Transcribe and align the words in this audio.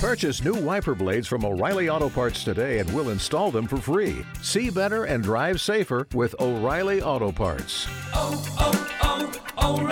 Purchase 0.00 0.42
new 0.42 0.54
wiper 0.54 0.94
blades 0.94 1.28
from 1.28 1.44
O'Reilly 1.44 1.90
Auto 1.90 2.08
Parts 2.08 2.42
today 2.42 2.78
and 2.78 2.90
we'll 2.94 3.10
install 3.10 3.50
them 3.50 3.66
for 3.66 3.76
free. 3.76 4.24
See 4.40 4.70
better 4.70 5.04
and 5.04 5.22
drive 5.22 5.60
safer 5.60 6.08
with 6.14 6.34
O'Reilly 6.40 7.02
Auto 7.02 7.30
Parts. 7.30 7.86
oh, 8.14 8.42
oh, 8.58 9.30
oh 9.58 9.82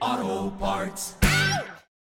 O'Reilly 0.00 0.26
Auto 0.26 0.50
Parts. 0.56 1.14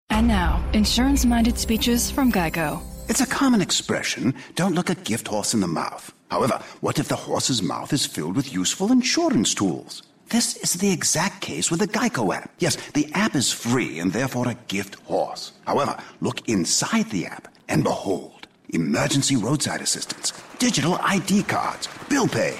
And 0.09 0.27
now, 0.27 0.67
insurance 0.73 1.25
minded 1.25 1.59
speeches 1.59 2.09
from 2.09 2.31
Geico. 2.31 2.81
It's 3.07 3.21
a 3.21 3.27
common 3.27 3.61
expression 3.61 4.33
don't 4.55 4.73
look 4.73 4.89
a 4.89 4.95
gift 4.95 5.27
horse 5.27 5.53
in 5.53 5.59
the 5.59 5.67
mouth. 5.67 6.11
However, 6.31 6.59
what 6.79 6.97
if 6.97 7.07
the 7.07 7.15
horse's 7.15 7.61
mouth 7.61 7.93
is 7.93 8.07
filled 8.07 8.35
with 8.35 8.51
useful 8.51 8.91
insurance 8.91 9.53
tools? 9.53 10.01
This 10.31 10.55
is 10.63 10.75
the 10.75 10.93
exact 10.93 11.41
case 11.41 11.69
with 11.69 11.81
the 11.81 11.89
Geico 11.89 12.33
app. 12.33 12.51
Yes, 12.57 12.77
the 12.93 13.11
app 13.13 13.35
is 13.35 13.51
free 13.51 13.99
and 13.99 14.13
therefore 14.13 14.47
a 14.47 14.55
gift 14.69 14.95
horse. 15.01 15.51
However, 15.67 15.97
look 16.21 16.47
inside 16.47 17.09
the 17.09 17.25
app 17.25 17.49
and 17.67 17.83
behold 17.83 18.47
emergency 18.69 19.35
roadside 19.35 19.81
assistance, 19.81 20.31
digital 20.57 20.95
ID 21.01 21.43
cards, 21.43 21.89
bill 22.07 22.29
pay. 22.29 22.57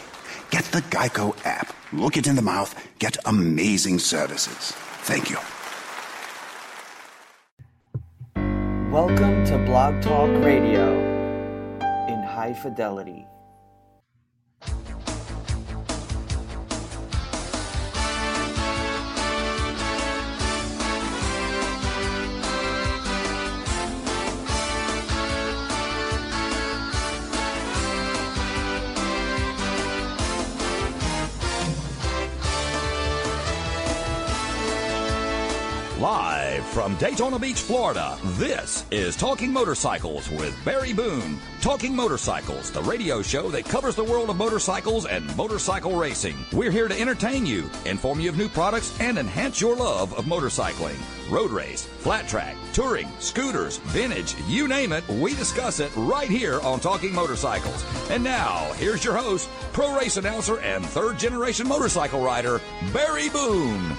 Get 0.50 0.66
the 0.66 0.82
Geico 0.82 1.34
app. 1.46 1.74
Look 1.94 2.18
it 2.18 2.28
in 2.28 2.36
the 2.36 2.42
mouth. 2.42 2.76
Get 3.00 3.16
amazing 3.26 4.00
services. 4.00 4.74
Thank 5.06 5.30
you. 5.30 5.40
Welcome 8.92 9.46
to 9.46 9.58
Blog 9.60 10.02
Talk 10.02 10.30
Radio 10.44 10.92
in 12.10 12.22
high 12.22 12.54
fidelity. 12.54 13.21
From 36.72 36.96
Daytona 36.96 37.38
Beach, 37.38 37.60
Florida, 37.60 38.18
this 38.38 38.86
is 38.92 39.18
Talking 39.18 39.52
Motorcycles 39.52 40.30
with 40.32 40.58
Barry 40.64 40.94
Boone. 40.94 41.38
Talking 41.60 41.94
Motorcycles, 41.94 42.72
the 42.72 42.82
radio 42.84 43.22
show 43.22 43.50
that 43.50 43.66
covers 43.66 43.96
the 43.96 44.04
world 44.04 44.30
of 44.30 44.38
motorcycles 44.38 45.06
and 45.06 45.36
motorcycle 45.36 45.98
racing. 45.98 46.38
We're 46.54 46.72
here 46.72 46.88
to 46.88 46.98
entertain 46.98 47.46
you, 47.46 47.70
inform 47.86 48.22
you 48.22 48.30
of 48.30 48.38
new 48.38 48.48
products, 48.48 48.98
and 49.02 49.18
enhance 49.18 49.60
your 49.60 49.76
love 49.76 50.14
of 50.14 50.26
motorcycling. 50.26 50.96
Road 51.30 51.52
race, 51.52 51.86
flat 51.86 52.30
track, 52.30 52.56
touring, 52.72 53.10
scooters, 53.20 53.78
vintage, 53.78 54.34
you 54.48 54.70
name 54.70 54.94
it, 54.94 55.06
we 55.10 55.34
discuss 55.36 55.82
it 55.82 55.92
right 55.98 56.30
here 56.30 56.62
on 56.62 56.80
Talking 56.80 57.14
Motorcycles. 57.14 57.84
And 58.10 58.24
now, 58.24 58.72
here's 58.76 59.04
your 59.04 59.18
host, 59.18 59.50
pro 59.74 59.98
race 59.98 60.16
announcer, 60.16 60.60
and 60.62 60.86
third 60.86 61.20
generation 61.20 61.68
motorcycle 61.68 62.24
rider, 62.24 62.62
Barry 62.94 63.28
Boone. 63.28 63.98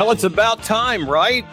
Well, 0.00 0.12
it's 0.12 0.24
about 0.24 0.62
time, 0.62 1.06
right? 1.06 1.44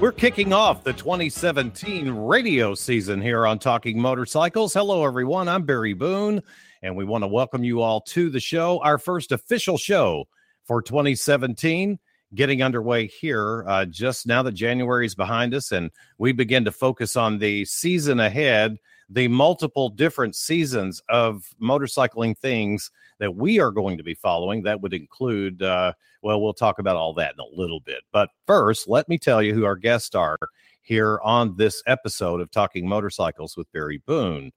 We're 0.00 0.10
kicking 0.10 0.52
off 0.52 0.82
the 0.82 0.92
2017 0.92 2.10
radio 2.10 2.74
season 2.74 3.22
here 3.22 3.46
on 3.46 3.60
Talking 3.60 4.00
Motorcycles. 4.00 4.74
Hello, 4.74 5.04
everyone. 5.04 5.46
I'm 5.46 5.62
Barry 5.62 5.92
Boone, 5.92 6.42
and 6.82 6.96
we 6.96 7.04
want 7.04 7.22
to 7.22 7.28
welcome 7.28 7.62
you 7.62 7.82
all 7.82 8.00
to 8.00 8.30
the 8.30 8.40
show, 8.40 8.80
our 8.82 8.98
first 8.98 9.30
official 9.30 9.78
show 9.78 10.24
for 10.64 10.82
2017. 10.82 12.00
Getting 12.34 12.64
underway 12.64 13.06
here 13.06 13.64
uh, 13.68 13.84
just 13.84 14.26
now 14.26 14.42
that 14.42 14.56
January 14.56 15.06
is 15.06 15.14
behind 15.14 15.54
us, 15.54 15.70
and 15.70 15.92
we 16.18 16.32
begin 16.32 16.64
to 16.64 16.72
focus 16.72 17.14
on 17.14 17.38
the 17.38 17.64
season 17.64 18.18
ahead, 18.18 18.76
the 19.14 19.28
multiple 19.28 19.88
different 19.88 20.34
seasons 20.34 21.00
of 21.08 21.54
motorcycling 21.62 22.36
things 22.36 22.90
that 23.20 23.32
we 23.32 23.60
are 23.60 23.70
going 23.70 23.96
to 23.96 24.02
be 24.02 24.14
following. 24.14 24.64
That 24.64 24.80
would 24.80 24.92
include, 24.92 25.62
uh, 25.62 25.92
well, 26.22 26.42
we'll 26.42 26.52
talk 26.52 26.80
about 26.80 26.96
all 26.96 27.14
that 27.14 27.34
in 27.34 27.40
a 27.40 27.60
little 27.60 27.78
bit. 27.78 28.02
But 28.10 28.30
first, 28.44 28.88
let 28.88 29.08
me 29.08 29.16
tell 29.16 29.40
you 29.40 29.54
who 29.54 29.64
our 29.64 29.76
guests 29.76 30.16
are 30.16 30.36
here 30.82 31.20
on 31.22 31.56
this 31.56 31.80
episode 31.86 32.40
of 32.40 32.50
Talking 32.50 32.88
Motorcycles 32.88 33.56
with 33.56 33.70
Barry 33.70 34.02
Boone. 34.04 34.50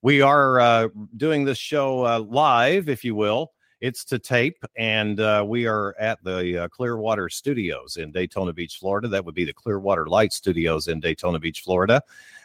We 0.00 0.22
are 0.22 0.58
uh, 0.58 0.88
doing 1.18 1.44
this 1.44 1.58
show 1.58 2.06
uh, 2.06 2.20
live, 2.20 2.88
if 2.88 3.04
you 3.04 3.14
will. 3.14 3.52
It's 3.82 4.04
to 4.06 4.18
tape, 4.18 4.64
and 4.76 5.20
uh, 5.20 5.44
we 5.46 5.66
are 5.66 5.94
at 5.98 6.22
the 6.24 6.64
uh, 6.64 6.68
Clearwater 6.68 7.28
Studios 7.28 7.98
in 7.98 8.10
Daytona 8.10 8.52
Beach, 8.52 8.78
Florida. 8.78 9.08
That 9.08 9.24
would 9.24 9.34
be 9.34 9.44
the 9.44 9.52
Clearwater 9.52 10.06
Light 10.06 10.32
Studios 10.32 10.88
in 10.88 10.98
Daytona 10.98 11.40
Beach, 11.40 11.60
Florida, 11.60 12.00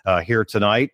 uh, 0.06 0.22
here 0.22 0.44
tonight. 0.44 0.92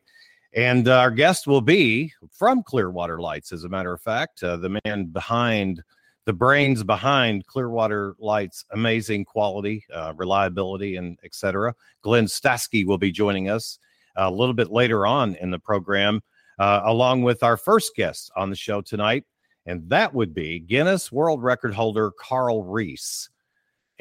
And 0.55 0.87
our 0.87 1.09
guest 1.09 1.47
will 1.47 1.61
be 1.61 2.13
from 2.31 2.61
Clearwater 2.61 3.19
Lights, 3.19 3.51
as 3.51 3.63
a 3.63 3.69
matter 3.69 3.91
of 3.91 4.01
fact, 4.01 4.43
uh, 4.43 4.57
the 4.57 4.79
man 4.85 5.05
behind 5.05 5.83
the 6.25 6.33
brains 6.33 6.83
behind 6.83 7.45
Clearwater 7.47 8.15
Lights' 8.17 8.63
amazing 8.71 9.25
quality, 9.25 9.83
uh, 9.93 10.13
reliability, 10.15 10.95
and 10.95 11.17
etc. 11.23 11.73
Glenn 12.01 12.25
Stasky 12.25 12.85
will 12.85 12.97
be 12.97 13.11
joining 13.11 13.49
us 13.49 13.77
a 14.15 14.31
little 14.31 14.53
bit 14.53 14.71
later 14.71 15.05
on 15.05 15.35
in 15.35 15.51
the 15.51 15.59
program, 15.59 16.21
uh, 16.59 16.81
along 16.85 17.23
with 17.23 17.43
our 17.43 17.57
first 17.57 17.95
guest 17.95 18.31
on 18.35 18.49
the 18.49 18.55
show 18.55 18.79
tonight, 18.79 19.25
and 19.65 19.89
that 19.89 20.13
would 20.13 20.33
be 20.33 20.59
Guinness 20.59 21.11
World 21.11 21.43
Record 21.43 21.73
holder 21.73 22.11
Carl 22.11 22.63
Reese. 22.63 23.29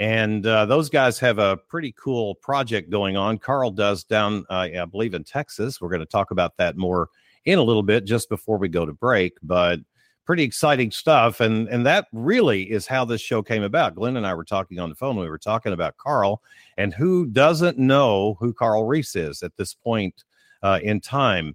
And 0.03 0.45
uh, 0.45 0.67
those 0.67 0.91
guys 0.91 1.21
have 1.21 1.39
a 1.39 1.57
pretty 1.57 1.95
cool 1.97 2.35
project 2.35 2.91
going 2.91 3.17
on. 3.17 3.39
Carl 3.39 3.71
does 3.71 4.03
down, 4.03 4.45
uh, 4.51 4.67
I 4.77 4.85
believe, 4.85 5.15
in 5.15 5.23
Texas. 5.23 5.81
We're 5.81 5.91
going 5.91 6.01
to 6.01 6.07
talk 6.07 6.33
about 6.33 6.57
that 6.57 6.77
more 6.77 7.09
in 7.45 7.61
a 7.61 7.63
little 7.63 7.85
bit 7.85 8.05
just 8.05 8.29
before 8.29 8.59
we 8.59 8.69
go 8.69 8.85
to 8.85 8.93
break. 8.93 9.35
But 9.45 9.79
pretty 10.25 10.43
exciting 10.43 10.91
stuff. 10.91 11.39
And 11.39 11.69
and 11.69 11.87
that 11.87 12.09
really 12.12 12.65
is 12.65 12.89
how 12.89 13.05
this 13.05 13.21
show 13.21 13.45
came 13.45 13.62
about. 13.62 13.95
Glenn 13.95 14.17
and 14.17 14.27
I 14.27 14.35
were 14.35 14.43
talking 14.43 14.81
on 14.81 14.89
the 14.89 14.97
phone. 14.97 15.17
We 15.17 15.31
were 15.31 15.39
talking 15.39 15.73
about 15.73 15.99
Carl, 15.99 16.43
and 16.77 16.93
who 16.93 17.27
doesn't 17.27 17.79
know 17.79 18.37
who 18.41 18.53
Carl 18.53 18.85
Reese 18.87 19.15
is 19.15 19.45
at 19.45 19.57
this 19.57 19.73
point 19.73 20.25
uh, 20.65 20.81
in 20.83 21.01
time? 21.01 21.55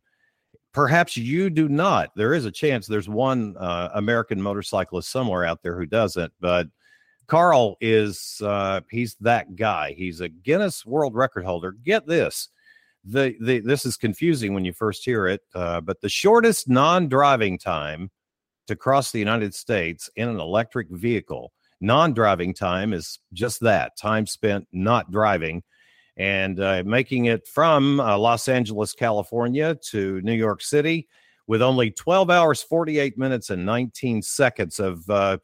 Perhaps 0.71 1.17
you 1.17 1.49
do 1.49 1.67
not. 1.67 2.11
There 2.15 2.33
is 2.33 2.45
a 2.45 2.51
chance 2.51 2.87
there's 2.87 3.09
one 3.09 3.57
uh, 3.57 3.89
American 3.93 4.41
motorcyclist 4.41 5.09
somewhere 5.09 5.43
out 5.43 5.63
there 5.63 5.77
who 5.77 5.85
doesn't, 5.85 6.31
but 6.39 6.67
Carl 7.27 7.75
is 7.81 8.41
uh, 8.43 8.81
he's 8.89 9.15
that 9.21 9.55
guy. 9.55 9.93
He's 9.97 10.21
a 10.21 10.29
Guinness 10.29 10.85
World 10.85 11.15
Record 11.15 11.45
holder. 11.45 11.73
Get 11.83 12.07
this. 12.07 12.49
The, 13.03 13.35
the 13.41 13.59
this 13.59 13.85
is 13.85 13.97
confusing 13.97 14.53
when 14.53 14.65
you 14.65 14.73
first 14.73 15.05
hear 15.05 15.27
it, 15.27 15.41
uh, 15.53 15.81
but 15.81 16.01
the 16.01 16.09
shortest 16.09 16.69
non-driving 16.69 17.57
time 17.59 18.09
to 18.67 18.75
cross 18.75 19.11
the 19.11 19.19
United 19.19 19.53
States 19.53 20.09
in 20.15 20.27
an 20.27 20.39
electric 20.39 20.89
vehicle. 20.89 21.53
Non-driving 21.79 22.53
time 22.53 22.91
is 22.91 23.19
just 23.33 23.61
that 23.61 23.97
time 23.97 24.25
spent 24.25 24.67
not 24.71 25.11
driving, 25.11 25.63
and 26.17 26.59
uh, 26.59 26.83
making 26.85 27.25
it 27.25 27.47
from 27.47 27.99
uh, 27.99 28.17
Los 28.17 28.47
Angeles, 28.47 28.93
California, 28.93 29.75
to 29.89 30.21
New 30.21 30.33
York 30.33 30.61
City 30.61 31.07
with 31.45 31.61
only 31.61 31.91
12 31.91 32.29
hours, 32.29 32.61
48 32.61 33.17
minutes, 33.17 33.49
and 33.49 33.65
19 33.65 34.21
seconds 34.21 34.79
of 34.79 35.09
uh, 35.09 35.37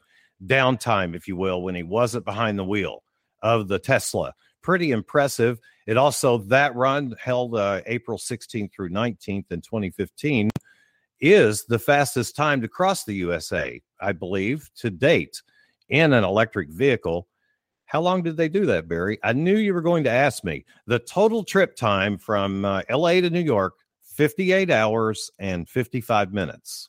downtime, 0.44 1.14
if 1.14 1.28
you 1.28 1.36
will, 1.36 1.62
when 1.62 1.74
he 1.74 1.82
wasn't 1.82 2.24
behind 2.24 2.58
the 2.58 2.64
wheel 2.64 3.02
of 3.42 3.68
the 3.68 3.78
Tesla. 3.78 4.32
Pretty 4.62 4.92
impressive. 4.92 5.58
It 5.86 5.96
also, 5.96 6.38
that 6.38 6.74
run 6.74 7.14
held 7.22 7.54
uh, 7.54 7.82
April 7.86 8.18
16th 8.18 8.72
through 8.72 8.90
19th 8.90 9.52
in 9.52 9.60
2015, 9.60 10.50
is 11.20 11.64
the 11.64 11.78
fastest 11.78 12.36
time 12.36 12.60
to 12.60 12.68
cross 12.68 13.04
the 13.04 13.14
USA, 13.14 13.80
I 14.00 14.12
believe, 14.12 14.68
to 14.76 14.90
date 14.90 15.42
in 15.88 16.12
an 16.12 16.24
electric 16.24 16.70
vehicle. 16.70 17.28
How 17.86 18.00
long 18.00 18.22
did 18.22 18.36
they 18.36 18.48
do 18.48 18.66
that, 18.66 18.88
Barry? 18.88 19.18
I 19.22 19.32
knew 19.32 19.56
you 19.56 19.74
were 19.74 19.82
going 19.82 20.04
to 20.04 20.10
ask 20.10 20.42
me. 20.42 20.64
The 20.86 20.98
total 20.98 21.44
trip 21.44 21.76
time 21.76 22.18
from 22.18 22.64
uh, 22.64 22.82
LA 22.90 23.20
to 23.20 23.30
New 23.30 23.40
York, 23.40 23.74
58 24.02 24.70
hours 24.70 25.30
and 25.38 25.68
55 25.68 26.32
minutes. 26.32 26.88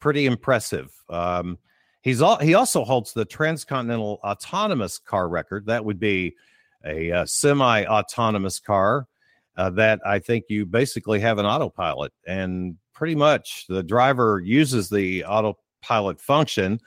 Pretty 0.00 0.26
impressive. 0.26 0.92
Um, 1.08 1.58
He's 2.02 2.20
all, 2.20 2.38
he 2.38 2.54
also 2.54 2.84
holds 2.84 3.12
the 3.12 3.24
transcontinental 3.24 4.20
autonomous 4.24 4.98
car 4.98 5.28
record. 5.28 5.66
That 5.66 5.84
would 5.84 6.00
be 6.00 6.34
a, 6.84 7.12
uh 7.12 7.26
semi-autonomous 7.26 8.58
car 8.58 9.06
uh, 9.56 9.70
that 9.70 10.00
I 10.04 10.18
think 10.18 10.46
you 10.48 10.66
basically 10.66 11.20
have 11.20 11.38
an 11.38 11.46
autopilot, 11.46 12.12
and 12.26 12.76
pretty 12.94 13.14
much 13.14 13.66
the 13.68 13.82
driver 13.82 14.40
uses 14.44 14.88
the 14.88 15.24
autopilot 15.24 16.20
function 16.20 16.80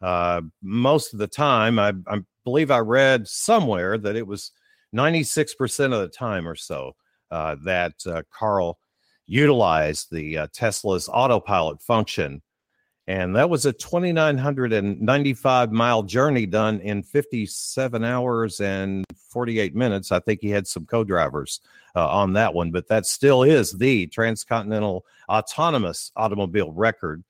uh, 0.00 0.42
most 0.62 1.12
of 1.12 1.18
the 1.18 1.26
time. 1.26 1.78
I, 1.78 1.92
I 2.06 2.20
believe 2.44 2.70
I 2.70 2.78
read 2.78 3.26
somewhere 3.28 3.98
that 3.98 4.16
it 4.16 4.26
was 4.26 4.52
96% 4.94 5.84
of 5.86 6.00
the 6.00 6.08
time 6.08 6.46
or 6.46 6.54
so 6.54 6.94
uh, 7.30 7.56
that 7.64 7.94
uh, 8.06 8.22
Carl 8.30 8.78
utilized 9.26 10.08
the 10.10 10.38
uh, 10.38 10.46
Tesla's 10.52 11.08
autopilot 11.10 11.80
function. 11.80 12.42
And 13.08 13.34
that 13.34 13.50
was 13.50 13.66
a 13.66 13.72
2,995 13.72 15.72
mile 15.72 16.04
journey 16.04 16.46
done 16.46 16.78
in 16.80 17.02
57 17.02 18.04
hours 18.04 18.60
and 18.60 19.04
48 19.28 19.74
minutes. 19.74 20.12
I 20.12 20.20
think 20.20 20.40
he 20.40 20.50
had 20.50 20.68
some 20.68 20.86
co 20.86 21.02
drivers 21.02 21.60
uh, 21.96 22.08
on 22.08 22.34
that 22.34 22.54
one, 22.54 22.70
but 22.70 22.86
that 22.88 23.06
still 23.06 23.42
is 23.42 23.72
the 23.72 24.06
transcontinental 24.06 25.04
autonomous 25.28 26.12
automobile 26.14 26.70
record. 26.70 27.24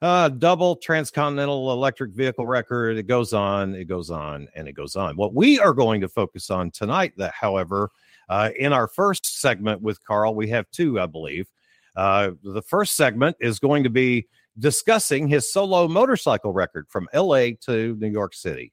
Uh, 0.00 0.28
double 0.28 0.76
transcontinental 0.76 1.72
electric 1.72 2.12
vehicle 2.12 2.46
record. 2.46 2.96
It 2.96 3.08
goes 3.08 3.32
on, 3.32 3.74
it 3.74 3.86
goes 3.86 4.10
on, 4.10 4.48
and 4.54 4.68
it 4.68 4.72
goes 4.72 4.94
on. 4.94 5.16
What 5.16 5.34
we 5.34 5.58
are 5.58 5.72
going 5.72 6.00
to 6.00 6.08
focus 6.08 6.50
on 6.50 6.70
tonight, 6.70 7.14
that, 7.16 7.34
however, 7.34 7.90
uh, 8.28 8.50
in 8.58 8.72
our 8.72 8.86
first 8.86 9.40
segment 9.40 9.80
with 9.80 10.04
Carl, 10.04 10.34
we 10.34 10.48
have 10.50 10.70
two, 10.70 11.00
I 11.00 11.06
believe. 11.06 11.48
Uh, 11.96 12.32
the 12.44 12.62
first 12.62 12.94
segment 12.94 13.36
is 13.40 13.58
going 13.58 13.82
to 13.82 13.90
be 13.90 14.28
discussing 14.58 15.28
his 15.28 15.52
solo 15.52 15.88
motorcycle 15.88 16.52
record 16.52 16.86
from 16.88 17.08
LA 17.14 17.50
to 17.62 17.96
New 17.98 18.10
York 18.10 18.34
City. 18.34 18.72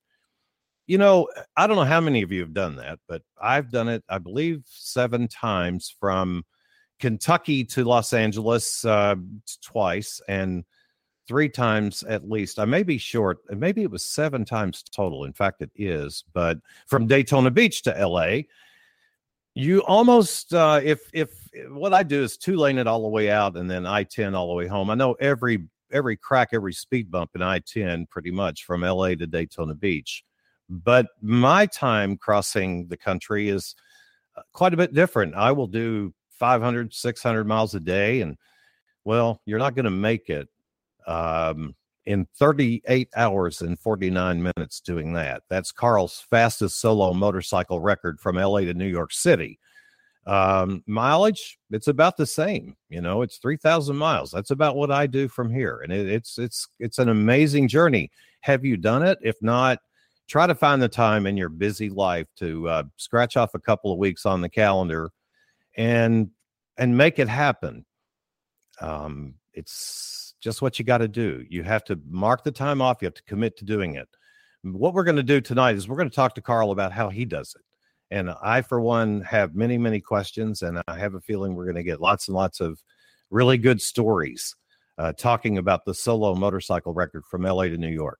You 0.87 0.97
know, 0.97 1.27
I 1.57 1.65
don't 1.65 1.77
know 1.77 1.83
how 1.83 2.01
many 2.01 2.21
of 2.21 2.31
you 2.31 2.41
have 2.41 2.53
done 2.53 2.75
that, 2.75 2.99
but 3.07 3.23
I've 3.41 3.71
done 3.71 3.87
it, 3.87 4.03
I 4.07 4.19
believe, 4.19 4.63
seven 4.67 5.27
times 5.27 5.95
from 5.99 6.43
Kentucky 6.99 7.63
to 7.65 7.83
Los 7.83 8.13
Angeles 8.13 8.85
uh, 8.85 9.15
twice 9.63 10.21
and 10.27 10.63
three 11.27 11.49
times 11.49 12.03
at 12.03 12.29
least. 12.29 12.59
I 12.59 12.65
may 12.65 12.83
be 12.83 12.97
short, 12.97 13.39
maybe 13.49 13.81
it 13.81 13.91
was 13.91 14.05
seven 14.05 14.45
times 14.45 14.83
total. 14.83 15.25
In 15.25 15.33
fact, 15.33 15.61
it 15.61 15.71
is, 15.75 16.23
but 16.33 16.59
from 16.87 17.07
Daytona 17.07 17.51
Beach 17.51 17.81
to 17.83 18.07
LA. 18.07 18.41
You 19.57 19.79
almost, 19.83 20.53
uh, 20.53 20.81
if 20.83 21.09
if 21.13 21.29
what 21.69 21.93
I 21.93 22.03
do 22.03 22.21
is 22.21 22.35
two 22.35 22.57
lane 22.57 22.77
it 22.77 22.87
all 22.87 23.03
the 23.03 23.07
way 23.07 23.31
out 23.31 23.55
and 23.55 23.71
then 23.71 23.85
I 23.85 24.03
ten 24.03 24.35
all 24.35 24.49
the 24.49 24.53
way 24.53 24.67
home. 24.67 24.89
I 24.89 24.95
know 24.95 25.13
every 25.13 25.69
every 25.91 26.17
crack, 26.17 26.49
every 26.53 26.73
speed 26.73 27.11
bump 27.11 27.31
in 27.35 27.41
I 27.41 27.59
10 27.59 28.07
pretty 28.07 28.31
much 28.31 28.63
from 28.65 28.81
LA 28.81 29.09
to 29.15 29.27
Daytona 29.27 29.75
Beach. 29.75 30.23
But 30.69 31.07
my 31.21 31.65
time 31.67 32.17
crossing 32.17 32.87
the 32.87 32.97
country 32.97 33.49
is 33.49 33.75
uh, 34.35 34.41
quite 34.51 34.73
a 34.73 34.77
bit 34.77 34.93
different. 34.93 35.35
I 35.35 35.51
will 35.51 35.67
do 35.67 36.13
500, 36.31 36.93
600 36.93 37.43
miles 37.45 37.75
a 37.75 37.79
day. 37.79 38.21
And 38.21 38.37
well, 39.03 39.41
you're 39.45 39.59
not 39.59 39.75
going 39.75 39.85
to 39.85 39.91
make 39.91 40.29
it 40.29 40.49
um, 41.05 41.75
in 42.05 42.27
38 42.37 43.09
hours 43.15 43.61
and 43.61 43.79
49 43.79 44.41
minutes 44.41 44.79
doing 44.79 45.13
that. 45.13 45.43
That's 45.49 45.71
Carl's 45.71 46.25
fastest 46.29 46.79
solo 46.79 47.13
motorcycle 47.13 47.79
record 47.79 48.19
from 48.19 48.37
LA 48.37 48.61
to 48.61 48.73
New 48.73 48.87
York 48.87 49.13
City. 49.13 49.59
Um, 50.27 50.83
mileage, 50.87 51.59
it's 51.69 51.87
about 51.87 52.17
the 52.17 52.25
same. 52.25 52.75
You 52.89 53.01
know, 53.01 53.21
it's 53.21 53.37
three 53.37 53.57
thousand 53.57 53.97
miles. 53.97 54.31
That's 54.31 54.51
about 54.51 54.75
what 54.75 54.91
I 54.91 55.05
do 55.05 55.27
from 55.27 55.51
here, 55.51 55.81
and 55.83 55.93
it, 55.93 56.07
it's 56.09 56.39
it's 56.39 56.67
it's 56.79 56.97
an 56.97 57.09
amazing 57.09 57.67
journey. 57.67 58.09
Have 58.41 58.65
you 58.65 58.75
done 58.75 59.03
it? 59.03 59.19
If 59.21 59.35
not, 59.41 59.79
try 60.27 60.47
to 60.47 60.55
find 60.55 60.81
the 60.81 60.89
time 60.89 61.27
in 61.27 61.37
your 61.37 61.49
busy 61.49 61.89
life 61.89 62.27
to 62.37 62.67
uh, 62.67 62.83
scratch 62.97 63.37
off 63.37 63.53
a 63.53 63.59
couple 63.59 63.91
of 63.91 63.99
weeks 63.99 64.25
on 64.25 64.41
the 64.41 64.49
calendar, 64.49 65.11
and 65.77 66.31
and 66.77 66.97
make 66.97 67.19
it 67.19 67.29
happen. 67.29 67.85
Um, 68.81 69.35
it's 69.53 70.33
just 70.41 70.61
what 70.61 70.79
you 70.79 70.85
got 70.85 70.99
to 70.99 71.07
do. 71.07 71.45
You 71.49 71.61
have 71.63 71.83
to 71.85 71.99
mark 72.09 72.43
the 72.43 72.51
time 72.51 72.81
off. 72.81 72.97
You 73.01 73.07
have 73.07 73.13
to 73.13 73.23
commit 73.23 73.57
to 73.57 73.65
doing 73.65 73.95
it. 73.95 74.07
What 74.63 74.95
we're 74.95 75.03
going 75.03 75.15
to 75.17 75.23
do 75.23 75.39
tonight 75.39 75.75
is 75.75 75.87
we're 75.87 75.97
going 75.97 76.09
to 76.09 76.15
talk 76.15 76.33
to 76.35 76.41
Carl 76.41 76.71
about 76.71 76.91
how 76.91 77.09
he 77.09 77.25
does 77.25 77.55
it 77.55 77.61
and 78.11 78.29
I, 78.41 78.61
for 78.61 78.79
one, 78.79 79.21
have 79.21 79.55
many, 79.55 79.77
many 79.77 79.99
questions, 79.99 80.61
and 80.61 80.81
I 80.87 80.97
have 80.97 81.15
a 81.15 81.21
feeling 81.21 81.55
we're 81.55 81.65
going 81.65 81.75
to 81.75 81.83
get 81.83 82.01
lots 82.01 82.27
and 82.27 82.35
lots 82.35 82.59
of 82.59 82.81
really 83.29 83.57
good 83.57 83.81
stories 83.81 84.55
uh, 84.97 85.13
talking 85.13 85.57
about 85.57 85.85
the 85.85 85.93
solo 85.93 86.35
motorcycle 86.35 86.93
record 86.93 87.25
from 87.25 87.43
LA 87.43 87.63
to 87.63 87.77
New 87.77 87.89
York. 87.89 88.19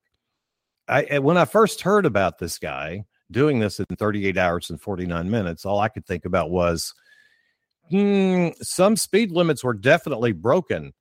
I, 0.88 1.20
when 1.20 1.38
I 1.38 1.46
first 1.46 1.82
heard 1.82 2.06
about 2.06 2.38
this 2.38 2.60
guy 2.60 3.06
doing 3.32 3.60
this 3.60 3.80
in 3.80 3.86
38 3.96 4.38
hours 4.38 4.70
and 4.70 4.80
49 4.80 5.30
minutes, 5.30 5.66
all 5.66 5.80
I 5.80 5.90
could 5.90 6.06
think 6.06 6.26
about 6.26 6.52
was 6.52 6.94
hmm, 7.90 8.50
some 8.62 8.96
speed 8.96 9.32
limits 9.32 9.64
were 9.64 9.74
definitely 9.74 10.32
broken 10.32 10.94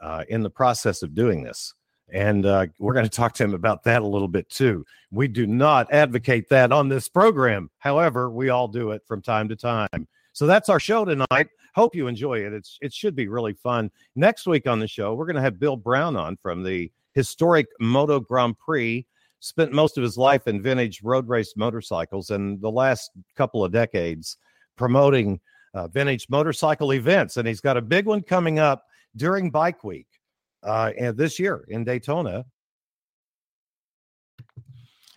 uh, 0.00 0.24
in 0.28 0.42
the 0.42 0.50
process 0.50 1.02
of 1.02 1.14
doing 1.14 1.42
this. 1.42 1.74
And 2.12 2.44
uh, 2.44 2.66
we're 2.78 2.92
going 2.92 3.06
to 3.06 3.10
talk 3.10 3.32
to 3.34 3.44
him 3.44 3.54
about 3.54 3.84
that 3.84 4.02
a 4.02 4.06
little 4.06 4.28
bit 4.28 4.48
too. 4.50 4.84
We 5.10 5.28
do 5.28 5.46
not 5.46 5.90
advocate 5.92 6.48
that 6.50 6.70
on 6.70 6.88
this 6.88 7.08
program. 7.08 7.70
However, 7.78 8.30
we 8.30 8.50
all 8.50 8.68
do 8.68 8.90
it 8.90 9.02
from 9.06 9.22
time 9.22 9.48
to 9.48 9.56
time. 9.56 10.06
So 10.34 10.46
that's 10.46 10.68
our 10.68 10.78
show 10.78 11.04
tonight. 11.04 11.48
Hope 11.74 11.94
you 11.94 12.06
enjoy 12.06 12.40
it. 12.40 12.52
It's 12.52 12.78
it 12.82 12.92
should 12.92 13.16
be 13.16 13.28
really 13.28 13.54
fun. 13.54 13.90
Next 14.14 14.46
week 14.46 14.66
on 14.66 14.78
the 14.78 14.86
show, 14.86 15.14
we're 15.14 15.26
going 15.26 15.36
to 15.36 15.42
have 15.42 15.58
Bill 15.58 15.76
Brown 15.76 16.16
on 16.16 16.36
from 16.36 16.62
the 16.62 16.92
historic 17.14 17.66
Moto 17.80 18.20
Grand 18.20 18.58
Prix. 18.58 19.06
Spent 19.40 19.72
most 19.72 19.96
of 19.96 20.04
his 20.04 20.16
life 20.16 20.46
in 20.46 20.62
vintage 20.62 21.02
road 21.02 21.28
race 21.28 21.54
motorcycles 21.56 22.30
and 22.30 22.60
the 22.60 22.70
last 22.70 23.10
couple 23.36 23.64
of 23.64 23.72
decades 23.72 24.36
promoting 24.76 25.40
uh, 25.74 25.88
vintage 25.88 26.28
motorcycle 26.28 26.92
events. 26.92 27.38
And 27.38 27.48
he's 27.48 27.60
got 27.60 27.76
a 27.76 27.82
big 27.82 28.06
one 28.06 28.22
coming 28.22 28.58
up 28.58 28.84
during 29.16 29.50
Bike 29.50 29.82
Week 29.82 30.06
uh, 30.62 30.92
and 30.98 31.16
this 31.16 31.38
year 31.38 31.64
in 31.68 31.84
Daytona. 31.84 32.44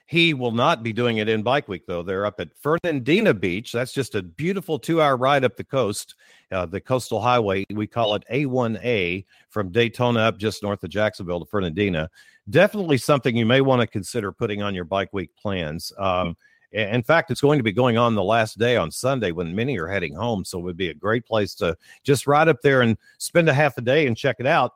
He 0.08 0.36
will 0.36 0.52
not 0.52 0.84
be 0.84 0.94
doing 0.94 1.18
it 1.18 1.28
in 1.28 1.42
Bike 1.42 1.68
Week, 1.68 1.88
though. 1.88 2.04
They're 2.04 2.28
up 2.28 2.40
at 2.40 2.56
Fernandina 2.62 3.34
Beach. 3.34 3.72
That's 3.72 3.92
just 3.92 4.14
a 4.14 4.22
beautiful 4.22 4.78
two 4.78 5.02
hour 5.02 5.18
ride 5.18 5.44
up 5.44 5.58
the 5.58 5.64
coast, 5.64 6.14
uh, 6.52 6.68
the 6.68 6.80
coastal 6.80 7.20
highway. 7.20 7.66
We 7.74 7.88
call 7.88 8.14
it 8.14 8.24
A1A 8.32 9.26
from 9.50 9.72
Daytona 9.72 10.20
up 10.20 10.38
just 10.38 10.62
north 10.62 10.84
of 10.84 10.92
Jacksonville 10.92 11.40
to 11.40 11.46
Fernandina. 11.48 12.12
Definitely 12.48 13.00
something 13.00 13.36
you 13.36 13.48
may 13.48 13.62
want 13.62 13.82
to 13.82 13.88
consider 13.88 14.32
putting 14.32 14.62
on 14.62 14.76
your 14.76 14.86
Bike 14.86 15.12
Week 15.12 15.36
plans. 15.36 15.92
Um, 15.98 16.38
in 16.72 17.04
fact, 17.04 17.32
it's 17.32 17.42
going 17.42 17.58
to 17.58 17.64
be 17.64 17.72
going 17.72 17.98
on 17.98 18.16
the 18.16 18.24
last 18.24 18.60
day 18.60 18.76
on 18.76 18.92
Sunday 18.92 19.32
when 19.32 19.56
many 19.56 19.80
are 19.80 19.88
heading 19.88 20.14
home. 20.14 20.46
So 20.46 20.60
it 20.60 20.64
would 20.64 20.78
be 20.78 20.90
a 20.90 20.94
great 20.94 21.26
place 21.26 21.56
to 21.56 21.76
just 22.04 22.28
ride 22.28 22.48
up 22.48 22.62
there 22.62 22.82
and 22.82 22.98
spend 23.18 23.50
a 23.50 23.54
half 23.54 23.78
a 23.78 23.82
day 23.82 24.06
and 24.06 24.16
check 24.16 24.36
it 24.40 24.46
out. 24.46 24.74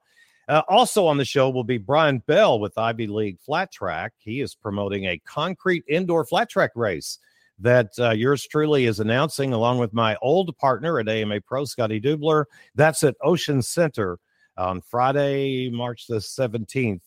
Uh, 0.50 0.64
also 0.68 1.06
on 1.06 1.18
the 1.18 1.24
show 1.26 1.48
will 1.48 1.64
be 1.64 1.78
Brian 1.78 2.24
Bell 2.26 2.60
with 2.60 2.76
Ivy 2.76 3.06
League 3.06 3.40
Flat 3.40 3.72
Track. 3.72 4.14
He 4.18 4.42
is 4.42 4.56
promoting 4.56 5.06
a 5.06 5.20
concrete 5.20 5.84
indoor 5.88 6.26
flat 6.26 6.50
track 6.50 6.72
race 6.74 7.20
that 7.60 7.92
uh, 8.00 8.12
yours 8.12 8.48
truly 8.48 8.86
is 8.86 9.00
announcing, 9.00 9.54
along 9.54 9.78
with 9.78 9.94
my 9.94 10.18
old 10.24 10.58
partner 10.58 11.00
at 11.00 11.08
AMA 11.08 11.42
Pro, 11.42 11.66
Scotty 11.66 12.02
Dubler. 12.02 12.46
That's 12.74 13.04
at 13.04 13.16
Ocean 13.22 13.62
Center 13.62 14.18
on 14.58 14.82
Friday, 14.82 15.70
March 15.70 16.08
the 16.08 16.16
17th 16.16 17.02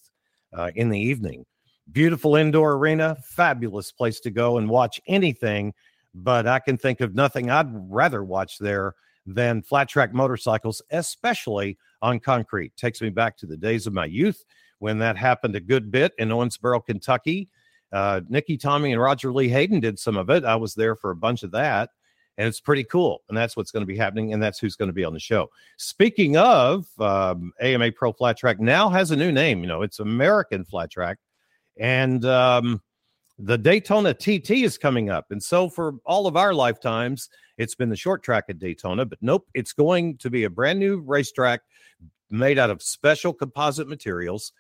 uh, 0.53 0.71
in 0.77 0.89
the 0.89 1.01
evening. 1.01 1.45
Beautiful 1.91 2.37
indoor 2.37 2.75
arena, 2.75 3.17
fabulous 3.25 3.91
place 3.91 4.21
to 4.21 4.31
go 4.31 4.59
and 4.59 4.69
watch 4.69 5.01
anything. 5.09 5.75
But 6.15 6.47
I 6.47 6.61
can 6.61 6.77
think 6.77 7.01
of 7.01 7.17
nothing 7.17 7.51
I'd 7.51 7.91
rather 7.91 8.23
watch 8.23 8.59
there 8.59 8.95
than 9.27 9.63
flat 9.63 9.89
track 9.89 10.13
motorcycles, 10.13 10.83
especially 10.91 11.79
on 12.01 12.21
concrete. 12.21 12.77
Takes 12.77 13.01
me 13.01 13.11
back 13.11 13.37
to 13.39 13.47
the 13.47 13.57
days 13.57 13.87
of 13.87 13.93
my 13.93 14.07
youth 14.07 14.45
when 14.79 14.99
that 14.99 15.17
happened 15.17 15.55
a 15.55 15.61
good 15.61 15.91
bit 15.91 16.13
in 16.19 16.29
Owensboro, 16.29 16.85
Kentucky. 16.85 17.49
Uh, 17.93 18.21
Nicky 18.29 18.57
Tommy 18.57 18.93
and 18.93 19.01
Roger 19.01 19.33
Lee 19.33 19.49
Hayden 19.49 19.81
did 19.81 19.99
some 19.99 20.17
of 20.17 20.31
it. 20.31 20.45
I 20.45 20.57
was 20.57 20.75
there 20.75 20.97
for 20.97 21.11
a 21.11 21.17
bunch 21.17 21.43
of 21.43 21.53
that, 21.53 21.91
and 22.39 22.49
it's 22.49 22.59
pretty 22.59 22.85
cool. 22.85 23.23
And 23.29 23.37
that's 23.37 23.57
what's 23.57 23.71
going 23.71 23.83
to 23.83 23.87
be 23.87 23.97
happening, 23.97 24.33
and 24.33 24.43
that's 24.43 24.59
who's 24.59 24.75
going 24.75 24.89
to 24.89 24.95
be 24.95 25.05
on 25.05 25.13
the 25.13 25.21
show. 25.21 25.51
Speaking 25.77 26.37
of 26.37 26.87
um, 26.99 27.53
AMA 27.61 27.93
Pro 27.93 28.13
Flat 28.13 28.39
Track, 28.39 28.59
now 28.59 28.89
has 28.89 29.11
a 29.11 29.17
new 29.17 29.31
name. 29.31 29.61
You 29.61 29.67
know, 29.67 29.83
it's 29.83 30.01
American 30.01 30.65
Flat 30.65 30.91
Track, 30.91 31.19
and 31.79 32.25
um, 32.25 32.83
the 33.39 33.59
Daytona 33.59 34.15
TT 34.15 34.51
is 34.51 34.79
coming 34.79 35.11
up. 35.11 35.27
And 35.31 35.43
so 35.43 35.69
for 35.69 35.95
all 36.05 36.27
of 36.27 36.37
our 36.37 36.55
lifetimes, 36.55 37.29
it's 37.59 37.75
been 37.75 37.89
the 37.89 37.97
short 37.97 38.23
track 38.23 38.45
at 38.49 38.59
Daytona, 38.59 39.05
but 39.05 39.19
nope, 39.21 39.49
it's 39.55 39.73
going 39.73 40.19
to 40.19 40.31
be 40.31 40.45
a 40.45 40.51
brand 40.51 40.79
new 40.79 41.01
racetrack 41.01 41.63
made 42.31 42.59
out 42.59 42.71
of 42.71 42.83
special 42.83 43.33
composite 43.33 43.89
materials 43.89 44.53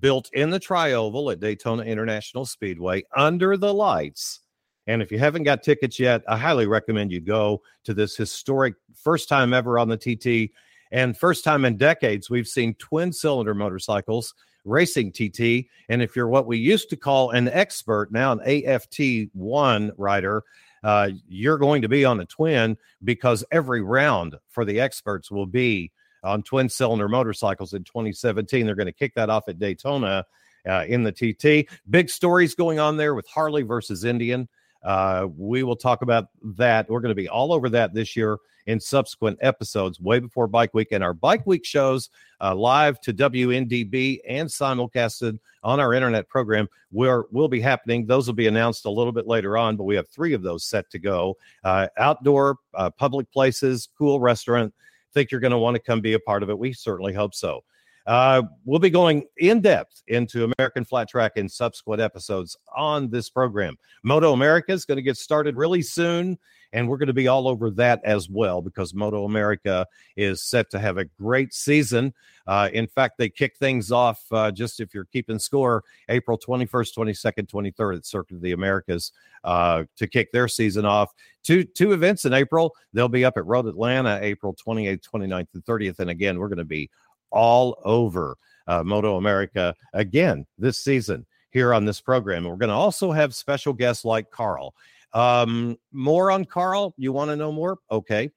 built 0.00 0.30
in 0.32 0.50
the 0.50 0.60
trioval 0.60 1.30
at 1.32 1.40
Daytona 1.40 1.82
International 1.82 2.44
Speedway 2.44 3.04
under 3.16 3.56
the 3.56 3.72
lights. 3.72 4.40
And 4.86 5.00
if 5.00 5.10
you 5.10 5.18
haven't 5.18 5.44
got 5.44 5.62
tickets 5.62 5.98
yet, 5.98 6.22
I 6.28 6.36
highly 6.36 6.66
recommend 6.66 7.12
you 7.12 7.20
go 7.20 7.62
to 7.84 7.94
this 7.94 8.16
historic 8.16 8.74
first 8.94 9.28
time 9.28 9.54
ever 9.54 9.78
on 9.78 9.88
the 9.88 9.96
TT 9.96 10.52
and 10.92 11.16
first 11.16 11.44
time 11.44 11.64
in 11.64 11.76
decades 11.76 12.28
we've 12.28 12.46
seen 12.46 12.74
twin 12.74 13.12
cylinder 13.12 13.54
motorcycles 13.54 14.34
racing 14.64 15.12
TT. 15.12 15.68
And 15.88 16.02
if 16.02 16.16
you're 16.16 16.28
what 16.28 16.46
we 16.46 16.58
used 16.58 16.90
to 16.90 16.96
call 16.96 17.30
an 17.30 17.48
expert, 17.48 18.12
now 18.12 18.32
an 18.32 18.40
AFT1 18.40 19.92
rider, 19.96 20.42
uh, 20.82 21.10
you're 21.28 21.58
going 21.58 21.82
to 21.82 21.88
be 21.88 22.04
on 22.04 22.20
a 22.20 22.26
twin 22.26 22.76
because 23.02 23.44
every 23.50 23.82
round 23.82 24.36
for 24.48 24.64
the 24.64 24.80
experts 24.80 25.30
will 25.30 25.46
be 25.46 25.90
on 26.22 26.42
twin 26.42 26.68
cylinder 26.68 27.08
motorcycles 27.08 27.72
in 27.74 27.84
2017. 27.84 28.66
They're 28.66 28.74
going 28.74 28.86
to 28.86 28.92
kick 28.92 29.14
that 29.14 29.30
off 29.30 29.48
at 29.48 29.58
Daytona 29.58 30.24
uh, 30.68 30.84
in 30.86 31.02
the 31.02 31.12
TT. 31.12 31.70
Big 31.88 32.08
stories 32.10 32.54
going 32.54 32.78
on 32.78 32.96
there 32.96 33.14
with 33.14 33.26
Harley 33.28 33.62
versus 33.62 34.04
Indian. 34.04 34.48
Uh, 34.84 35.28
we 35.36 35.62
will 35.62 35.76
talk 35.76 36.02
about 36.02 36.26
that. 36.42 36.88
We're 36.88 37.00
going 37.00 37.10
to 37.10 37.14
be 37.14 37.28
all 37.28 37.52
over 37.52 37.68
that 37.70 37.94
this 37.94 38.14
year 38.16 38.38
in 38.66 38.80
subsequent 38.80 39.38
episodes, 39.42 40.00
way 40.00 40.18
before 40.18 40.46
Bike 40.46 40.72
Week. 40.74 40.88
And 40.92 41.04
our 41.04 41.14
Bike 41.14 41.46
Week 41.46 41.64
shows 41.64 42.10
uh, 42.40 42.54
live 42.54 43.00
to 43.00 43.12
WNDB 43.12 44.20
and 44.26 44.48
simulcasted 44.48 45.38
on 45.62 45.80
our 45.80 45.94
internet 45.94 46.28
program 46.28 46.68
will 46.90 47.24
will 47.30 47.48
be 47.48 47.60
happening. 47.60 48.06
Those 48.06 48.26
will 48.26 48.34
be 48.34 48.46
announced 48.46 48.84
a 48.84 48.90
little 48.90 49.12
bit 49.12 49.26
later 49.26 49.56
on, 49.56 49.76
but 49.76 49.84
we 49.84 49.96
have 49.96 50.08
three 50.08 50.32
of 50.32 50.42
those 50.42 50.64
set 50.64 50.90
to 50.90 50.98
go. 50.98 51.36
Uh, 51.62 51.88
outdoor, 51.98 52.58
uh, 52.74 52.90
public 52.90 53.30
places, 53.30 53.88
cool 53.98 54.20
restaurant. 54.20 54.72
Think 55.12 55.30
you're 55.30 55.40
going 55.40 55.52
to 55.52 55.58
want 55.58 55.76
to 55.76 55.82
come 55.82 56.00
be 56.00 56.14
a 56.14 56.20
part 56.20 56.42
of 56.42 56.50
it? 56.50 56.58
We 56.58 56.72
certainly 56.72 57.12
hope 57.12 57.34
so. 57.34 57.62
Uh, 58.06 58.42
we'll 58.64 58.78
be 58.78 58.90
going 58.90 59.24
in 59.38 59.60
depth 59.60 60.02
into 60.08 60.50
American 60.58 60.84
Flat 60.84 61.08
Track 61.08 61.32
in 61.36 61.48
subsequent 61.48 62.02
episodes 62.02 62.56
on 62.76 63.08
this 63.10 63.30
program. 63.30 63.78
Moto 64.02 64.32
America 64.32 64.72
is 64.72 64.84
going 64.84 64.96
to 64.96 65.02
get 65.02 65.16
started 65.16 65.56
really 65.56 65.80
soon, 65.80 66.38
and 66.74 66.86
we're 66.86 66.98
going 66.98 67.06
to 67.06 67.14
be 67.14 67.28
all 67.28 67.48
over 67.48 67.70
that 67.70 68.02
as 68.04 68.28
well 68.28 68.60
because 68.60 68.92
Moto 68.92 69.24
America 69.24 69.86
is 70.16 70.42
set 70.42 70.70
to 70.70 70.78
have 70.78 70.98
a 70.98 71.04
great 71.18 71.54
season. 71.54 72.12
Uh, 72.46 72.68
in 72.74 72.86
fact, 72.86 73.16
they 73.16 73.30
kick 73.30 73.56
things 73.56 73.90
off 73.90 74.22
uh, 74.32 74.50
just 74.50 74.80
if 74.80 74.92
you're 74.92 75.06
keeping 75.06 75.38
score 75.38 75.82
April 76.10 76.38
21st, 76.38 76.94
22nd, 76.94 77.46
23rd 77.46 77.96
at 77.96 78.04
Circuit 78.04 78.34
of 78.34 78.42
the 78.42 78.52
Americas 78.52 79.12
uh, 79.44 79.84
to 79.96 80.06
kick 80.06 80.30
their 80.30 80.48
season 80.48 80.84
off. 80.84 81.14
Two 81.42 81.64
two 81.64 81.92
events 81.92 82.26
in 82.26 82.34
April. 82.34 82.74
They'll 82.92 83.08
be 83.08 83.24
up 83.24 83.38
at 83.38 83.46
Road 83.46 83.66
Atlanta 83.66 84.18
April 84.20 84.54
28th, 84.54 85.08
29th, 85.08 85.48
and 85.54 85.64
30th. 85.64 86.00
And 86.00 86.10
again, 86.10 86.38
we're 86.38 86.48
going 86.48 86.58
to 86.58 86.64
be 86.64 86.90
all 87.34 87.80
over 87.84 88.36
uh, 88.66 88.82
Moto 88.82 89.16
America 89.16 89.74
again 89.92 90.46
this 90.56 90.78
season 90.78 91.26
here 91.50 91.74
on 91.74 91.84
this 91.84 92.00
program. 92.00 92.44
And 92.44 92.50
we're 92.50 92.58
going 92.58 92.68
to 92.68 92.74
also 92.74 93.12
have 93.12 93.34
special 93.34 93.72
guests 93.72 94.04
like 94.04 94.30
Carl. 94.30 94.74
Um, 95.12 95.76
more 95.92 96.30
on 96.30 96.44
Carl. 96.44 96.94
You 96.96 97.12
want 97.12 97.30
to 97.30 97.36
know 97.36 97.52
more? 97.52 97.78
Okay. 97.90 98.30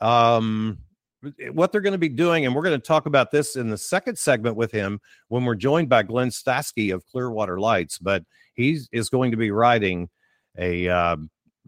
Um, 0.00 0.78
what 1.50 1.72
they're 1.72 1.80
going 1.80 1.92
to 1.92 1.98
be 1.98 2.08
doing, 2.08 2.46
and 2.46 2.54
we're 2.54 2.62
going 2.62 2.80
to 2.80 2.86
talk 2.86 3.06
about 3.06 3.30
this 3.30 3.56
in 3.56 3.68
the 3.68 3.78
second 3.78 4.16
segment 4.16 4.54
with 4.54 4.70
him 4.70 5.00
when 5.28 5.44
we're 5.44 5.56
joined 5.56 5.88
by 5.88 6.02
Glenn 6.02 6.28
Stasky 6.28 6.94
of 6.94 7.04
Clearwater 7.06 7.58
Lights. 7.58 7.98
But 7.98 8.24
he 8.54 8.80
is 8.92 9.08
going 9.08 9.32
to 9.32 9.36
be 9.36 9.50
riding 9.50 10.08
a 10.56 10.88
uh, 10.88 11.16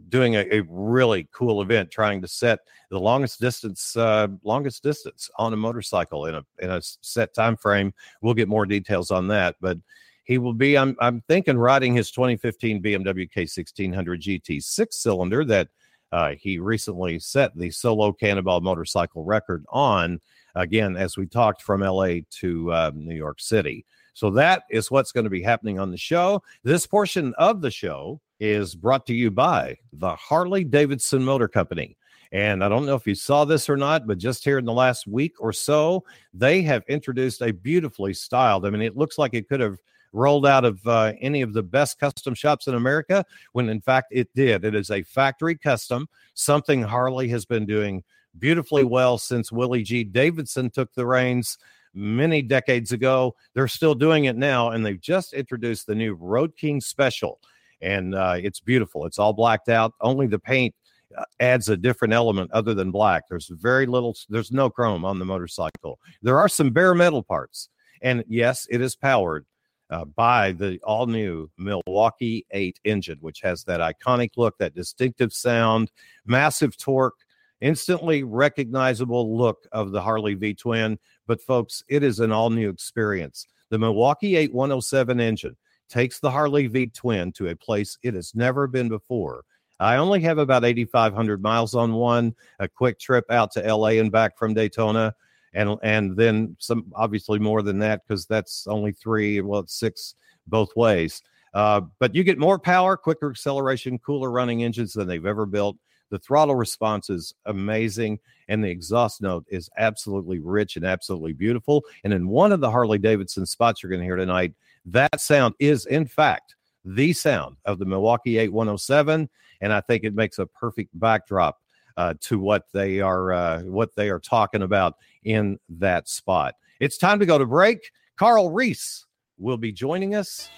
doing 0.09 0.37
a, 0.37 0.47
a, 0.51 0.63
really 0.69 1.29
cool 1.33 1.63
event, 1.63 1.91
trying 1.91 2.21
to 2.23 2.29
set 2.29 2.61
the 2.91 2.99
longest 2.99 3.41
distance, 3.41 3.97
uh, 3.97 4.29
longest 4.43 4.83
distance 4.83 5.31
on 5.37 5.53
a 5.53 5.57
motorcycle 5.57 6.27
in 6.27 6.35
a 6.35 6.45
in 6.59 6.71
a 6.71 6.81
set 6.83 7.35
time 7.35 7.57
frame. 7.57 7.93
We'll 8.23 8.35
get 8.35 8.49
more 8.49 8.67
details 8.67 9.11
on 9.11 9.29
that, 9.29 9.57
but 9.61 9.79
he 10.25 10.39
will 10.39 10.55
be. 10.55 10.77
I'm 10.77 10.97
I'm 11.01 11.23
thinking 11.29 11.59
riding 11.59 11.95
his 11.95 12.11
2015 12.11 12.83
BMW 12.83 13.29
K1600 13.31 13.95
GT 14.21 14.63
six 14.63 15.03
cylinder 15.03 15.45
that 15.45 15.69
uh, 16.13 16.35
he 16.39 16.59
recently 16.59 17.19
set 17.19 17.57
the 17.57 17.71
solo 17.71 18.13
cannonball 18.13 18.61
motorcycle 18.61 19.25
record 19.25 19.65
on. 19.69 20.21
Again, 20.57 20.97
as 20.97 21.17
we 21.17 21.27
talked 21.27 21.63
from 21.63 21.81
LA 21.81 22.19
to 22.41 22.73
uh, 22.73 22.91
New 22.95 23.15
York 23.15 23.41
City. 23.41 23.87
So 24.15 24.31
that 24.31 24.65
is 24.71 24.91
what's 24.91 25.13
going 25.13 25.25
to 25.25 25.31
be 25.31 25.43
happening 25.43 25.79
on 25.79 25.91
the 25.91 25.97
show. 25.97 26.43
This 26.63 26.87
portion 26.87 27.35
of 27.39 27.61
the 27.61 27.71
show 27.71 28.21
is 28.39 28.75
brought 28.75 29.07
to 29.07 29.15
you 29.15 29.31
by 29.31 29.77
the 29.93 30.15
Harley 30.17 30.65
Davidson 30.65 31.25
Motor 31.25 31.49
Company. 31.49 31.97
And 32.33 32.63
I 32.63 32.69
don't 32.69 32.87
know 32.87 32.95
if 32.95 33.07
you 33.07 33.15
saw 33.15 33.45
this 33.45 33.69
or 33.69 33.77
not, 33.77 34.07
but 34.07 34.19
just 34.19 34.45
here 34.45 34.59
in 34.59 34.65
the 34.65 34.73
last 34.73 35.07
week 35.07 35.35
or 35.41 35.53
so, 35.53 36.05
they 36.33 36.63
have 36.63 36.85
introduced 36.89 37.43
a 37.43 37.53
beautifully 37.53 38.15
styled. 38.15 38.65
I 38.65 38.71
mean, 38.71 38.83
it 38.83 38.97
looks 38.97 39.19
like 39.19 39.35
it 39.35 39.49
could 39.49 39.61
have 39.61 39.79
rolled 40.13 40.47
out 40.47 40.65
of 40.65 40.85
uh, 40.87 41.13
any 41.21 41.43
of 41.43 41.53
the 41.53 41.63
best 41.63 41.99
custom 41.99 42.35
shops 42.35 42.67
in 42.67 42.75
America, 42.75 43.25
when 43.53 43.69
in 43.69 43.81
fact 43.81 44.09
it 44.11 44.29
did. 44.35 44.65
It 44.65 44.75
is 44.75 44.91
a 44.91 45.03
factory 45.03 45.57
custom, 45.57 46.09
something 46.35 46.83
Harley 46.83 47.29
has 47.29 47.45
been 47.45 47.67
doing 47.67 48.03
beautifully 48.39 48.85
well 48.85 49.19
since 49.19 49.51
Willie 49.51 49.83
G. 49.83 50.05
Davidson 50.05 50.71
took 50.71 50.93
the 50.95 51.07
reins 51.07 51.59
many 51.95 52.43
decades 52.43 52.93
ago. 52.93 53.35
They're 53.55 53.69
still 53.69 53.95
doing 53.95 54.27
it 54.27 54.37
now, 54.37 54.71
and 54.71 54.85
they've 54.85 55.01
just 55.01 55.33
introduced 55.33 55.87
the 55.87 55.95
new 55.95 56.15
Road 56.15 56.57
King 56.57 56.81
Special 56.81 57.41
and 57.81 58.15
uh, 58.15 58.37
it's 58.37 58.61
beautiful. 58.61 59.07
It's 59.07 59.19
all 59.19 59.33
blacked 59.33 59.69
out. 59.69 59.95
Only 60.01 60.27
the 60.27 60.39
paint 60.39 60.75
uh, 61.17 61.25
adds 61.41 61.69
a 61.69 61.77
different 61.77 62.15
element 62.15 62.51
other 62.53 62.75
than 62.75 62.91
black. 62.91 63.25
There's 63.29 63.49
very 63.49 63.87
little. 63.87 64.17
There's 64.29 64.53
no 64.53 64.71
chrome 64.71 65.05
on 65.05 65.19
the 65.19 65.25
motorcycle. 65.25 65.99
There 66.23 66.39
are 66.39 66.49
some 66.49 66.71
bare 66.71 66.95
metal 66.95 67.23
parts, 67.23 67.69
and 68.03 68.25
yes, 68.29 68.67
it 68.71 68.81
is 68.81 68.97
powered 68.97 69.47
uh, 69.91 70.05
by 70.05 70.53
the 70.53 70.79
all 70.85 71.07
new 71.07 71.51
Milwaukee 71.59 72.47
8 72.51 72.79
engine, 72.85 73.19
which 73.21 73.41
has 73.41 73.65
that 73.65 73.81
iconic 73.81 74.31
look, 74.37 74.57
that 74.59 74.75
distinctive 74.75 75.33
sound, 75.33 75.91
massive 76.27 76.77
torque, 76.77 77.19
instantly 77.61 78.23
recognizable 78.23 79.37
look 79.37 79.67
of 79.73 79.91
the 79.91 80.01
Harley 80.01 80.35
V 80.35 80.55
Twin. 80.55 80.99
But, 81.31 81.41
folks, 81.41 81.85
it 81.87 82.03
is 82.03 82.19
an 82.19 82.33
all 82.33 82.51
new 82.51 82.69
experience. 82.69 83.47
The 83.69 83.79
Milwaukee 83.79 84.35
8107 84.35 85.21
engine 85.21 85.57
takes 85.89 86.19
the 86.19 86.29
Harley 86.29 86.67
V 86.67 86.89
Twin 86.89 87.31
to 87.35 87.51
a 87.51 87.55
place 87.55 87.97
it 88.03 88.15
has 88.15 88.35
never 88.35 88.67
been 88.67 88.89
before. 88.89 89.45
I 89.79 89.95
only 89.99 90.21
have 90.23 90.39
about 90.39 90.65
8,500 90.65 91.41
miles 91.41 91.77
on 91.77 91.93
one, 91.93 92.35
a 92.59 92.67
quick 92.67 92.99
trip 92.99 93.27
out 93.31 93.53
to 93.53 93.61
LA 93.61 94.01
and 94.01 94.11
back 94.11 94.37
from 94.37 94.55
Daytona, 94.55 95.15
and 95.55 95.77
and 95.85 96.17
then 96.17 96.57
some 96.59 96.87
obviously 96.97 97.39
more 97.39 97.63
than 97.63 97.79
that 97.79 98.03
because 98.05 98.27
that's 98.27 98.67
only 98.67 98.91
three, 98.91 99.41
well, 99.41 99.61
it's 99.61 99.79
six 99.79 100.17
both 100.49 100.75
ways. 100.75 101.23
Uh, 101.55 101.83
but 102.01 102.13
you 102.13 102.25
get 102.25 102.41
more 102.41 102.59
power, 102.59 102.97
quicker 102.97 103.31
acceleration, 103.31 104.01
cooler 104.01 104.33
running 104.33 104.65
engines 104.65 104.95
than 104.95 105.07
they've 105.07 105.27
ever 105.27 105.47
built. 105.47 105.77
The 106.11 106.19
throttle 106.19 106.57
response 106.57 107.09
is 107.09 107.35
amazing, 107.47 108.19
and 108.49 108.63
the 108.63 108.69
exhaust 108.69 109.23
note 109.23 109.45
is 109.49 109.71
absolutely 109.79 110.41
rich 110.41 110.77
and 110.77 110.85
absolutely 110.85 111.33
beautiful. 111.33 111.85
And 112.05 112.13
in 112.13 112.29
one 112.29 112.53
of 112.53 112.61
the 112.61 112.71
Harley 112.71 112.99
Davidson 112.99 113.47
spots 113.47 113.83
you're 113.83 113.91
going 113.91 114.01
to 114.01 114.07
hear 114.07 114.17
tonight, 114.17 114.55
that 114.87 115.21
sound 115.21 115.55
is, 115.59 115.87
in 115.87 116.07
fact, 116.07 116.57
the 116.85 117.13
sound 117.13 117.57
of 117.65 117.79
the 117.79 117.85
Milwaukee 117.85 118.39
8107, 118.39 119.29
and 119.61 119.73
I 119.73 119.81
think 119.81 120.05
it 120.05 120.15
makes 120.15 120.39
a 120.39 120.47
perfect 120.47 120.99
backdrop 120.99 121.61
uh, 121.97 122.15
to 122.21 122.39
what 122.39 122.65
they 122.73 123.01
are 123.01 123.33
uh, 123.33 123.63
what 123.63 123.95
they 123.95 124.09
are 124.09 124.21
talking 124.21 124.63
about 124.63 124.97
in 125.25 125.59
that 125.69 126.09
spot. 126.09 126.55
It's 126.81 126.97
time 126.97 127.21
to 127.21 127.27
go 127.27 127.39
to 127.39 127.47
break. 127.47 127.91
Carl 128.17 128.51
Reese 128.51 129.05
will 129.39 129.59
be 129.59 129.73
joining 129.73 130.15
us 130.15 130.49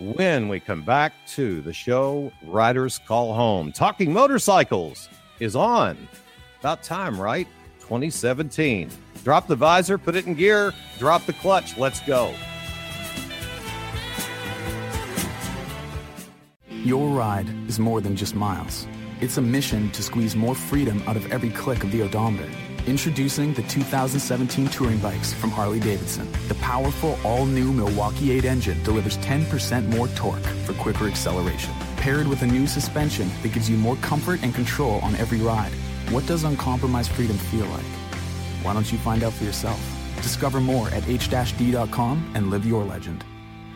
when 0.00 0.48
we 0.48 0.58
come 0.58 0.82
back 0.82 1.12
to 1.28 1.60
the 1.60 1.72
show. 1.72 2.32
Riders 2.44 3.00
Call 3.06 3.34
Home. 3.34 3.70
Talking 3.70 4.12
motorcycles 4.12 5.08
is 5.38 5.54
on. 5.54 5.96
About 6.60 6.82
time, 6.82 7.20
right? 7.20 7.46
2017. 7.80 8.90
Drop 9.24 9.46
the 9.46 9.56
visor, 9.56 9.98
put 9.98 10.16
it 10.16 10.26
in 10.26 10.34
gear, 10.34 10.72
drop 10.98 11.26
the 11.26 11.32
clutch. 11.34 11.76
Let's 11.76 12.00
go. 12.00 12.34
Your 16.70 17.08
ride 17.08 17.48
is 17.68 17.78
more 17.78 18.00
than 18.00 18.16
just 18.16 18.34
miles. 18.34 18.86
It's 19.20 19.36
a 19.36 19.42
mission 19.42 19.90
to 19.90 20.02
squeeze 20.02 20.34
more 20.34 20.54
freedom 20.54 21.02
out 21.06 21.16
of 21.16 21.30
every 21.30 21.50
click 21.50 21.84
of 21.84 21.92
the 21.92 22.02
odometer. 22.02 22.48
Introducing 22.86 23.52
the 23.52 23.62
2017 23.64 24.68
touring 24.68 24.98
bikes 24.98 25.34
from 25.34 25.50
Harley 25.50 25.80
Davidson. 25.80 26.26
The 26.48 26.54
powerful 26.54 27.18
all-new 27.24 27.72
Milwaukee 27.72 28.32
8 28.32 28.46
engine 28.46 28.82
delivers 28.82 29.18
10% 29.18 29.86
more 29.88 30.08
torque 30.08 30.42
for 30.64 30.72
quicker 30.72 31.06
acceleration. 31.06 31.74
Paired 31.96 32.26
with 32.26 32.40
a 32.40 32.46
new 32.46 32.66
suspension 32.66 33.30
that 33.42 33.52
gives 33.52 33.68
you 33.68 33.76
more 33.76 33.96
comfort 33.96 34.42
and 34.42 34.54
control 34.54 34.98
on 35.00 35.14
every 35.16 35.40
ride. 35.40 35.72
What 36.08 36.26
does 36.26 36.44
uncompromised 36.44 37.12
freedom 37.12 37.36
feel 37.36 37.66
like? 37.66 37.84
Why 38.62 38.72
don't 38.72 38.90
you 38.90 38.96
find 38.98 39.22
out 39.22 39.34
for 39.34 39.44
yourself? 39.44 39.80
Discover 40.16 40.60
more 40.60 40.88
at 40.88 41.06
h-d.com 41.06 42.32
and 42.34 42.50
live 42.50 42.64
your 42.64 42.82
legend. 42.82 43.24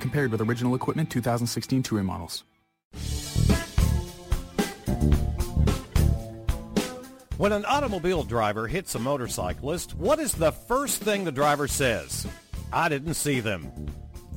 Compared 0.00 0.30
with 0.30 0.40
original 0.40 0.74
equipment 0.74 1.10
2016 1.10 1.82
touring 1.82 2.06
models. 2.06 2.44
When 7.36 7.50
an 7.50 7.64
automobile 7.64 8.22
driver 8.22 8.68
hits 8.68 8.94
a 8.94 9.00
motorcyclist, 9.00 9.96
what 9.96 10.20
is 10.20 10.32
the 10.32 10.52
first 10.52 11.02
thing 11.02 11.24
the 11.24 11.32
driver 11.32 11.66
says? 11.66 12.28
I 12.72 12.88
didn't 12.88 13.14
see 13.14 13.40
them. 13.40 13.72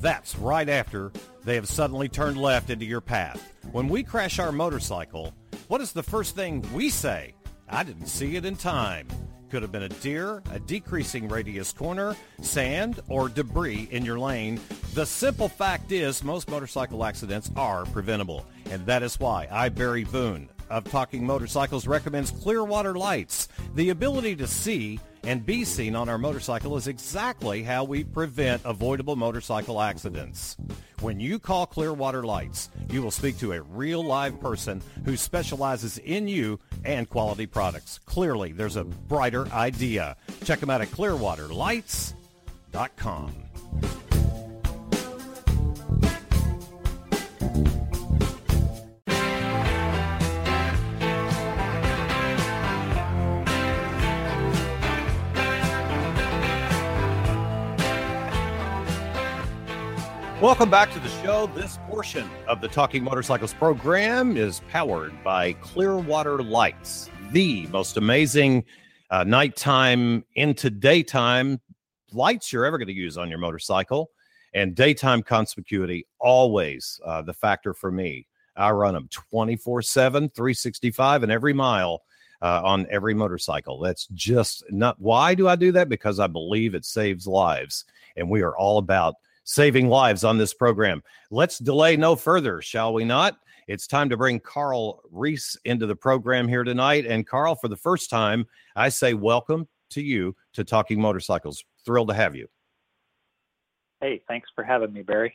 That's 0.02 0.36
right 0.36 0.68
after 0.68 1.12
they 1.44 1.54
have 1.54 1.68
suddenly 1.68 2.10
turned 2.10 2.38
left 2.38 2.72
into 2.72 2.86
your 2.86 3.02
path. 3.02 3.54
When 3.72 3.88
we 3.88 4.02
crash 4.02 4.40
our 4.40 4.52
motorcycle, 4.52 5.32
what 5.68 5.80
is 5.80 5.92
the 5.92 6.02
first 6.02 6.36
thing 6.36 6.66
we 6.74 6.90
say? 6.90 7.36
I 7.70 7.84
didn't 7.84 8.08
see 8.08 8.36
it 8.36 8.46
in 8.46 8.56
time. 8.56 9.08
Could 9.52 9.62
have 9.62 9.72
been 9.72 9.84
a 9.84 9.90
deer, 9.90 10.42
a 10.52 10.60
decreasing 10.60 11.28
radius 11.28 11.72
corner, 11.72 12.16
sand, 12.42 13.00
or 13.10 13.30
debris 13.30 13.90
in 13.92 14.06
your 14.06 14.18
lane. 14.18 14.60
The 14.96 15.06
simple 15.06 15.50
fact 15.50 15.92
is 15.92 16.24
most 16.24 16.50
motorcycle 16.50 17.06
accidents 17.06 17.52
are 17.56 17.86
preventable. 17.86 18.44
And 18.72 18.88
that 18.88 19.04
is 19.04 19.20
why 19.20 19.48
I, 19.52 19.70
Barry 19.70 20.04
Boone, 20.04 20.50
of 20.70 20.86
Talking 20.86 21.26
Motorcycles 21.26 21.88
recommends 21.88 22.32
Clearwater 22.32 22.96
Lights. 22.96 23.48
The 23.76 23.90
ability 23.90 24.36
to 24.38 24.48
see 24.48 25.00
and 25.24 25.46
be 25.46 25.66
seen 25.66 25.96
on 25.96 26.10
our 26.10 26.18
motorcycle 26.18 26.78
is 26.78 26.88
exactly 26.88 27.62
how 27.62 27.84
we 27.84 28.04
prevent 28.04 28.62
avoidable 28.64 29.16
motorcycle 29.16 29.82
accidents. 29.82 30.58
When 31.02 31.20
you 31.20 31.38
call 31.38 31.66
Clearwater 31.66 32.24
Lights, 32.24 32.70
you 32.90 33.02
will 33.02 33.12
speak 33.12 33.38
to 33.40 33.54
a 33.54 33.62
real 33.62 34.04
live 34.04 34.40
person 34.40 34.82
who 35.06 35.18
specializes 35.18 35.98
in 36.00 36.28
you 36.28 36.60
and 36.86 37.10
quality 37.10 37.46
products. 37.46 38.00
Clearly, 38.06 38.52
there's 38.52 38.78
a 38.78 38.86
brighter 38.86 39.48
idea. 39.52 40.16
Check 40.44 40.60
them 40.60 40.70
out 40.70 40.82
at 40.82 40.90
clearwaterlights.com. 40.90 43.34
Welcome 60.42 60.70
back 60.70 60.94
to 60.94 61.00
the 61.00 61.10
show. 61.24 61.48
This 61.56 61.80
portion 61.88 62.30
of 62.48 62.62
the 62.62 62.68
Talking 62.68 63.04
Motorcycles 63.04 63.56
program 63.56 64.38
is 64.38 64.62
powered 64.70 65.24
by 65.24 65.54
Clearwater 65.54 66.44
Lights, 66.44 67.10
the 67.32 67.66
most 67.72 67.98
amazing 67.98 68.64
uh, 69.10 69.24
nighttime 69.24 70.24
into 70.36 70.70
daytime 70.70 71.60
lights 72.14 72.54
you're 72.54 72.66
ever 72.66 72.78
going 72.78 72.88
to 72.88 72.94
use 72.94 73.18
on 73.18 73.30
your 73.30 73.40
motorcycle. 73.40 74.12
And 74.54 74.76
daytime 74.76 75.24
conspicuity, 75.24 76.04
always 76.20 77.02
uh, 77.04 77.24
the 77.24 77.34
factor 77.34 77.74
for 77.74 77.92
me. 77.92 78.28
I 78.56 78.70
run 78.70 78.94
them 78.94 79.10
24 79.12 79.82
7, 79.82 80.30
365, 80.30 81.24
and 81.24 81.32
every 81.32 81.54
mile 81.54 82.04
uh, 82.44 82.62
on 82.64 82.86
every 82.92 83.16
motorcycle. 83.16 83.80
That's 83.80 84.06
just 84.14 84.64
not 84.70 85.02
why 85.02 85.34
do 85.34 85.48
I 85.48 85.56
do 85.56 85.72
that? 85.72 85.90
Because 85.90 86.20
I 86.20 86.28
believe 86.28 86.76
it 86.76 86.86
saves 86.86 87.26
lives. 87.26 87.86
And 88.16 88.30
we 88.30 88.44
are 88.44 88.56
all 88.56 88.78
about 88.78 89.16
saving 89.48 89.88
lives 89.88 90.26
on 90.26 90.38
this 90.38 90.54
program. 90.54 91.02
Let's 91.32 91.58
delay 91.58 91.96
no 91.96 92.16
further, 92.18 92.62
shall 92.62 92.94
we 92.94 93.06
not? 93.06 93.40
It's 93.70 93.88
time 93.88 94.10
to 94.10 94.18
bring 94.18 94.42
Carl 94.42 95.02
Reese 95.10 95.58
into 95.64 95.86
the 95.86 95.96
program 95.96 96.50
here 96.50 96.66
tonight. 96.66 97.06
And 97.06 97.26
Carl, 97.26 97.56
for 97.56 97.70
the 97.70 97.78
first 97.78 98.10
time, 98.10 98.46
I 98.76 98.90
say 98.90 99.14
welcome 99.14 99.68
to 99.92 100.02
you 100.02 100.36
to 100.54 100.66
Talking 100.66 101.00
Motorcycles. 101.00 101.64
Thrilled 101.86 102.10
to 102.10 102.14
have 102.14 102.36
you. 102.36 102.48
Hey, 104.02 104.22
thanks 104.28 104.50
for 104.54 104.66
having 104.66 104.92
me, 104.92 105.02
Barry. 105.02 105.34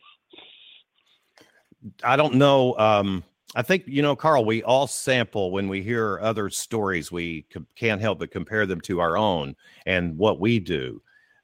I 2.04 2.16
don't 2.16 2.34
know. 2.34 2.78
Um, 2.78 3.24
I 3.54 3.62
think, 3.62 3.84
you 3.86 4.02
know, 4.02 4.14
Carl, 4.14 4.44
we 4.44 4.62
all 4.62 4.86
sample 4.86 5.50
when 5.50 5.68
we 5.68 5.82
hear 5.82 6.20
other 6.20 6.50
stories. 6.50 7.10
We 7.10 7.46
can't 7.76 8.00
help 8.00 8.18
but 8.18 8.30
compare 8.30 8.66
them 8.66 8.80
to 8.82 9.00
our 9.00 9.16
own 9.16 9.56
and 9.86 10.16
what 10.18 10.38
we 10.38 10.58
do. 10.58 11.02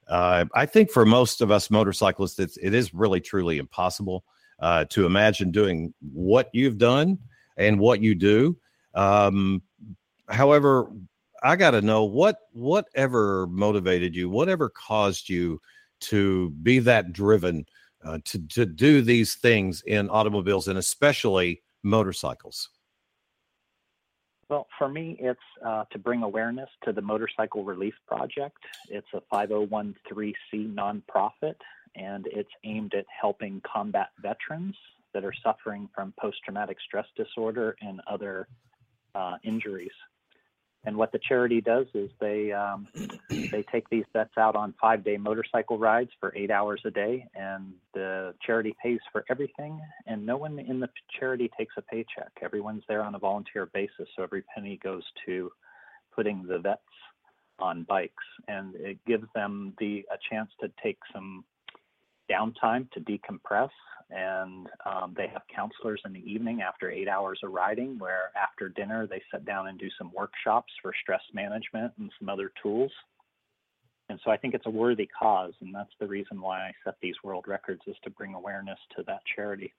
Uh, 0.09 0.45
I 0.55 0.65
think 0.65 0.89
for 0.89 1.05
most 1.05 1.41
of 1.41 1.51
us 1.51 1.69
motorcyclists, 1.69 2.39
it's, 2.39 2.57
it 2.57 2.73
is 2.73 2.93
really 2.93 3.21
truly 3.21 3.59
impossible 3.59 4.23
uh, 4.59 4.85
to 4.85 5.05
imagine 5.05 5.51
doing 5.51 5.93
what 6.11 6.49
you've 6.51 6.77
done 6.77 7.19
and 7.57 7.79
what 7.79 8.01
you 8.01 8.15
do. 8.15 8.57
Um, 8.95 9.61
however, 10.27 10.91
I 11.43 11.55
got 11.55 11.71
to 11.71 11.81
know 11.81 12.03
what 12.03 12.37
whatever 12.51 13.47
motivated 13.47 14.15
you, 14.15 14.29
whatever 14.29 14.69
caused 14.69 15.29
you 15.29 15.61
to 16.01 16.49
be 16.63 16.79
that 16.79 17.13
driven 17.13 17.65
uh, 18.03 18.19
to 18.25 18.39
to 18.47 18.65
do 18.65 19.01
these 19.01 19.35
things 19.35 19.81
in 19.85 20.09
automobiles 20.09 20.67
and 20.67 20.77
especially 20.77 21.61
motorcycles. 21.83 22.69
Well, 24.49 24.65
for 24.79 24.89
me, 24.89 25.15
it's 25.19 25.39
uh, 25.63 25.85
to 25.91 25.99
bring 25.99 26.23
awareness 26.23 26.69
to 26.83 26.91
the 26.91 27.01
Motorcycle 27.01 27.63
Relief 27.63 27.93
Project. 28.07 28.57
It's 28.89 29.07
a 29.13 29.21
5013C 29.31 30.33
nonprofit, 30.73 31.55
and 31.95 32.25
it's 32.31 32.49
aimed 32.63 32.95
at 32.95 33.05
helping 33.21 33.61
combat 33.61 34.09
veterans 34.19 34.75
that 35.13 35.23
are 35.23 35.33
suffering 35.43 35.87
from 35.93 36.13
post 36.19 36.37
traumatic 36.43 36.77
stress 36.83 37.05
disorder 37.15 37.75
and 37.81 38.01
other 38.07 38.47
uh, 39.13 39.37
injuries. 39.43 39.91
And 40.85 40.95
what 40.95 41.11
the 41.11 41.19
charity 41.19 41.59
does 41.59 41.87
is 41.93 42.09
they 42.21 42.53
um, 42.53 42.87
they 43.29 43.65
take 43.71 43.89
these 43.89 44.05
vets 44.13 44.37
out 44.37 44.55
on 44.55 44.73
five 44.79 45.03
day 45.03 45.17
motorcycle 45.17 45.77
rides 45.77 46.11
for 46.19 46.33
eight 46.35 46.51
hours 46.51 46.81
a 46.85 46.91
day, 46.91 47.27
and 47.35 47.73
the 47.93 48.33
charity 48.45 48.73
pays 48.81 48.99
for 49.11 49.25
everything. 49.29 49.81
And 50.07 50.25
no 50.25 50.37
one 50.37 50.57
in 50.57 50.79
the 50.79 50.89
charity 51.19 51.51
takes 51.57 51.75
a 51.77 51.81
paycheck. 51.81 52.31
Everyone's 52.41 52.83
there 52.87 53.03
on 53.03 53.13
a 53.15 53.19
volunteer 53.19 53.65
basis, 53.73 54.07
so 54.15 54.23
every 54.23 54.43
penny 54.55 54.79
goes 54.81 55.03
to 55.25 55.51
putting 56.15 56.47
the 56.47 56.59
vets 56.59 56.81
on 57.59 57.83
bikes, 57.83 58.13
and 58.47 58.73
it 58.75 58.99
gives 59.05 59.25
them 59.35 59.73
the 59.79 60.05
a 60.11 60.17
chance 60.29 60.49
to 60.61 60.71
take 60.81 60.97
some 61.13 61.43
downtime 62.29 62.89
to 62.91 62.99
decompress 63.01 63.69
and 64.11 64.67
um, 64.85 65.13
they 65.15 65.27
have 65.27 65.43
counselors 65.53 66.01
in 66.05 66.13
the 66.13 66.31
evening 66.31 66.61
after 66.61 66.89
eight 66.89 67.07
hours 67.07 67.39
of 67.43 67.51
riding 67.51 67.99
where 67.99 68.31
after 68.35 68.69
dinner 68.69 69.05
they 69.05 69.21
sit 69.31 69.45
down 69.45 69.67
and 69.67 69.77
do 69.77 69.87
some 69.97 70.11
workshops 70.13 70.71
for 70.81 70.93
stress 71.01 71.21
management 71.33 71.91
and 71.99 72.11
some 72.17 72.27
other 72.27 72.51
tools. 72.61 72.91
And 74.09 74.19
so 74.25 74.31
i 74.31 74.37
think 74.37 74.55
it's 74.55 74.65
a 74.65 74.71
worthy 74.71 75.07
cause 75.07 75.53
and 75.61 75.73
that's 75.73 75.93
the 75.99 76.07
reason 76.07 76.41
why 76.41 76.61
i 76.61 76.71
set 76.83 76.95
these 77.01 77.15
world 77.23 77.45
records 77.47 77.81
is 77.85 77.95
to 78.03 78.09
bring 78.09 78.33
awareness 78.33 78.79
to 78.95 79.03
that 79.03 79.21
charity. 79.35 79.73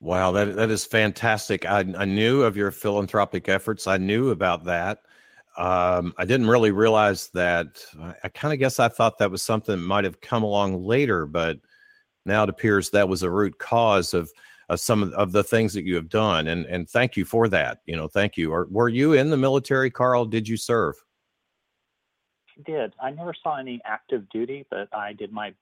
Wow 0.00 0.32
that, 0.32 0.56
that 0.56 0.70
is 0.70 0.86
fantastic. 0.86 1.66
I, 1.66 1.80
I 1.80 2.04
knew 2.06 2.42
of 2.42 2.56
your 2.56 2.70
philanthropic 2.70 3.48
efforts. 3.48 3.86
I 3.86 3.98
knew 3.98 4.30
about 4.30 4.64
that 4.64 5.02
um, 5.58 6.12
I 6.18 6.24
didn't 6.24 6.48
really 6.48 6.70
realize 6.70 7.28
that. 7.34 7.84
I, 8.00 8.14
I 8.24 8.28
kind 8.28 8.52
of 8.52 8.58
guess 8.58 8.78
I 8.78 8.88
thought 8.88 9.18
that 9.18 9.30
was 9.30 9.42
something 9.42 9.76
that 9.76 9.86
might 9.86 10.04
have 10.04 10.20
come 10.20 10.42
along 10.42 10.84
later, 10.84 11.26
but 11.26 11.58
now 12.24 12.42
it 12.42 12.48
appears 12.48 12.90
that 12.90 13.08
was 13.08 13.22
a 13.22 13.30
root 13.30 13.58
cause 13.58 14.12
of, 14.12 14.30
of 14.68 14.80
some 14.80 15.02
of, 15.02 15.12
of 15.14 15.32
the 15.32 15.44
things 15.44 15.72
that 15.74 15.84
you 15.84 15.94
have 15.94 16.08
done. 16.08 16.48
And 16.48 16.66
and 16.66 16.88
thank 16.88 17.16
you 17.16 17.24
for 17.24 17.48
that. 17.48 17.78
You 17.86 17.96
know, 17.96 18.08
thank 18.08 18.36
you. 18.36 18.52
Or 18.52 18.66
were 18.70 18.88
you 18.88 19.14
in 19.14 19.30
the 19.30 19.36
military, 19.36 19.90
Carl? 19.90 20.26
Did 20.26 20.48
you 20.48 20.56
serve? 20.56 20.94
Did. 22.64 22.94
I 23.00 23.10
never 23.10 23.34
saw 23.42 23.58
any 23.58 23.80
active 23.84 24.28
duty, 24.30 24.66
but 24.70 24.88
I 24.94 25.12
did 25.12 25.30
my 25.30 25.54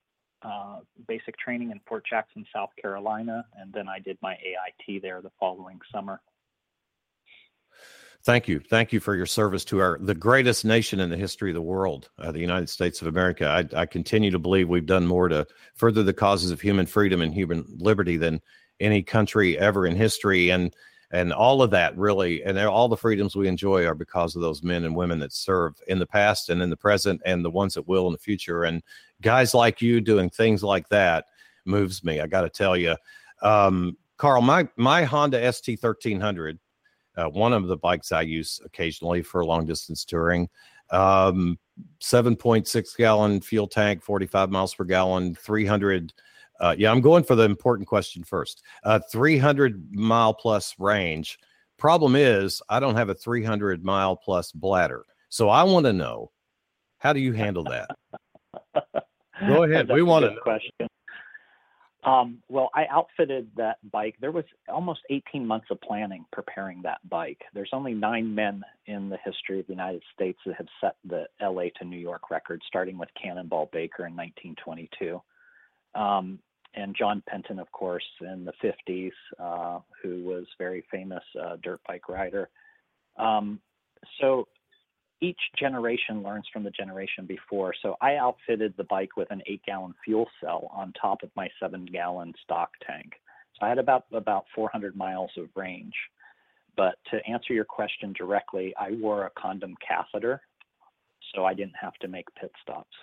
uh, 0.42 0.80
basic 1.08 1.38
training 1.38 1.70
in 1.70 1.80
Fort 1.88 2.04
Jackson, 2.08 2.46
South 2.54 2.70
Carolina, 2.80 3.44
and 3.58 3.72
then 3.72 3.88
I 3.88 3.98
did 3.98 4.18
my 4.22 4.34
AIT 4.34 5.02
there 5.02 5.20
the 5.22 5.32
following 5.40 5.80
summer. 5.92 6.20
Thank 8.24 8.48
you, 8.48 8.58
thank 8.58 8.90
you 8.90 9.00
for 9.00 9.14
your 9.14 9.26
service 9.26 9.66
to 9.66 9.80
our 9.80 9.98
the 10.00 10.14
greatest 10.14 10.64
nation 10.64 10.98
in 10.98 11.10
the 11.10 11.16
history 11.16 11.50
of 11.50 11.54
the 11.54 11.60
world, 11.60 12.08
uh, 12.18 12.32
the 12.32 12.40
United 12.40 12.70
States 12.70 13.02
of 13.02 13.08
America. 13.08 13.46
I, 13.46 13.82
I, 13.82 13.84
continue 13.84 14.30
to 14.30 14.38
believe 14.38 14.66
we've 14.66 14.86
done 14.86 15.06
more 15.06 15.28
to 15.28 15.46
further 15.74 16.02
the 16.02 16.14
causes 16.14 16.50
of 16.50 16.58
human 16.58 16.86
freedom 16.86 17.20
and 17.20 17.34
human 17.34 17.66
liberty 17.76 18.16
than 18.16 18.40
any 18.80 19.02
country 19.02 19.58
ever 19.58 19.86
in 19.86 19.94
history, 19.94 20.48
and 20.48 20.72
and 21.10 21.34
all 21.34 21.60
of 21.60 21.70
that 21.72 21.94
really, 21.98 22.42
and 22.42 22.58
all 22.58 22.88
the 22.88 22.96
freedoms 22.96 23.36
we 23.36 23.46
enjoy 23.46 23.84
are 23.84 23.94
because 23.94 24.34
of 24.34 24.40
those 24.40 24.62
men 24.62 24.84
and 24.84 24.96
women 24.96 25.18
that 25.18 25.34
serve 25.34 25.74
in 25.86 25.98
the 25.98 26.06
past 26.06 26.48
and 26.48 26.62
in 26.62 26.70
the 26.70 26.78
present, 26.78 27.20
and 27.26 27.44
the 27.44 27.50
ones 27.50 27.74
that 27.74 27.86
will 27.86 28.06
in 28.06 28.14
the 28.14 28.18
future. 28.18 28.64
And 28.64 28.82
guys 29.20 29.52
like 29.52 29.82
you 29.82 30.00
doing 30.00 30.30
things 30.30 30.62
like 30.62 30.88
that 30.88 31.26
moves 31.66 32.02
me. 32.02 32.20
I 32.20 32.26
got 32.26 32.40
to 32.40 32.48
tell 32.48 32.74
you, 32.74 32.96
um, 33.42 33.98
Carl, 34.16 34.40
my 34.40 34.66
my 34.78 35.04
Honda 35.04 35.52
ST 35.52 35.78
thirteen 35.78 36.22
hundred 36.22 36.58
uh, 37.16 37.28
one 37.28 37.52
of 37.52 37.66
the 37.66 37.76
bikes 37.76 38.12
I 38.12 38.22
use 38.22 38.60
occasionally 38.64 39.22
for 39.22 39.44
long 39.44 39.66
distance 39.66 40.04
touring. 40.04 40.48
Um, 40.90 41.58
7.6 42.00 42.96
gallon 42.96 43.40
fuel 43.40 43.66
tank, 43.66 44.02
45 44.02 44.50
miles 44.50 44.74
per 44.74 44.84
gallon, 44.84 45.34
300. 45.34 46.12
Uh, 46.60 46.74
yeah, 46.78 46.90
I'm 46.90 47.00
going 47.00 47.24
for 47.24 47.34
the 47.34 47.44
important 47.44 47.88
question 47.88 48.22
first. 48.22 48.62
Uh, 48.84 49.00
300 49.10 49.92
mile 49.92 50.34
plus 50.34 50.74
range. 50.78 51.38
Problem 51.78 52.14
is, 52.14 52.62
I 52.68 52.78
don't 52.80 52.96
have 52.96 53.08
a 53.08 53.14
300 53.14 53.84
mile 53.84 54.16
plus 54.16 54.52
bladder. 54.52 55.04
So 55.28 55.48
I 55.48 55.64
want 55.64 55.86
to 55.86 55.92
know 55.92 56.30
how 56.98 57.12
do 57.12 57.20
you 57.20 57.32
handle 57.32 57.64
that? 57.64 57.90
Go 59.48 59.64
ahead. 59.64 59.90
we 59.90 60.02
want 60.02 60.24
to 60.24 60.40
question. 60.40 60.86
Um, 62.04 62.42
well, 62.48 62.70
I 62.74 62.84
outfitted 62.90 63.50
that 63.56 63.78
bike. 63.90 64.16
There 64.20 64.30
was 64.30 64.44
almost 64.68 65.00
18 65.08 65.46
months 65.46 65.68
of 65.70 65.80
planning 65.80 66.26
preparing 66.32 66.82
that 66.82 66.98
bike. 67.08 67.40
There's 67.54 67.70
only 67.72 67.94
nine 67.94 68.34
men 68.34 68.62
in 68.86 69.08
the 69.08 69.16
history 69.24 69.58
of 69.60 69.66
the 69.66 69.72
United 69.72 70.02
States 70.12 70.38
that 70.44 70.56
have 70.56 70.66
set 70.82 70.96
the 71.04 71.26
LA 71.40 71.64
to 71.78 71.84
New 71.84 71.98
York 71.98 72.30
record, 72.30 72.60
starting 72.66 72.98
with 72.98 73.08
Cannonball 73.20 73.70
Baker 73.72 74.06
in 74.06 74.14
1922. 74.14 75.22
Um, 75.94 76.40
and 76.74 76.94
John 76.94 77.22
Penton, 77.26 77.58
of 77.58 77.70
course, 77.72 78.04
in 78.20 78.44
the 78.44 78.52
50s, 78.62 79.12
uh, 79.38 79.80
who 80.02 80.24
was 80.24 80.44
very 80.58 80.84
famous 80.90 81.22
uh, 81.40 81.56
dirt 81.62 81.80
bike 81.86 82.08
rider. 82.08 82.50
Um, 83.16 83.60
so 84.20 84.48
each 85.24 85.40
generation 85.58 86.22
learns 86.22 86.46
from 86.52 86.64
the 86.64 86.70
generation 86.70 87.24
before. 87.26 87.74
So 87.82 87.96
I 88.00 88.16
outfitted 88.16 88.74
the 88.76 88.84
bike 88.84 89.16
with 89.16 89.30
an 89.30 89.42
eight 89.46 89.62
gallon 89.66 89.94
fuel 90.04 90.28
cell 90.40 90.70
on 90.72 90.92
top 91.00 91.22
of 91.22 91.30
my 91.34 91.48
seven 91.60 91.86
gallon 91.86 92.34
stock 92.42 92.70
tank. 92.86 93.12
So 93.58 93.66
I 93.66 93.68
had 93.70 93.78
about 93.78 94.04
about 94.12 94.44
400 94.54 94.96
miles 94.96 95.30
of 95.38 95.48
range. 95.54 95.94
But 96.76 96.96
to 97.10 97.24
answer 97.30 97.54
your 97.54 97.64
question 97.64 98.12
directly, 98.12 98.74
I 98.78 98.92
wore 98.92 99.26
a 99.26 99.30
condom 99.40 99.74
catheter. 99.86 100.40
so 101.34 101.44
I 101.44 101.54
didn't 101.54 101.76
have 101.80 101.94
to 102.02 102.08
make 102.08 102.26
pit 102.40 102.52
stops. 102.62 102.96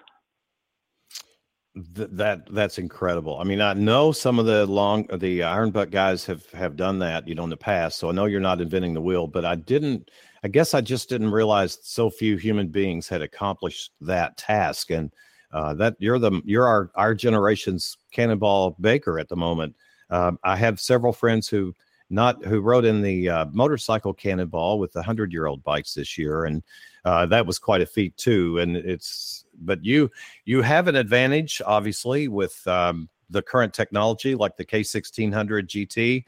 Th- 1.95 2.09
that 2.11 2.53
that's 2.53 2.77
incredible. 2.77 3.39
I 3.39 3.45
mean, 3.45 3.61
I 3.61 3.73
know 3.73 4.11
some 4.11 4.39
of 4.39 4.45
the 4.45 4.65
long 4.65 5.07
the 5.17 5.43
iron 5.43 5.71
butt 5.71 5.89
guys 5.89 6.25
have 6.25 6.45
have 6.51 6.75
done 6.75 6.99
that, 6.99 7.27
you 7.27 7.35
know, 7.35 7.45
in 7.45 7.49
the 7.49 7.57
past. 7.57 7.97
So 7.97 8.09
I 8.09 8.11
know 8.11 8.25
you're 8.25 8.41
not 8.41 8.61
inventing 8.61 8.93
the 8.93 9.01
wheel, 9.01 9.27
but 9.27 9.45
I 9.45 9.55
didn't. 9.55 10.11
I 10.43 10.47
guess 10.47 10.73
I 10.73 10.81
just 10.81 11.09
didn't 11.09 11.31
realize 11.31 11.77
so 11.83 12.09
few 12.09 12.35
human 12.37 12.67
beings 12.67 13.07
had 13.07 13.21
accomplished 13.21 13.91
that 14.01 14.37
task. 14.37 14.89
And 14.89 15.11
uh, 15.51 15.73
that 15.75 15.95
you're 15.99 16.19
the 16.19 16.41
you're 16.45 16.67
our 16.67 16.91
our 16.95 17.13
generation's 17.13 17.97
Cannonball 18.11 18.77
Baker 18.79 19.19
at 19.19 19.29
the 19.29 19.35
moment. 19.35 19.75
Um, 20.09 20.39
I 20.43 20.55
have 20.55 20.79
several 20.79 21.13
friends 21.13 21.47
who 21.47 21.75
not 22.09 22.43
who 22.43 22.61
rode 22.61 22.85
in 22.85 23.01
the 23.01 23.29
uh, 23.29 23.45
motorcycle 23.51 24.13
Cannonball 24.13 24.79
with 24.79 24.93
the 24.93 25.03
hundred 25.03 25.31
year 25.31 25.47
old 25.47 25.63
bikes 25.63 25.93
this 25.93 26.17
year, 26.17 26.45
and 26.45 26.63
uh, 27.05 27.25
that 27.27 27.45
was 27.45 27.59
quite 27.59 27.81
a 27.81 27.85
feat 27.85 28.15
too. 28.17 28.59
And 28.59 28.75
it's 28.77 29.45
but 29.61 29.83
you 29.83 30.09
you 30.45 30.61
have 30.61 30.87
an 30.87 30.95
advantage 30.95 31.61
obviously 31.65 32.27
with 32.27 32.65
um, 32.67 33.09
the 33.29 33.41
current 33.41 33.73
technology 33.73 34.35
like 34.35 34.57
the 34.57 34.65
K1600 34.65 35.33
GT. 35.67 36.25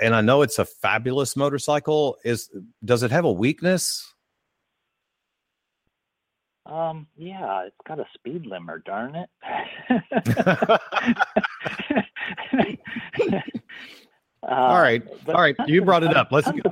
And 0.00 0.14
I 0.14 0.20
know 0.20 0.42
it's 0.42 0.58
a 0.58 0.64
fabulous 0.64 1.36
motorcycle. 1.36 2.16
Is 2.24 2.50
does 2.84 3.02
it 3.02 3.10
have 3.10 3.24
a 3.24 3.32
weakness? 3.32 4.14
Um, 6.66 7.06
yeah, 7.16 7.64
it's 7.66 7.76
got 7.86 8.00
a 8.00 8.06
speed 8.14 8.44
limiter, 8.44 8.84
darn 8.84 9.14
it. 9.14 9.28
uh, 14.42 14.46
all 14.48 14.80
right, 14.80 15.02
all 15.28 15.40
right. 15.40 15.54
You 15.66 15.82
brought 15.82 16.02
it 16.02 16.16
up. 16.16 16.32
Let's. 16.32 16.48
You, 16.48 16.62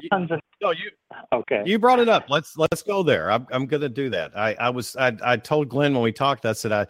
no, 0.60 0.72
you. 0.72 0.90
Okay. 1.32 1.62
You 1.64 1.78
brought 1.78 2.00
it 2.00 2.08
up. 2.08 2.28
Let's 2.28 2.56
let's 2.56 2.82
go 2.82 3.04
there. 3.04 3.30
I'm 3.30 3.46
I'm 3.52 3.66
going 3.66 3.82
to 3.82 3.88
do 3.88 4.10
that. 4.10 4.36
I 4.36 4.54
I 4.54 4.70
was 4.70 4.96
I 4.96 5.16
I 5.22 5.36
told 5.36 5.68
Glenn 5.68 5.94
when 5.94 6.02
we 6.02 6.12
talked. 6.12 6.44
I 6.44 6.54
said 6.54 6.72
I 6.72 6.86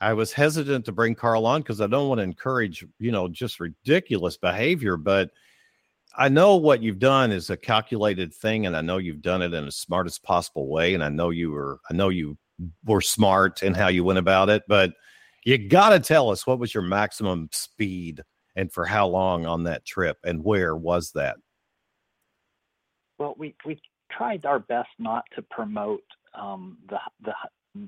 I 0.00 0.14
was 0.14 0.32
hesitant 0.32 0.86
to 0.86 0.92
bring 0.92 1.14
Carl 1.14 1.44
on 1.44 1.60
because 1.60 1.82
I 1.82 1.86
don't 1.88 2.08
want 2.08 2.20
to 2.20 2.24
encourage 2.24 2.86
you 2.98 3.12
know 3.12 3.28
just 3.28 3.60
ridiculous 3.60 4.36
behavior, 4.36 4.96
but. 4.96 5.30
I 6.18 6.28
know 6.28 6.56
what 6.56 6.82
you've 6.82 6.98
done 6.98 7.30
is 7.30 7.50
a 7.50 7.56
calculated 7.56 8.32
thing, 8.32 8.66
and 8.66 8.76
I 8.76 8.80
know 8.80 8.96
you've 8.98 9.22
done 9.22 9.42
it 9.42 9.52
in 9.52 9.66
the 9.66 9.72
smartest 9.72 10.22
possible 10.22 10.68
way. 10.68 10.94
And 10.94 11.04
I 11.04 11.08
know 11.08 11.30
you 11.30 11.50
were, 11.50 11.80
I 11.90 11.94
know 11.94 12.08
you 12.08 12.38
were 12.84 13.02
smart 13.02 13.62
in 13.62 13.74
how 13.74 13.88
you 13.88 14.02
went 14.02 14.18
about 14.18 14.48
it, 14.48 14.62
but 14.66 14.92
you 15.44 15.68
got 15.68 15.90
to 15.90 16.00
tell 16.00 16.30
us 16.30 16.46
what 16.46 16.58
was 16.58 16.72
your 16.72 16.82
maximum 16.82 17.48
speed 17.52 18.22
and 18.56 18.72
for 18.72 18.86
how 18.86 19.06
long 19.06 19.46
on 19.46 19.64
that 19.64 19.84
trip, 19.84 20.16
and 20.24 20.42
where 20.42 20.74
was 20.74 21.12
that? 21.12 21.36
Well, 23.18 23.34
we 23.38 23.54
we 23.64 23.80
tried 24.10 24.46
our 24.46 24.58
best 24.58 24.88
not 24.98 25.24
to 25.34 25.42
promote 25.42 26.02
um, 26.34 26.78
the 26.88 26.98
the 27.22 27.34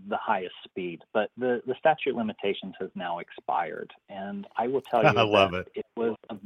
the 0.09 0.17
highest 0.17 0.55
speed, 0.65 1.03
but 1.13 1.31
the 1.37 1.63
the 1.67 1.75
statute 1.79 2.17
limitations 2.17 2.75
has 2.81 2.91
now 2.95 3.19
expired, 3.19 3.93
and 4.09 4.47
I 4.57 4.67
will 4.69 4.81
tell 4.81 5.03
you, 5.03 5.09
I 5.17 5.23
love 5.23 5.55
it. 5.55 5.69
It 5.75 5.87
was 5.97 6.17
a, 6.31 6.37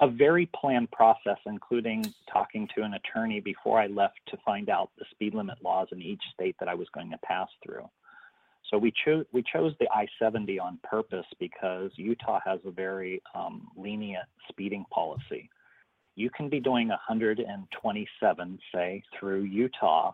a 0.00 0.08
very 0.08 0.48
planned 0.54 0.90
process, 0.90 1.38
including 1.46 2.12
talking 2.32 2.68
to 2.76 2.82
an 2.82 2.94
attorney 2.94 3.40
before 3.40 3.80
I 3.80 3.86
left 3.86 4.20
to 4.28 4.38
find 4.44 4.68
out 4.68 4.90
the 4.98 5.04
speed 5.10 5.34
limit 5.34 5.58
laws 5.62 5.88
in 5.92 6.02
each 6.02 6.22
state 6.34 6.56
that 6.60 6.68
I 6.68 6.74
was 6.74 6.88
going 6.94 7.10
to 7.10 7.18
pass 7.18 7.48
through. 7.64 7.88
So 8.70 8.78
we 8.78 8.92
chose 9.04 9.24
we 9.32 9.42
chose 9.42 9.72
the 9.80 9.88
I-70 9.94 10.60
on 10.60 10.78
purpose 10.82 11.26
because 11.38 11.90
Utah 11.96 12.40
has 12.44 12.60
a 12.66 12.70
very 12.70 13.22
um, 13.34 13.68
lenient 13.76 14.26
speeding 14.50 14.84
policy 14.90 15.50
you 16.18 16.30
can 16.30 16.48
be 16.48 16.58
doing 16.58 16.88
127, 16.88 18.58
say, 18.74 19.02
through 19.18 19.42
Utah, 19.42 20.12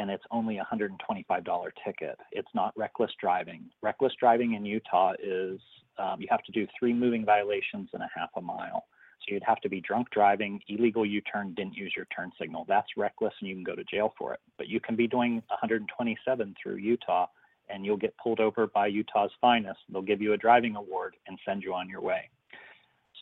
and 0.00 0.10
it's 0.10 0.24
only 0.30 0.56
a 0.56 0.64
$125 0.64 1.70
ticket. 1.84 2.18
It's 2.32 2.48
not 2.54 2.72
reckless 2.74 3.10
driving. 3.20 3.66
Reckless 3.82 4.14
driving 4.18 4.54
in 4.54 4.64
Utah 4.64 5.12
is 5.22 5.60
um, 5.98 6.22
you 6.22 6.26
have 6.30 6.42
to 6.44 6.52
do 6.52 6.66
three 6.78 6.94
moving 6.94 7.22
violations 7.22 7.90
in 7.92 8.00
a 8.00 8.08
half 8.16 8.30
a 8.34 8.40
mile. 8.40 8.86
So 9.20 9.34
you'd 9.34 9.42
have 9.44 9.60
to 9.60 9.68
be 9.68 9.82
drunk 9.82 10.08
driving, 10.10 10.58
illegal 10.68 11.04
U 11.04 11.20
turn, 11.20 11.52
didn't 11.52 11.74
use 11.74 11.92
your 11.94 12.06
turn 12.16 12.32
signal. 12.40 12.64
That's 12.66 12.88
reckless 12.96 13.34
and 13.40 13.50
you 13.50 13.54
can 13.54 13.62
go 13.62 13.74
to 13.74 13.84
jail 13.84 14.14
for 14.16 14.32
it. 14.32 14.40
But 14.56 14.68
you 14.68 14.80
can 14.80 14.96
be 14.96 15.06
doing 15.06 15.34
127 15.48 16.54
through 16.62 16.76
Utah 16.76 17.26
and 17.68 17.84
you'll 17.84 17.98
get 17.98 18.16
pulled 18.16 18.40
over 18.40 18.68
by 18.68 18.86
Utah's 18.86 19.30
finest. 19.38 19.80
They'll 19.92 20.00
give 20.00 20.22
you 20.22 20.32
a 20.32 20.38
driving 20.38 20.76
award 20.76 21.14
and 21.26 21.38
send 21.46 21.62
you 21.62 21.74
on 21.74 21.90
your 21.90 22.00
way. 22.00 22.30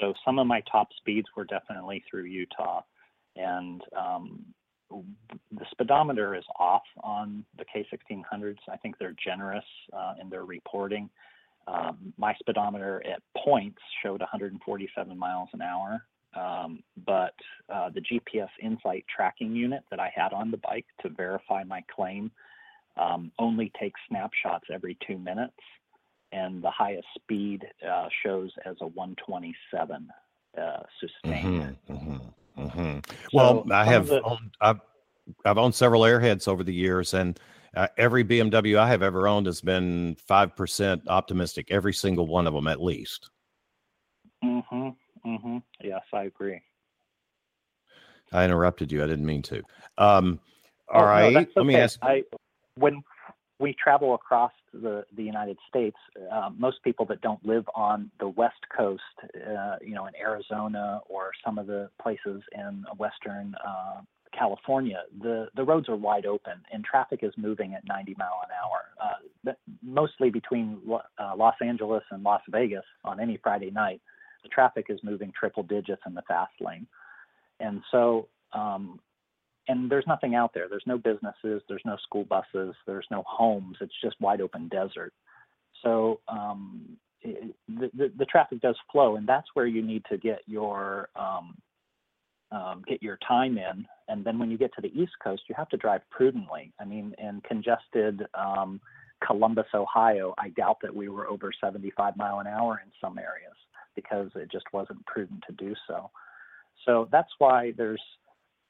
So 0.01 0.15
some 0.25 0.39
of 0.39 0.47
my 0.47 0.63
top 0.71 0.91
speeds 0.97 1.27
were 1.37 1.45
definitely 1.45 2.05
through 2.09 2.27
Utah, 2.27 2.83
and 3.35 3.83
um, 3.99 4.45
the 4.91 5.65
speedometer 5.71 6.35
is 6.35 6.45
off 6.59 6.83
on 7.03 7.45
the 7.57 7.65
K1600s. 7.65 8.57
I 8.71 8.77
think 8.77 8.97
they're 8.99 9.17
generous 9.25 9.65
uh, 9.93 10.15
in 10.21 10.29
their 10.29 10.45
reporting. 10.45 11.11
Um, 11.67 12.15
my 12.17 12.35
speedometer 12.41 13.03
at 13.07 13.23
points 13.45 13.81
showed 14.03 14.21
147 14.21 15.19
miles 15.19 15.49
an 15.53 15.61
hour, 15.61 16.03
um, 16.35 16.83
but 17.07 17.35
uh, 17.73 17.91
the 17.91 18.01
GPS 18.01 18.49
Insight 18.63 19.05
tracking 19.15 19.55
unit 19.55 19.83
that 19.91 20.01
I 20.01 20.11
had 20.15 20.33
on 20.33 20.51
the 20.51 20.57
bike 20.59 20.87
to 21.03 21.11
verify 21.11 21.65
my 21.65 21.83
claim 21.95 22.31
um, 22.97 23.33
only 23.39 23.71
takes 23.79 24.01
snapshots 24.09 24.65
every 24.73 24.97
two 25.07 25.19
minutes 25.19 25.55
and 26.33 26.63
the 26.63 26.71
highest 26.71 27.07
speed 27.15 27.65
uh, 27.89 28.09
shows 28.25 28.51
as 28.65 28.77
a 28.81 28.87
127 28.87 30.09
uh, 30.57 30.83
sustained. 31.01 31.77
Mm-hmm, 31.89 31.93
mm-hmm, 31.93 32.17
mm-hmm. 32.59 32.99
well, 33.33 33.65
I 33.71 33.85
have 33.85 34.09
the, 34.09 34.23
owned, 34.23 34.55
I've 34.61 34.81
I've 35.45 35.59
owned 35.59 35.75
several 35.75 36.03
Airheads 36.03 36.49
over 36.49 36.65
the 36.65 36.75
years, 36.75 37.15
and 37.15 37.39
uh, 37.77 37.89
every 37.97 38.25
BMW 38.25 38.79
I 38.79 38.89
have 38.89 39.03
ever 39.03 39.29
owned 39.29 39.47
has 39.47 39.61
been 39.61 40.17
five 40.27 40.57
percent 40.57 41.03
optimistic. 41.09 41.69
Every 41.71 41.93
single 41.93 42.27
one 42.27 42.47
of 42.47 42.55
them, 42.55 42.67
at 42.67 42.83
least. 42.83 43.31
Mm-hmm. 44.45 44.89
Mm-hmm. 45.27 45.59
Yes, 45.83 46.03
I 46.13 46.25
agree. 46.25 46.61
I 48.33 48.45
interrupted 48.45 48.93
you. 48.93 49.03
I 49.03 49.07
didn't 49.07 49.27
mean 49.27 49.43
to. 49.43 49.63
Um, 49.97 50.41
all 50.93 51.03
oh, 51.03 51.07
right. 51.07 51.33
No, 51.33 51.41
okay. 51.41 51.51
Let 51.57 51.67
me 51.67 51.77
ask. 51.77 51.99
I 52.03 52.23
when 52.75 53.03
we 53.61 53.75
travel 53.83 54.15
across 54.15 54.53
the, 54.73 55.05
the 55.17 55.23
United 55.23 55.57
States, 55.69 55.97
uh, 56.33 56.51
most 56.57 56.83
people 56.85 57.05
that 57.07 57.21
don't 57.21 57.45
live 57.45 57.65
on 57.75 58.11
the 58.21 58.29
West 58.29 58.61
Coast, 58.77 59.03
uh, 59.25 59.77
you 59.81 59.95
know, 59.95 60.07
in 60.07 60.15
Arizona 60.17 61.01
or 61.09 61.31
some 61.45 61.59
of 61.59 61.67
the 61.67 61.91
places 62.01 62.43
in 62.53 62.85
Western 62.99 63.55
uh, 63.67 64.01
California, 64.37 65.03
the, 65.21 65.49
the 65.57 65.65
roads 65.65 65.89
are 65.89 65.97
wide 65.97 66.27
open 66.27 66.53
and 66.73 66.85
traffic 66.85 67.21
is 67.23 67.33
moving 67.37 67.75
at 67.75 67.83
90 67.87 68.15
mile 68.19 68.43
an 68.45 68.51
hour, 68.63 69.51
uh, 69.51 69.53
mostly 69.83 70.31
between 70.31 70.79
uh, 71.19 71.35
Los 71.37 71.57
Angeles 71.61 72.05
and 72.11 72.23
Las 72.23 72.43
Vegas 72.49 72.85
on 73.05 73.19
any 73.19 73.39
Friday 73.43 73.71
night. 73.71 74.01
The 74.45 74.49
traffic 74.51 74.87
is 74.89 75.01
moving 75.03 75.33
triple 75.39 75.65
digits 75.65 76.03
in 76.07 76.15
the 76.15 76.23
fast 76.23 76.53
lane. 76.61 76.87
And 77.59 77.83
so 77.91 78.29
um, 78.53 79.01
and 79.69 79.91
there's 79.91 80.07
nothing 80.07 80.35
out 80.35 80.53
there. 80.55 80.67
There's 80.69 80.87
no 80.87 80.99
businesses, 80.99 81.63
there's 81.69 81.83
no 81.85 81.97
school 82.03 82.25
buses, 82.25 82.75
there's 82.87 83.07
no 83.11 83.23
homes. 83.27 83.77
It's 83.81 83.93
just 84.03 84.21
wide 84.21 84.41
open 84.41 84.69
desert. 84.69 85.13
So 85.83 86.21
um, 86.29 86.97
it, 87.21 87.55
the, 87.69 87.91
the, 87.95 88.13
the 88.19 88.25
traffic 88.25 88.61
does 88.61 88.77
flow, 88.91 89.17
and 89.17 89.29
that's 89.29 89.47
where 89.55 89.67
you 89.67 89.83
need 89.83 90.05
to 90.11 90.17
get 90.17 90.41
your 90.47 91.09
um, 91.15 91.57
um, 92.51 92.83
get 92.89 93.03
your 93.03 93.19
time 93.27 93.59
in. 93.59 93.87
And 94.09 94.25
then 94.25 94.39
when 94.39 94.51
you 94.51 94.57
get 94.57 94.73
to 94.75 94.81
the 94.81 94.99
East 94.99 95.13
Coast, 95.23 95.43
you 95.49 95.55
have 95.57 95.69
to 95.69 95.77
drive 95.77 96.01
prudently. 96.11 96.73
I 96.81 96.87
mean, 96.87 97.15
in 97.19 97.43
congested 97.43 98.27
um, 98.33 98.81
Columbus, 99.27 99.67
Ohio, 99.75 100.35
I 100.39 100.49
doubt 100.51 100.79
that 100.83 100.95
we 100.95 101.11
were 101.11 101.29
over 101.29 101.53
75 101.61 102.17
mile 102.17 102.39
an 102.39 102.47
hour 102.47 102.81
in 102.83 102.91
some 103.03 103.19
areas 103.19 103.55
because 103.95 104.31
it 104.35 104.51
just 104.51 104.65
wasn't 104.73 105.05
prudent 105.05 105.45
to 105.47 105.55
do 105.57 105.75
so. 105.87 106.11
So 106.87 107.09
that's 107.13 107.29
why 107.39 107.73
there's 107.77 108.01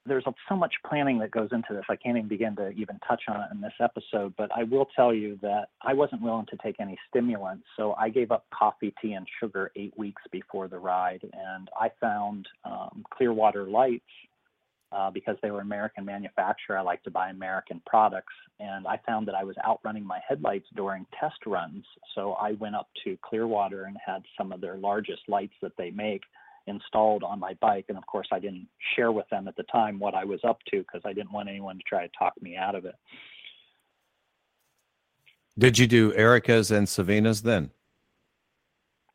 there's 0.09 0.25
so 0.49 0.57
much 0.57 0.75
planning 0.89 1.19
that 1.19 1.31
goes 1.31 1.51
into 1.53 1.73
this. 1.73 1.85
I 1.89 1.97
can't 1.97 2.17
even 2.17 2.29
begin 2.29 2.57
to 2.57 2.71
even 2.71 2.99
touch 3.07 3.23
on 3.29 3.41
it 3.41 3.49
in 3.53 3.61
this 3.61 3.73
episode. 3.81 4.35
But 4.37 4.51
I 4.55 4.65
will 4.65 4.87
tell 4.97 5.15
you 5.15 5.39
that 5.43 5.69
I 5.83 5.95
wasn't 5.95 6.23
willing 6.23 6.47
to 6.47 6.57
take 6.63 6.77
any 6.81 6.97
stimulants, 7.09 7.65
so 7.77 7.95
I 7.95 8.09
gave 8.09 8.31
up 8.33 8.47
coffee, 8.53 8.95
tea, 9.01 9.13
and 9.13 9.27
sugar 9.41 9.71
eight 9.77 9.97
weeks 9.97 10.23
before 10.33 10.69
the 10.69 10.79
ride, 10.79 11.21
and 11.23 11.69
I 11.79 11.91
found 12.01 12.47
um, 12.65 13.05
Clearwater 13.11 13.65
Lights. 13.67 14.05
Uh, 14.91 15.11
because 15.11 15.37
they 15.43 15.51
were 15.51 15.61
American 15.61 16.03
manufacturer, 16.03 16.79
I 16.79 16.81
like 16.81 17.03
to 17.03 17.11
buy 17.11 17.29
American 17.29 17.83
products, 17.85 18.33
and 18.59 18.87
I 18.87 18.99
found 19.07 19.29
that 19.29 19.35
I 19.35 19.45
was 19.45 19.55
outrunning 19.63 20.03
my 20.03 20.19
headlights 20.27 20.65
during 20.75 21.05
test 21.21 21.45
runs. 21.45 21.85
So 22.15 22.33
I 22.41 22.53
went 22.53 22.75
up 22.75 22.89
to 23.05 23.19
Clearwater 23.21 23.85
and 23.85 23.99
had 24.03 24.23
some 24.39 24.51
of 24.51 24.63
their 24.63 24.79
largest 24.79 25.21
lights 25.29 25.53
that 25.61 25.73
they 25.77 25.91
make 25.91 26.23
installed 26.69 27.23
on 27.23 27.41
my 27.41 27.55
bike. 27.61 27.87
And 27.89 27.99
of 27.99 28.07
course, 28.07 28.29
I 28.33 28.39
didn't 28.39 28.69
share 28.95 29.13
with 29.13 29.29
them 29.31 29.49
at 29.49 29.57
the 29.57 29.65
time 29.65 29.99
what 29.99 30.15
I 30.15 30.25
was 30.25 30.41
up 30.47 30.59
to 30.71 30.79
because 30.79 31.03
I 31.05 31.13
didn't 31.13 31.33
want 31.33 31.49
anyone 31.49 31.77
to 31.77 31.83
try 31.89 32.07
to 32.07 32.13
talk 32.19 32.35
me 32.41 32.57
out 32.57 32.75
of 32.75 32.85
it. 32.85 32.95
Did 35.59 35.79
you 35.79 35.87
do 35.87 36.15
Erica's 36.15 36.71
and 36.71 36.87
Sevinas 36.87 37.43
then? 37.43 37.71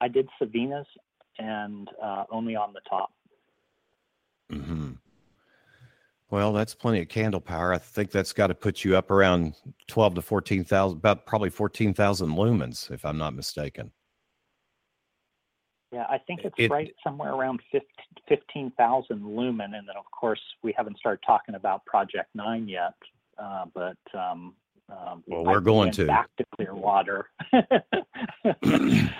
I 0.02 0.10
did 0.10 0.28
Sevinas 0.42 0.86
and 1.39 1.89
uh, 2.02 2.26
only 2.30 2.56
on 2.56 2.74
the 2.74 2.82
top. 2.89 3.12
Mm-hmm. 4.52 4.92
Well, 6.30 6.52
that's 6.52 6.74
plenty 6.74 7.02
of 7.02 7.10
candle 7.10 7.39
power. 7.39 7.74
I 7.74 7.78
think 7.78 8.12
that's 8.12 8.34
got 8.34 8.48
to 8.48 8.56
put 8.56 8.84
you 8.84 8.98
up 8.98 9.12
around 9.12 9.54
12 9.88 10.16
to 10.16 10.22
14,000, 10.22 10.98
about 10.98 11.26
probably 11.26 11.50
14,000 11.50 12.30
lumens, 12.30 12.89
if 12.92 13.06
I'm 13.06 13.18
not 13.18 13.36
mistaken. 13.36 13.92
Yeah, 15.94 16.08
I 16.10 16.18
think 16.18 16.42
it's 16.44 16.56
It- 16.58 16.72
right 16.72 16.92
somewhere 17.04 17.34
around 17.34 17.62
15,000 18.28 19.36
lumen. 19.36 19.76
And 19.76 19.88
then, 19.88 19.96
of 19.96 20.10
course, 20.10 20.42
we 20.64 20.74
haven't 20.76 20.98
started 20.98 21.22
talking 21.24 21.54
about 21.54 21.86
Project 21.86 22.30
Nine 22.34 22.68
yet. 22.68 22.96
Uh, 23.38 23.66
but 23.76 23.98
um, 24.16 24.56
um, 24.90 25.24
Well, 25.28 25.44
we're 25.46 25.60
going 25.60 25.92
to. 25.92 26.08
back 26.08 26.30
to 26.38 26.46
Clearwater. 26.56 27.30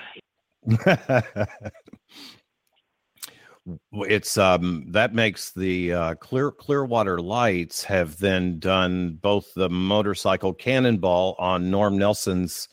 it's 3.94 4.38
um 4.38 4.86
that 4.90 5.14
makes 5.14 5.52
the 5.52 5.94
uh, 5.94 6.16
clear 6.16 6.52
clearwater 6.52 7.20
lights 7.20 7.82
have 7.84 8.18
then 8.20 8.60
done 8.60 9.18
both 9.22 9.54
the 9.54 9.70
motorcycle 9.70 10.54
cannonball 10.54 11.34
on 11.40 11.72
norm 11.72 11.98
nelson's 11.98 12.68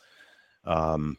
um 0.65 1.17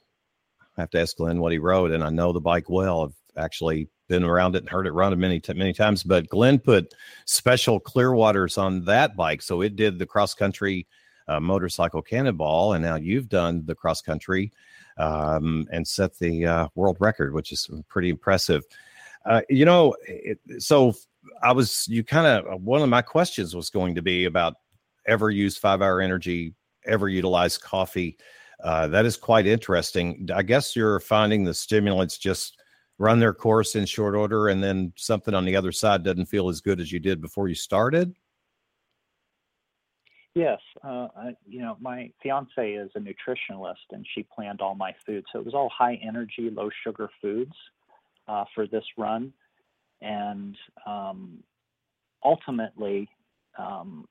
i 0.77 0.81
have 0.81 0.91
to 0.91 1.01
ask 1.01 1.17
glenn 1.17 1.41
what 1.41 1.53
he 1.53 1.59
wrote 1.59 1.91
and 1.91 2.03
i 2.03 2.11
know 2.11 2.33
the 2.33 2.41
bike 2.41 2.69
well 2.69 3.05
i've 3.05 3.43
actually 3.43 3.89
been 4.09 4.25
around 4.25 4.55
it 4.55 4.63
and 4.63 4.69
heard 4.69 4.87
it 4.87 4.93
run 4.93 5.19
many 5.19 5.41
many 5.55 5.73
times 5.73 6.03
but 6.03 6.29
glenn 6.29 6.59
put 6.59 6.93
special 7.25 7.81
clearwaters 7.81 8.59
on 8.59 8.85
that 8.85 9.17
bike 9.17 9.41
so 9.41 9.63
it 9.63 9.77
did 9.77 9.99
the 9.99 10.07
cross 10.07 10.35
country 10.35 10.87
uh, 11.29 11.41
motorcycle 11.41 12.03
cannonball 12.03 12.75
and 12.75 12.85
now 12.85 12.97
you've 12.97 13.29
done 13.29 13.63
the 13.65 13.75
cross 13.75 14.03
country 14.03 14.53
um, 14.99 15.67
and 15.73 15.87
set 15.87 16.19
the 16.19 16.45
uh, 16.45 16.69
world 16.75 16.97
record 17.01 17.33
which 17.33 17.53
is 17.53 17.71
pretty 17.89 18.11
impressive 18.11 18.65
uh, 19.25 19.43
you 19.49 19.65
know, 19.65 19.95
it, 20.07 20.39
so 20.59 20.95
I 21.43 21.53
was, 21.53 21.87
you 21.89 22.03
kind 22.03 22.27
of, 22.27 22.63
one 22.63 22.83
of 22.83 22.89
my 22.89 23.03
questions 23.03 23.55
was 23.55 23.71
going 23.71 23.95
to 23.95 24.03
be 24.03 24.25
about 24.25 24.55
ever 25.07 25.31
use 25.31 25.57
five 25.57 25.83
hour 25.83 26.01
energy, 26.01 26.55
ever 26.85 27.09
utilize 27.09 27.59
coffee. 27.59 28.17
Uh, 28.63 28.87
that 28.89 29.05
is 29.05 29.17
quite 29.17 29.47
interesting. 29.47 30.29
I 30.35 30.43
guess 30.43 30.77
you're 30.77 31.01
finding 31.01 31.45
the 31.45 31.55
stimulants 31.55 32.17
just 32.19 32.61
run 32.99 33.19
their 33.19 33.35
course 33.35 33.75
in 33.75 33.85
short 33.85 34.15
order 34.15 34.49
and 34.49 34.63
then 34.63 34.93
something 34.97 35.35
on 35.35 35.45
the 35.45 35.57
other 35.57 35.73
side 35.73 36.05
doesn't 36.05 36.27
feel 36.27 36.49
as 36.49 36.61
good 36.61 36.81
as 36.81 36.93
you 36.93 37.01
did 37.01 37.21
before 37.21 37.49
you 37.49 37.55
started. 37.55 38.15
Yes, 40.35 40.61
uh, 40.83 41.09
I, 41.15 41.35
you 41.47 41.61
know, 41.61 41.77
my 41.79 42.11
fiance 42.23 42.73
is 42.73 42.91
a 42.95 43.01
nutritionalist, 43.01 43.75
and 43.91 44.07
she 44.15 44.27
planned 44.35 44.63
all 44.63 44.75
my 44.75 44.95
food, 45.05 45.25
so 45.31 45.39
it 45.39 45.45
was 45.45 45.53
all 45.53 45.69
high 45.69 46.01
energy, 46.03 46.49
low 46.51 46.71
sugar 46.85 47.11
foods 47.21 47.53
uh, 48.29 48.45
for 48.55 48.67
this 48.67 48.85
run, 48.97 49.31
and 50.01 50.57
um, 50.87 51.43
ultimately, 52.25 53.11
um, 53.59 54.07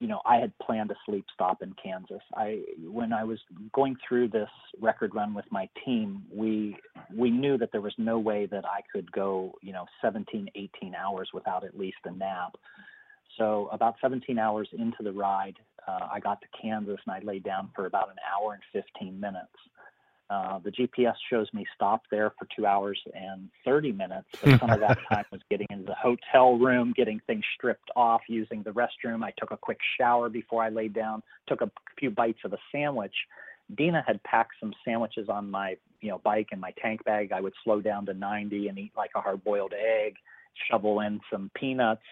you 0.00 0.06
know, 0.06 0.20
I 0.24 0.36
had 0.36 0.56
planned 0.58 0.90
a 0.90 0.94
sleep 1.04 1.24
stop 1.34 1.62
in 1.62 1.74
Kansas. 1.82 2.22
I 2.34 2.62
when 2.84 3.12
I 3.12 3.24
was 3.24 3.38
going 3.72 3.96
through 4.06 4.28
this 4.28 4.48
record 4.80 5.14
run 5.14 5.34
with 5.34 5.46
my 5.50 5.68
team, 5.84 6.22
we 6.32 6.76
we 7.14 7.30
knew 7.30 7.58
that 7.58 7.72
there 7.72 7.80
was 7.80 7.94
no 7.98 8.18
way 8.18 8.46
that 8.46 8.64
I 8.64 8.80
could 8.92 9.10
go, 9.10 9.54
you 9.60 9.72
know, 9.72 9.86
17, 10.02 10.48
18 10.54 10.94
hours 10.94 11.30
without 11.34 11.64
at 11.64 11.76
least 11.76 11.98
a 12.04 12.12
nap. 12.12 12.56
So 13.36 13.68
about 13.72 13.96
17 14.00 14.38
hours 14.38 14.68
into 14.72 15.02
the 15.02 15.12
ride, 15.12 15.56
uh, 15.86 16.08
I 16.12 16.20
got 16.20 16.40
to 16.42 16.46
Kansas 16.60 16.98
and 17.06 17.14
I 17.14 17.20
laid 17.20 17.44
down 17.44 17.70
for 17.74 17.86
about 17.86 18.10
an 18.10 18.16
hour 18.32 18.52
and 18.52 18.62
15 18.72 19.18
minutes. 19.18 19.46
Uh, 20.30 20.58
the 20.58 20.70
GPS 20.70 21.14
shows 21.30 21.46
me 21.54 21.64
stop 21.74 22.02
there 22.10 22.32
for 22.38 22.46
two 22.54 22.66
hours 22.66 23.00
and 23.14 23.48
30 23.64 23.92
minutes, 23.92 24.26
but 24.42 24.60
some 24.60 24.70
of 24.70 24.80
that 24.86 24.98
time 25.10 25.24
was 25.32 25.40
getting 25.50 25.66
into 25.70 25.84
the 25.84 25.94
hotel 25.94 26.58
room, 26.58 26.92
getting 26.94 27.20
things 27.26 27.44
stripped 27.54 27.90
off, 27.96 28.20
using 28.28 28.62
the 28.62 28.70
restroom. 28.70 29.24
I 29.24 29.32
took 29.38 29.52
a 29.52 29.56
quick 29.56 29.78
shower 29.98 30.28
before 30.28 30.62
I 30.62 30.68
laid 30.68 30.92
down, 30.92 31.22
took 31.46 31.62
a 31.62 31.70
few 31.98 32.10
bites 32.10 32.40
of 32.44 32.52
a 32.52 32.58
sandwich. 32.70 33.14
Dina 33.74 34.04
had 34.06 34.22
packed 34.22 34.52
some 34.60 34.74
sandwiches 34.84 35.30
on 35.30 35.50
my, 35.50 35.76
you 36.02 36.10
know, 36.10 36.18
bike 36.18 36.48
and 36.52 36.60
my 36.60 36.72
tank 36.82 37.04
bag. 37.04 37.32
I 37.32 37.40
would 37.40 37.54
slow 37.64 37.80
down 37.80 38.04
to 38.06 38.14
90 38.14 38.68
and 38.68 38.78
eat 38.78 38.92
like 38.96 39.10
a 39.14 39.20
hard-boiled 39.20 39.72
egg, 39.72 40.16
shovel 40.70 41.00
in 41.00 41.20
some 41.32 41.50
peanuts. 41.54 42.02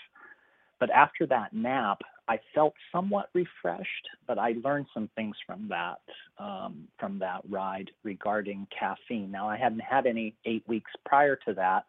But 0.81 0.91
after 0.91 1.27
that 1.27 1.53
nap, 1.53 2.01
I 2.29 2.41
felt 2.55 2.75
somewhat 2.93 3.29
refreshed, 3.35 4.09
but 4.27 4.39
I 4.39 4.55
learned 4.65 4.87
some 4.93 5.09
things 5.15 5.37
from 5.47 5.69
that 5.69 6.01
um, 6.39 6.89
from 6.99 7.19
that 7.21 7.43
ride 7.49 7.91
regarding 8.03 8.67
caffeine. 8.77 9.31
Now 9.31 9.49
I 9.49 9.57
hadn't 9.57 9.81
had 9.81 10.07
any 10.07 10.35
eight 10.45 10.65
weeks 10.67 10.91
prior 11.05 11.37
to 11.47 11.55
that, 11.55 11.85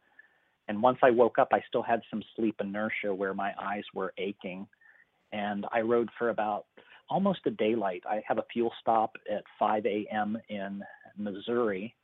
and 0.67 0.81
once 0.81 0.99
I 1.01 1.09
woke 1.09 1.39
up, 1.39 1.49
I 1.51 1.63
still 1.67 1.81
had 1.81 2.01
some 2.09 2.23
sleep 2.35 2.55
inertia 2.59 3.13
where 3.13 3.33
my 3.33 3.53
eyes 3.59 3.83
were 3.93 4.13
aching, 4.17 4.67
and 5.31 5.65
I 5.71 5.81
rode 5.81 6.09
for 6.19 6.29
about 6.29 6.65
almost 7.09 7.39
a 7.45 7.51
daylight. 7.51 8.03
I 8.07 8.21
have 8.27 8.37
a 8.37 8.45
fuel 8.51 8.71
stop 8.79 9.15
at 9.31 9.43
5 9.57 9.85
a.m. 9.85 10.37
in 10.49 10.83
Missouri, 11.17 11.95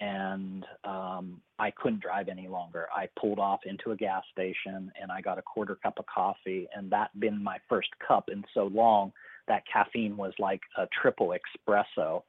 and 0.00 0.64
um, 0.84 1.40
I 1.58 1.70
couldn't 1.70 2.02
drive 2.02 2.28
any 2.28 2.48
longer. 2.48 2.86
I 2.94 3.08
pulled 3.18 3.38
off 3.38 3.60
into 3.64 3.92
a 3.92 3.96
gas 3.96 4.22
station 4.30 4.92
and 5.00 5.10
I 5.10 5.20
got 5.20 5.38
a 5.38 5.42
quarter 5.42 5.74
cup 5.74 5.98
of 5.98 6.06
coffee, 6.06 6.68
and 6.74 6.90
that 6.90 7.18
been 7.18 7.42
my 7.42 7.58
first 7.68 7.88
cup 8.06 8.28
in 8.30 8.44
so 8.52 8.64
long. 8.66 9.12
That 9.48 9.62
caffeine 9.72 10.16
was 10.16 10.32
like 10.38 10.60
a 10.76 10.86
triple 11.00 11.32
espresso, 11.32 12.22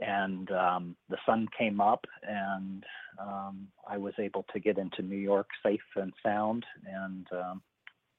and 0.00 0.50
um, 0.50 0.96
the 1.08 1.18
sun 1.26 1.46
came 1.56 1.80
up, 1.80 2.04
and 2.26 2.84
um, 3.20 3.68
I 3.88 3.98
was 3.98 4.14
able 4.18 4.44
to 4.52 4.60
get 4.60 4.78
into 4.78 5.02
New 5.02 5.18
York 5.18 5.48
safe 5.62 5.80
and 5.96 6.12
sound, 6.24 6.64
and 6.86 7.26
um, 7.32 7.62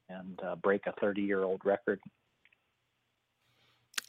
and 0.10 0.40
uh, 0.44 0.56
break 0.56 0.88
a 0.88 1.06
30-year-old 1.06 1.62
record 1.66 2.00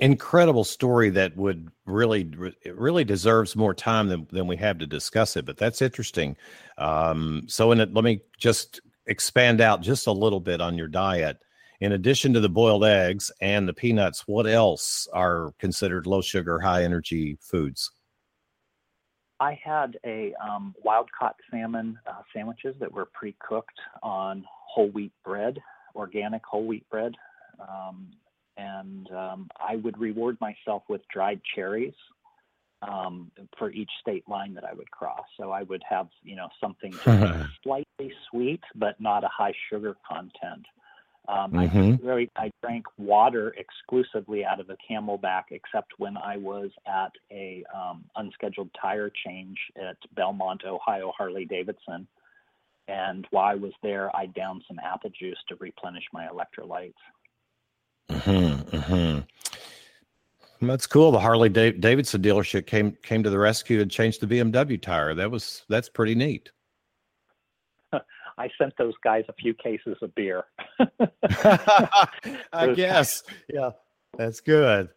incredible 0.00 0.64
story 0.64 1.10
that 1.10 1.36
would 1.36 1.70
really 1.84 2.28
it 2.62 2.76
really 2.76 3.04
deserves 3.04 3.54
more 3.54 3.74
time 3.74 4.08
than, 4.08 4.26
than 4.30 4.46
we 4.46 4.56
have 4.56 4.78
to 4.78 4.86
discuss 4.86 5.36
it 5.36 5.44
but 5.44 5.56
that's 5.56 5.82
interesting. 5.82 6.36
Um, 6.78 7.44
so 7.46 7.70
in 7.72 7.80
it 7.80 7.92
let 7.92 8.04
me 8.04 8.22
just 8.38 8.80
expand 9.06 9.60
out 9.60 9.82
just 9.82 10.06
a 10.06 10.12
little 10.12 10.40
bit 10.40 10.60
on 10.60 10.78
your 10.78 10.88
diet. 10.88 11.38
In 11.80 11.92
addition 11.92 12.32
to 12.34 12.40
the 12.40 12.48
boiled 12.48 12.84
eggs 12.84 13.30
and 13.40 13.68
the 13.68 13.74
peanuts 13.74 14.26
what 14.26 14.46
else 14.46 15.06
are 15.12 15.52
considered 15.58 16.06
low 16.06 16.22
sugar 16.22 16.58
high 16.58 16.82
energy 16.82 17.36
foods? 17.40 17.90
I 19.38 19.58
had 19.62 19.98
a 20.04 20.34
um, 20.34 20.74
wild 20.82 21.08
caught 21.18 21.36
salmon 21.50 21.98
uh, 22.06 22.22
sandwiches 22.34 22.74
that 22.80 22.92
were 22.92 23.06
pre 23.12 23.34
cooked 23.38 23.78
on 24.02 24.44
whole 24.46 24.90
wheat 24.90 25.12
bread, 25.24 25.58
organic 25.94 26.44
whole 26.44 26.66
wheat 26.66 26.88
bread. 26.90 27.14
Um, 27.60 28.10
and 28.60 29.10
um, 29.12 29.48
I 29.58 29.76
would 29.76 29.98
reward 29.98 30.36
myself 30.40 30.82
with 30.88 31.00
dried 31.12 31.40
cherries 31.54 31.94
um, 32.82 33.30
for 33.58 33.70
each 33.70 33.90
state 34.00 34.28
line 34.28 34.54
that 34.54 34.64
I 34.64 34.72
would 34.72 34.90
cross. 34.90 35.24
So 35.38 35.50
I 35.50 35.62
would 35.64 35.82
have, 35.88 36.08
you 36.22 36.36
know, 36.36 36.48
something 36.60 36.98
slightly 37.62 38.12
sweet, 38.30 38.62
but 38.74 39.00
not 39.00 39.24
a 39.24 39.28
high 39.28 39.54
sugar 39.68 39.96
content. 40.08 40.66
Um, 41.28 41.54
I 41.54 41.66
Mhm. 41.68 42.00
very 42.00 42.30
I 42.36 42.50
drank 42.62 42.86
water 42.96 43.54
exclusively 43.56 44.44
out 44.44 44.58
of 44.58 44.70
a 44.70 44.76
CamelBak, 44.78 45.44
except 45.50 45.92
when 45.98 46.16
I 46.16 46.38
was 46.38 46.70
at 46.86 47.12
a 47.30 47.62
um, 47.74 48.04
unscheduled 48.16 48.70
tire 48.74 49.10
change 49.10 49.58
at 49.76 49.98
Belmont, 50.14 50.64
Ohio, 50.64 51.12
Harley 51.16 51.44
Davidson. 51.44 52.08
And 52.88 53.26
while 53.30 53.52
I 53.52 53.54
was 53.54 53.72
there, 53.82 54.14
I 54.16 54.26
downed 54.26 54.64
some 54.66 54.80
apple 54.80 55.10
juice 55.10 55.38
to 55.48 55.56
replenish 55.56 56.04
my 56.12 56.26
electrolytes. 56.26 56.94
Hmm 58.10 58.54
hmm 58.78 59.18
That's 60.66 60.86
cool. 60.86 61.12
The 61.12 61.20
Harley 61.20 61.48
Da- 61.48 61.72
Davidson 61.72 62.22
dealership 62.22 62.66
came 62.66 62.96
came 63.02 63.22
to 63.22 63.30
the 63.30 63.38
rescue 63.38 63.80
and 63.80 63.90
changed 63.90 64.20
the 64.20 64.26
BMW 64.26 64.80
tire. 64.80 65.14
That 65.14 65.30
was 65.30 65.64
that's 65.68 65.88
pretty 65.88 66.14
neat. 66.14 66.50
I 67.92 68.48
sent 68.58 68.74
those 68.78 68.94
guys 69.04 69.24
a 69.28 69.32
few 69.34 69.54
cases 69.54 69.96
of 70.02 70.14
beer. 70.14 70.44
I 72.52 72.72
guess. 72.74 73.22
Yeah, 73.48 73.70
that's 74.16 74.40
good. 74.40 74.88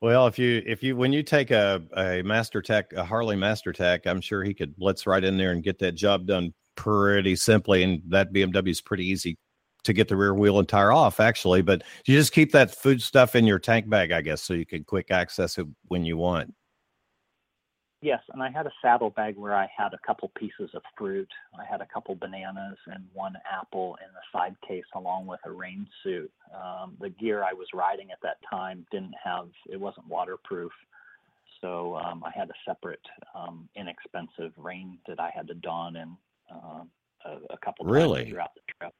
Well, 0.00 0.26
if 0.26 0.38
you 0.38 0.62
if 0.66 0.82
you 0.82 0.96
when 0.96 1.12
you 1.12 1.22
take 1.22 1.50
a 1.50 1.82
a 1.96 2.22
Master 2.22 2.62
Tech 2.62 2.92
a 2.94 3.04
Harley 3.04 3.36
Master 3.36 3.72
Tech, 3.72 4.06
I'm 4.06 4.20
sure 4.20 4.42
he 4.42 4.54
could 4.54 4.76
blitz 4.76 5.06
right 5.06 5.22
in 5.22 5.36
there 5.36 5.52
and 5.52 5.62
get 5.62 5.78
that 5.80 5.92
job 5.92 6.26
done 6.26 6.54
pretty 6.74 7.36
simply. 7.36 7.82
And 7.82 8.02
that 8.08 8.32
BMW 8.32 8.68
is 8.68 8.80
pretty 8.80 9.06
easy 9.06 9.38
to 9.86 9.92
get 9.92 10.08
the 10.08 10.16
rear 10.16 10.34
wheel 10.34 10.58
and 10.58 10.68
tire 10.68 10.92
off, 10.92 11.20
actually. 11.20 11.62
But 11.62 11.82
you 12.06 12.16
just 12.16 12.32
keep 12.32 12.52
that 12.52 12.74
food 12.74 13.02
stuff 13.02 13.34
in 13.34 13.46
your 13.46 13.58
tank 13.58 13.88
bag, 13.88 14.12
I 14.12 14.20
guess, 14.20 14.42
so 14.42 14.54
you 14.54 14.66
can 14.66 14.84
quick 14.84 15.10
access 15.10 15.58
it 15.58 15.66
when 15.88 16.04
you 16.04 16.16
want. 16.16 16.54
Yes, 18.02 18.20
and 18.32 18.42
I 18.42 18.50
had 18.50 18.66
a 18.66 18.72
saddle 18.82 19.10
bag 19.10 19.36
where 19.36 19.54
I 19.54 19.68
had 19.74 19.94
a 19.94 19.98
couple 20.06 20.30
pieces 20.38 20.70
of 20.74 20.82
fruit. 20.98 21.28
I 21.58 21.64
had 21.68 21.80
a 21.80 21.86
couple 21.92 22.14
bananas 22.14 22.76
and 22.86 23.04
one 23.14 23.34
apple 23.50 23.96
in 24.06 24.12
the 24.12 24.38
side 24.38 24.54
case, 24.68 24.84
along 24.94 25.26
with 25.26 25.40
a 25.46 25.50
rain 25.50 25.86
suit. 26.04 26.30
Um, 26.54 26.96
the 27.00 27.08
gear 27.08 27.42
I 27.42 27.54
was 27.54 27.66
riding 27.72 28.10
at 28.12 28.18
that 28.22 28.36
time 28.48 28.86
didn't 28.92 29.14
have; 29.24 29.48
it 29.70 29.80
wasn't 29.80 30.06
waterproof, 30.08 30.72
so 31.60 31.96
um, 31.96 32.22
I 32.22 32.30
had 32.38 32.50
a 32.50 32.54
separate, 32.68 33.00
um, 33.34 33.68
inexpensive 33.74 34.52
rain 34.56 34.98
that 35.08 35.18
I 35.18 35.30
had 35.34 35.48
to 35.48 35.54
don 35.54 35.96
in 35.96 36.16
uh, 36.54 36.82
a, 37.24 37.54
a 37.54 37.58
couple 37.64 37.84
times 37.86 37.92
Really? 37.92 38.30
throughout 38.30 38.54
the 38.54 38.60
trip. 38.78 38.92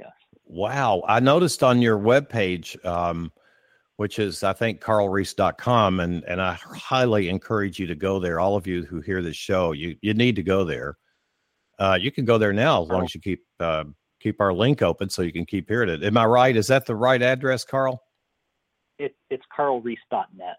Yes. 0.00 0.12
Wow. 0.44 1.02
I 1.06 1.20
noticed 1.20 1.62
on 1.62 1.80
your 1.80 1.98
webpage, 1.98 2.82
um, 2.84 3.30
which 3.96 4.18
is, 4.18 4.42
I 4.42 4.52
think, 4.52 4.80
carlreese.com, 4.80 6.00
and, 6.00 6.24
and 6.24 6.40
I 6.40 6.54
highly 6.54 7.28
encourage 7.28 7.78
you 7.78 7.86
to 7.86 7.94
go 7.94 8.18
there. 8.18 8.40
All 8.40 8.56
of 8.56 8.66
you 8.66 8.84
who 8.84 9.00
hear 9.00 9.22
this 9.22 9.36
show, 9.36 9.72
you, 9.72 9.96
you 10.00 10.14
need 10.14 10.36
to 10.36 10.42
go 10.42 10.64
there. 10.64 10.96
Uh, 11.78 11.98
you 12.00 12.10
can 12.10 12.24
go 12.24 12.36
there 12.38 12.52
now 12.52 12.82
as 12.82 12.88
long 12.88 13.04
as 13.04 13.14
you 13.14 13.20
keep 13.20 13.40
uh, 13.58 13.84
keep 14.20 14.40
our 14.40 14.52
link 14.52 14.82
open 14.82 15.08
so 15.08 15.22
you 15.22 15.32
can 15.32 15.46
keep 15.46 15.66
hearing 15.68 15.88
it. 15.88 16.04
Am 16.04 16.16
I 16.16 16.26
right? 16.26 16.54
Is 16.54 16.66
that 16.66 16.84
the 16.84 16.94
right 16.94 17.22
address, 17.22 17.64
Carl? 17.64 18.02
It, 18.98 19.16
it's 19.30 19.44
carlreese.net. 19.56 20.56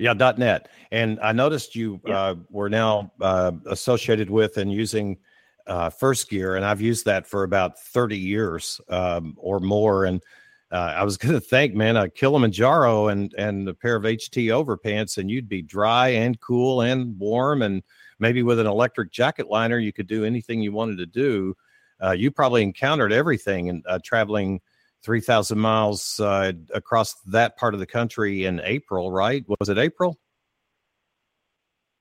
Yeah, 0.00 0.14
dot 0.14 0.38
.net. 0.38 0.70
And 0.90 1.20
I 1.22 1.30
noticed 1.30 1.76
you 1.76 2.00
Yeah. 2.04 2.18
uh, 2.20 2.34
were 2.50 2.68
now 2.68 3.12
uh, 3.20 3.52
associated 3.66 4.28
with 4.28 4.56
and 4.56 4.72
using 4.72 5.18
uh, 5.66 5.90
First 5.90 6.28
Gear, 6.28 6.56
and 6.56 6.64
I've 6.64 6.80
used 6.80 7.04
that 7.06 7.26
for 7.26 7.42
about 7.42 7.78
30 7.78 8.18
years 8.18 8.80
um, 8.88 9.34
or 9.38 9.60
more. 9.60 10.04
And 10.04 10.22
uh, 10.70 10.94
I 10.96 11.04
was 11.04 11.16
going 11.18 11.34
to 11.34 11.40
thank, 11.40 11.74
man, 11.74 11.96
a 11.96 12.08
Kilimanjaro 12.08 13.08
and 13.08 13.34
and 13.38 13.68
a 13.68 13.74
pair 13.74 13.96
of 13.96 14.04
HT 14.04 14.46
overpants, 14.46 15.18
and 15.18 15.30
you'd 15.30 15.48
be 15.48 15.62
dry 15.62 16.08
and 16.08 16.40
cool 16.40 16.82
and 16.82 17.18
warm, 17.18 17.62
and 17.62 17.82
maybe 18.18 18.42
with 18.42 18.60
an 18.60 18.66
electric 18.66 19.10
jacket 19.10 19.48
liner, 19.48 19.78
you 19.78 19.92
could 19.92 20.06
do 20.06 20.24
anything 20.24 20.60
you 20.60 20.72
wanted 20.72 20.98
to 20.98 21.06
do. 21.06 21.54
Uh, 22.02 22.12
you 22.12 22.30
probably 22.30 22.62
encountered 22.62 23.12
everything 23.12 23.68
and 23.68 23.84
uh, 23.88 23.98
traveling 24.04 24.60
3,000 25.04 25.58
miles 25.58 26.18
uh, 26.20 26.52
across 26.72 27.14
that 27.26 27.56
part 27.56 27.74
of 27.74 27.80
the 27.80 27.86
country 27.86 28.46
in 28.46 28.60
April, 28.64 29.12
right? 29.12 29.44
Was 29.60 29.68
it 29.68 29.78
April? 29.78 30.18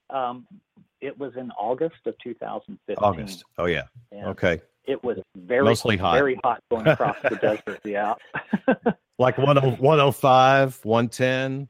Um, 0.09 0.47
it 1.03 1.17
was 1.19 1.33
in 1.35 1.51
August 1.51 1.95
of 2.05 2.15
2015. 2.23 2.95
August. 3.03 3.43
Oh, 3.57 3.65
yeah. 3.65 3.83
and 4.11 4.27
Okay. 4.29 4.61
It 4.85 5.01
was 5.03 5.17
very 5.37 5.63
Mostly 5.63 5.95
hot. 5.97 6.13
very 6.13 6.37
hot 6.43 6.61
going 6.69 6.87
across 6.87 7.15
the 7.23 7.35
desert. 7.41 7.79
Yeah. 7.85 8.15
Like 9.19 9.35
10 9.35 9.45
105, 9.45 10.79
110. 10.83 11.69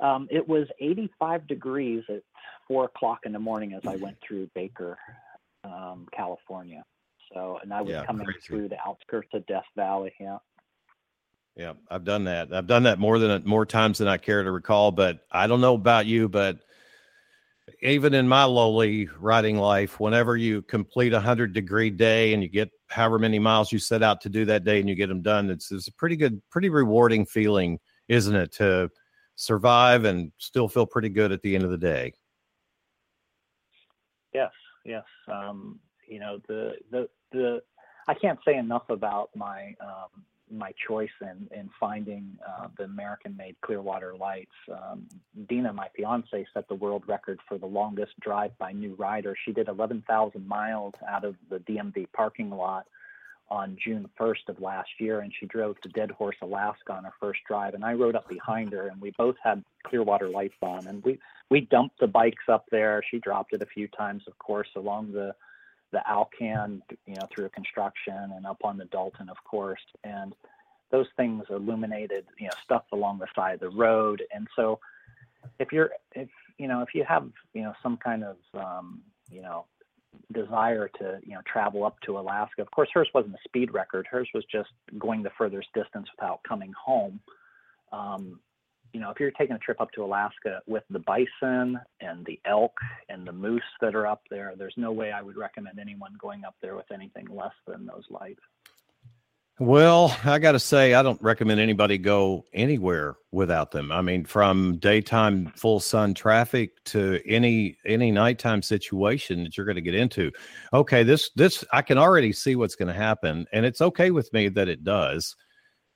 Um, 0.00 0.26
it 0.32 0.46
was 0.46 0.66
85 0.80 1.46
degrees 1.46 2.02
at 2.10 2.22
four 2.66 2.86
o'clock 2.86 3.20
in 3.24 3.32
the 3.32 3.38
morning 3.38 3.72
as 3.72 3.86
I 3.86 3.94
went 3.94 4.16
through 4.20 4.50
Baker, 4.52 4.98
um, 5.62 6.08
California. 6.12 6.82
So, 7.32 7.60
and 7.62 7.72
I 7.72 7.82
was 7.82 7.92
Yeah, 7.92 8.04
coming 8.04 8.26
crazy. 8.26 8.40
through 8.46 8.68
the 8.68 8.78
outskirts 8.84 9.28
of 9.32 9.46
Death 9.46 9.64
Valley. 9.76 10.12
Yeah. 10.18 10.38
Yeah, 11.56 11.74
I've 11.88 12.04
done 12.04 12.24
that. 12.24 12.52
I've 12.52 12.66
done 12.66 12.82
that 12.82 12.98
more 12.98 13.20
than 13.20 13.42
more 13.46 13.64
times 13.64 13.98
than 13.98 14.08
I 14.08 14.16
care 14.18 14.42
to 14.42 14.50
recall. 14.50 14.90
But 14.90 15.20
I 15.30 15.46
don't 15.46 15.60
know 15.60 15.74
about 15.74 16.04
you, 16.06 16.28
but 16.28 16.58
even 17.82 18.14
in 18.14 18.28
my 18.28 18.44
lowly 18.44 19.08
riding 19.18 19.58
life, 19.58 19.98
whenever 19.98 20.36
you 20.36 20.62
complete 20.62 21.12
a 21.12 21.20
hundred 21.20 21.52
degree 21.52 21.90
day 21.90 22.32
and 22.32 22.42
you 22.42 22.48
get 22.48 22.70
however 22.88 23.18
many 23.18 23.38
miles 23.38 23.72
you 23.72 23.78
set 23.78 24.02
out 24.02 24.20
to 24.20 24.28
do 24.28 24.44
that 24.44 24.64
day 24.64 24.80
and 24.80 24.88
you 24.88 24.94
get 24.94 25.08
them 25.08 25.22
done, 25.22 25.50
it's, 25.50 25.72
it's 25.72 25.88
a 25.88 25.92
pretty 25.92 26.16
good, 26.16 26.40
pretty 26.50 26.68
rewarding 26.68 27.26
feeling, 27.26 27.78
isn't 28.08 28.36
it? 28.36 28.52
To 28.52 28.90
survive 29.34 30.04
and 30.04 30.32
still 30.38 30.68
feel 30.68 30.86
pretty 30.86 31.08
good 31.08 31.32
at 31.32 31.42
the 31.42 31.54
end 31.54 31.64
of 31.64 31.70
the 31.70 31.78
day. 31.78 32.12
Yes, 34.32 34.52
yes. 34.84 35.04
Um, 35.28 35.80
you 36.06 36.20
know, 36.20 36.38
the 36.46 36.74
the 36.90 37.08
the 37.32 37.62
I 38.06 38.14
can't 38.14 38.38
say 38.44 38.56
enough 38.56 38.88
about 38.90 39.30
my 39.34 39.74
um, 39.80 40.24
my 40.50 40.72
choice 40.86 41.10
in 41.20 41.48
in 41.56 41.70
finding 41.78 42.38
uh, 42.46 42.68
the 42.76 42.84
American-made 42.84 43.56
Clearwater 43.60 44.14
lights. 44.16 44.54
Um, 44.70 45.06
Dina, 45.48 45.72
my 45.72 45.88
fiance, 45.96 46.46
set 46.54 46.68
the 46.68 46.74
world 46.74 47.02
record 47.06 47.40
for 47.48 47.58
the 47.58 47.66
longest 47.66 48.18
drive 48.20 48.56
by 48.58 48.72
new 48.72 48.94
rider. 48.94 49.34
She 49.44 49.52
did 49.52 49.68
11,000 49.68 50.46
miles 50.46 50.94
out 51.08 51.24
of 51.24 51.34
the 51.50 51.58
DMV 51.58 52.06
parking 52.12 52.50
lot 52.50 52.86
on 53.48 53.76
June 53.82 54.08
1st 54.18 54.48
of 54.48 54.60
last 54.60 54.88
year, 54.98 55.20
and 55.20 55.32
she 55.38 55.46
drove 55.46 55.80
to 55.80 55.88
Deadhorse, 55.90 56.36
Alaska 56.42 56.92
on 56.92 57.04
her 57.04 57.12
first 57.20 57.40
drive. 57.46 57.74
And 57.74 57.84
I 57.84 57.92
rode 57.92 58.16
up 58.16 58.28
behind 58.28 58.72
her, 58.72 58.88
and 58.88 59.00
we 59.00 59.12
both 59.16 59.36
had 59.42 59.62
Clearwater 59.84 60.28
lights 60.28 60.56
on, 60.62 60.86
and 60.86 61.02
we 61.04 61.18
we 61.48 61.60
dumped 61.60 62.00
the 62.00 62.08
bikes 62.08 62.44
up 62.48 62.66
there. 62.70 63.02
She 63.08 63.18
dropped 63.18 63.52
it 63.52 63.62
a 63.62 63.66
few 63.66 63.86
times, 63.88 64.24
of 64.26 64.36
course, 64.38 64.68
along 64.74 65.12
the 65.12 65.34
the 65.96 66.06
Alcan, 66.06 66.82
you 67.06 67.14
know, 67.14 67.26
through 67.34 67.48
construction 67.48 68.32
and 68.36 68.44
up 68.44 68.58
on 68.62 68.76
the 68.76 68.84
Dalton, 68.86 69.30
of 69.30 69.42
course. 69.44 69.80
And 70.04 70.34
those 70.90 71.06
things 71.16 71.44
illuminated, 71.48 72.26
you 72.38 72.48
know, 72.48 72.54
stuff 72.62 72.84
along 72.92 73.18
the 73.18 73.28
side 73.34 73.54
of 73.54 73.60
the 73.60 73.70
road. 73.70 74.22
And 74.34 74.46
so, 74.54 74.78
if 75.58 75.72
you're, 75.72 75.90
if 76.14 76.28
you 76.58 76.68
know, 76.68 76.82
if 76.82 76.94
you 76.94 77.02
have, 77.08 77.26
you 77.54 77.62
know, 77.62 77.72
some 77.82 77.96
kind 77.96 78.24
of, 78.24 78.36
um, 78.54 79.00
you 79.30 79.40
know, 79.40 79.64
desire 80.32 80.90
to, 80.98 81.18
you 81.24 81.34
know, 81.34 81.40
travel 81.50 81.84
up 81.84 81.98
to 82.00 82.18
Alaska. 82.18 82.60
Of 82.60 82.70
course, 82.70 82.90
hers 82.92 83.08
wasn't 83.14 83.34
a 83.34 83.48
speed 83.48 83.72
record. 83.72 84.06
Hers 84.10 84.28
was 84.34 84.44
just 84.52 84.70
going 84.98 85.22
the 85.22 85.30
furthest 85.38 85.68
distance 85.74 86.08
without 86.14 86.40
coming 86.46 86.72
home. 86.72 87.20
Um, 87.90 88.40
you 88.96 89.02
know, 89.02 89.10
if 89.10 89.20
you're 89.20 89.30
taking 89.32 89.54
a 89.54 89.58
trip 89.58 89.78
up 89.78 89.92
to 89.92 90.02
Alaska 90.02 90.62
with 90.66 90.82
the 90.88 91.00
bison 91.00 91.78
and 92.00 92.24
the 92.24 92.40
elk 92.46 92.72
and 93.10 93.26
the 93.26 93.32
moose 93.32 93.60
that 93.82 93.94
are 93.94 94.06
up 94.06 94.22
there, 94.30 94.54
there's 94.56 94.72
no 94.78 94.90
way 94.90 95.12
I 95.12 95.20
would 95.20 95.36
recommend 95.36 95.78
anyone 95.78 96.14
going 96.18 96.46
up 96.46 96.54
there 96.62 96.74
with 96.76 96.90
anything 96.90 97.26
less 97.30 97.52
than 97.66 97.84
those 97.84 98.04
lights. 98.08 98.40
Well, 99.58 100.16
I 100.24 100.38
got 100.38 100.52
to 100.52 100.58
say, 100.58 100.94
I 100.94 101.02
don't 101.02 101.20
recommend 101.20 101.60
anybody 101.60 101.98
go 101.98 102.46
anywhere 102.54 103.16
without 103.32 103.70
them. 103.70 103.92
I 103.92 104.00
mean, 104.00 104.24
from 104.24 104.78
daytime 104.78 105.52
full 105.56 105.78
sun 105.78 106.14
traffic 106.14 106.82
to 106.84 107.20
any 107.26 107.76
any 107.84 108.10
nighttime 108.10 108.62
situation 108.62 109.42
that 109.42 109.58
you're 109.58 109.66
going 109.66 109.76
to 109.76 109.82
get 109.82 109.94
into. 109.94 110.32
Okay, 110.72 111.02
this 111.02 111.30
this 111.36 111.62
I 111.70 111.82
can 111.82 111.98
already 111.98 112.32
see 112.32 112.56
what's 112.56 112.76
going 112.76 112.88
to 112.88 112.98
happen, 112.98 113.46
and 113.52 113.66
it's 113.66 113.82
okay 113.82 114.10
with 114.10 114.32
me 114.32 114.48
that 114.48 114.68
it 114.68 114.84
does. 114.84 115.36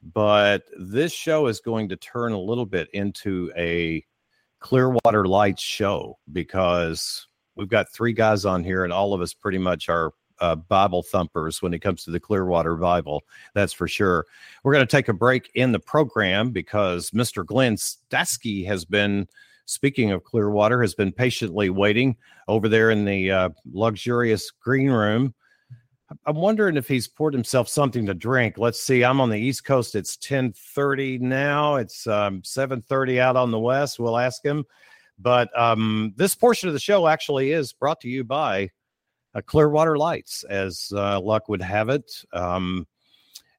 But 0.03 0.65
this 0.79 1.13
show 1.13 1.47
is 1.47 1.61
going 1.61 1.89
to 1.91 1.97
turn 1.97 2.33
a 2.33 2.41
little 2.41 2.67
bit 2.67 2.89
into 2.93 3.53
a 3.57 4.05
Clearwater 4.61 5.27
Lights 5.27 5.63
show 5.63 6.19
because 6.33 7.27
we've 7.57 7.69
got 7.69 7.93
three 7.93 8.13
guys 8.13 8.45
on 8.45 8.65
here, 8.65 8.85
and 8.85 8.93
all 8.93 9.13
of 9.13 9.21
us 9.21 9.35
pretty 9.35 9.59
much 9.59 9.89
are 9.89 10.13
uh, 10.41 10.55
Bible 10.57 11.03
thumpers 11.03 11.61
when 11.63 11.75
it 11.75 11.81
comes 11.81 12.05
to 12.05 12.11
the 12.11 12.21
Clearwater 12.21 12.77
Bible. 12.77 13.23
That's 13.55 13.73
for 13.73 13.89
sure. 13.89 14.27
We're 14.65 14.73
going 14.73 14.87
to 14.87 14.91
take 14.91 15.09
a 15.09 15.15
break 15.15 15.51
in 15.55 15.73
the 15.73 15.81
program 15.81 16.51
because 16.51 17.11
Mr. 17.11 17.45
Glenn 17.45 17.77
Stasky 17.77 18.67
has 18.67 18.85
been, 18.85 19.29
speaking 19.67 20.13
of 20.13 20.25
Clearwater, 20.25 20.81
has 20.81 20.95
been 20.95 21.13
patiently 21.13 21.71
waiting 21.71 22.17
over 22.49 22.69
there 22.69 22.91
in 22.91 23.05
the 23.05 23.31
uh, 23.31 23.49
luxurious 23.73 24.51
green 24.51 24.91
room. 24.91 25.35
I'm 26.27 26.37
wondering 26.37 26.77
if 26.77 26.89
he's 26.89 27.07
poured 27.09 27.35
himself 27.35 27.69
something 27.69 28.07
to 28.07 28.15
drink. 28.15 28.59
Let's 28.59 28.81
see. 28.81 29.05
I'm 29.05 29.21
on 29.21 29.31
the 29.31 29.39
East 29.39 29.65
Coast. 29.65 29.95
It's 29.95 30.17
10:30 30.17 31.21
now. 31.21 31.77
It's 31.77 32.07
um, 32.07 32.43
7:30 32.43 33.21
out 33.21 33.37
on 33.37 33.51
the 33.51 33.59
West. 33.59 33.99
We'll 33.99 34.19
ask 34.19 34.45
him. 34.45 34.65
But 35.19 35.57
um, 35.59 36.13
this 36.17 36.35
portion 36.35 36.69
of 36.69 36.73
the 36.73 36.81
show 36.81 37.07
actually 37.07 37.53
is 37.53 37.73
brought 37.73 38.01
to 38.01 38.09
you 38.09 38.25
by 38.25 38.71
uh, 39.35 39.41
Clearwater 39.43 39.99
Lights, 39.99 40.45
as 40.45 40.93
uh, 40.95 41.21
luck 41.21 41.49
would 41.49 41.63
have 41.63 41.91
it. 41.91 42.11
Um, 42.33 42.87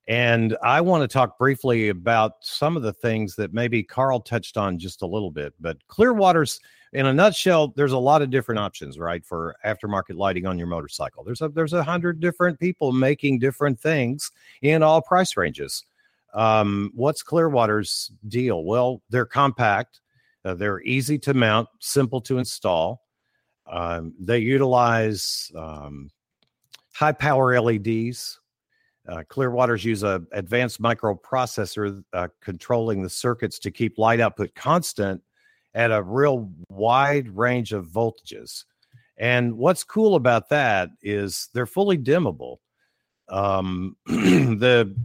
and 0.08 0.58
I 0.64 0.82
want 0.82 1.04
to 1.04 1.08
talk 1.08 1.38
briefly 1.38 1.90
about 1.90 2.34
some 2.42 2.76
of 2.76 2.84
the 2.84 2.94
things 2.94 3.36
that 3.36 3.54
maybe 3.54 3.84
Carl 3.84 4.20
touched 4.20 4.58
on 4.58 4.80
just 4.80 5.04
a 5.04 5.08
little 5.08 5.32
bit. 5.32 5.54
But 5.60 5.78
Clearwater's, 5.88 6.60
in 6.94 7.06
a 7.06 7.14
nutshell, 7.14 7.70
there's 7.76 7.94
a 7.94 7.98
lot 7.98 8.22
of 8.22 8.30
different 8.30 8.60
options, 8.60 9.00
right, 9.00 9.26
for 9.26 9.56
aftermarket 9.66 10.18
lighting 10.18 10.46
on 10.46 10.58
your 10.58 10.68
motorcycle. 10.68 11.24
There's 11.24 11.42
a 11.42 11.50
there's 11.50 11.74
a 11.74 11.84
hundred 11.84 12.20
different 12.20 12.60
people 12.60 12.92
making 12.92 13.40
different 13.40 13.80
things 13.80 14.32
in 14.62 14.84
all 14.84 15.02
price 15.02 15.38
ranges. 15.38 15.86
Um, 16.34 16.92
what's 16.94 17.24
Clearwater's 17.24 18.12
deal? 18.28 18.64
Well, 18.64 19.02
they're 19.10 19.26
compact, 19.26 20.02
uh, 20.44 20.54
they're 20.54 20.82
easy 20.82 21.18
to 21.20 21.34
mount, 21.34 21.70
simple 21.80 22.22
to 22.22 22.38
install. 22.38 23.02
Um, 23.68 24.14
they 24.20 24.40
utilize 24.40 25.52
um, 25.56 26.10
high 26.94 27.12
power 27.14 27.60
LEDs. 27.60 28.40
Uh, 29.08 29.24
Clearwaters 29.30 29.84
use 29.84 30.04
a 30.04 30.22
advanced 30.34 30.82
microprocessor 30.82 32.04
uh, 32.14 32.28
controlling 32.42 33.02
the 33.02 33.10
circuits 33.10 33.60
to 33.60 33.72
keep 33.72 33.98
light 33.98 34.20
output 34.20 34.54
constant 34.56 35.22
at 35.74 35.92
a 35.92 36.02
real 36.02 36.50
wide 36.70 37.30
range 37.30 37.74
of 37.74 37.88
voltages. 37.88 38.66
And 39.18 39.58
what's 39.58 39.84
cool 39.84 40.16
about 40.16 40.50
that 40.50 40.90
is 41.02 41.50
they're 41.54 41.66
fully 41.66 41.98
dimmable. 41.98 42.58
Um, 43.30 43.96
the 44.06 44.96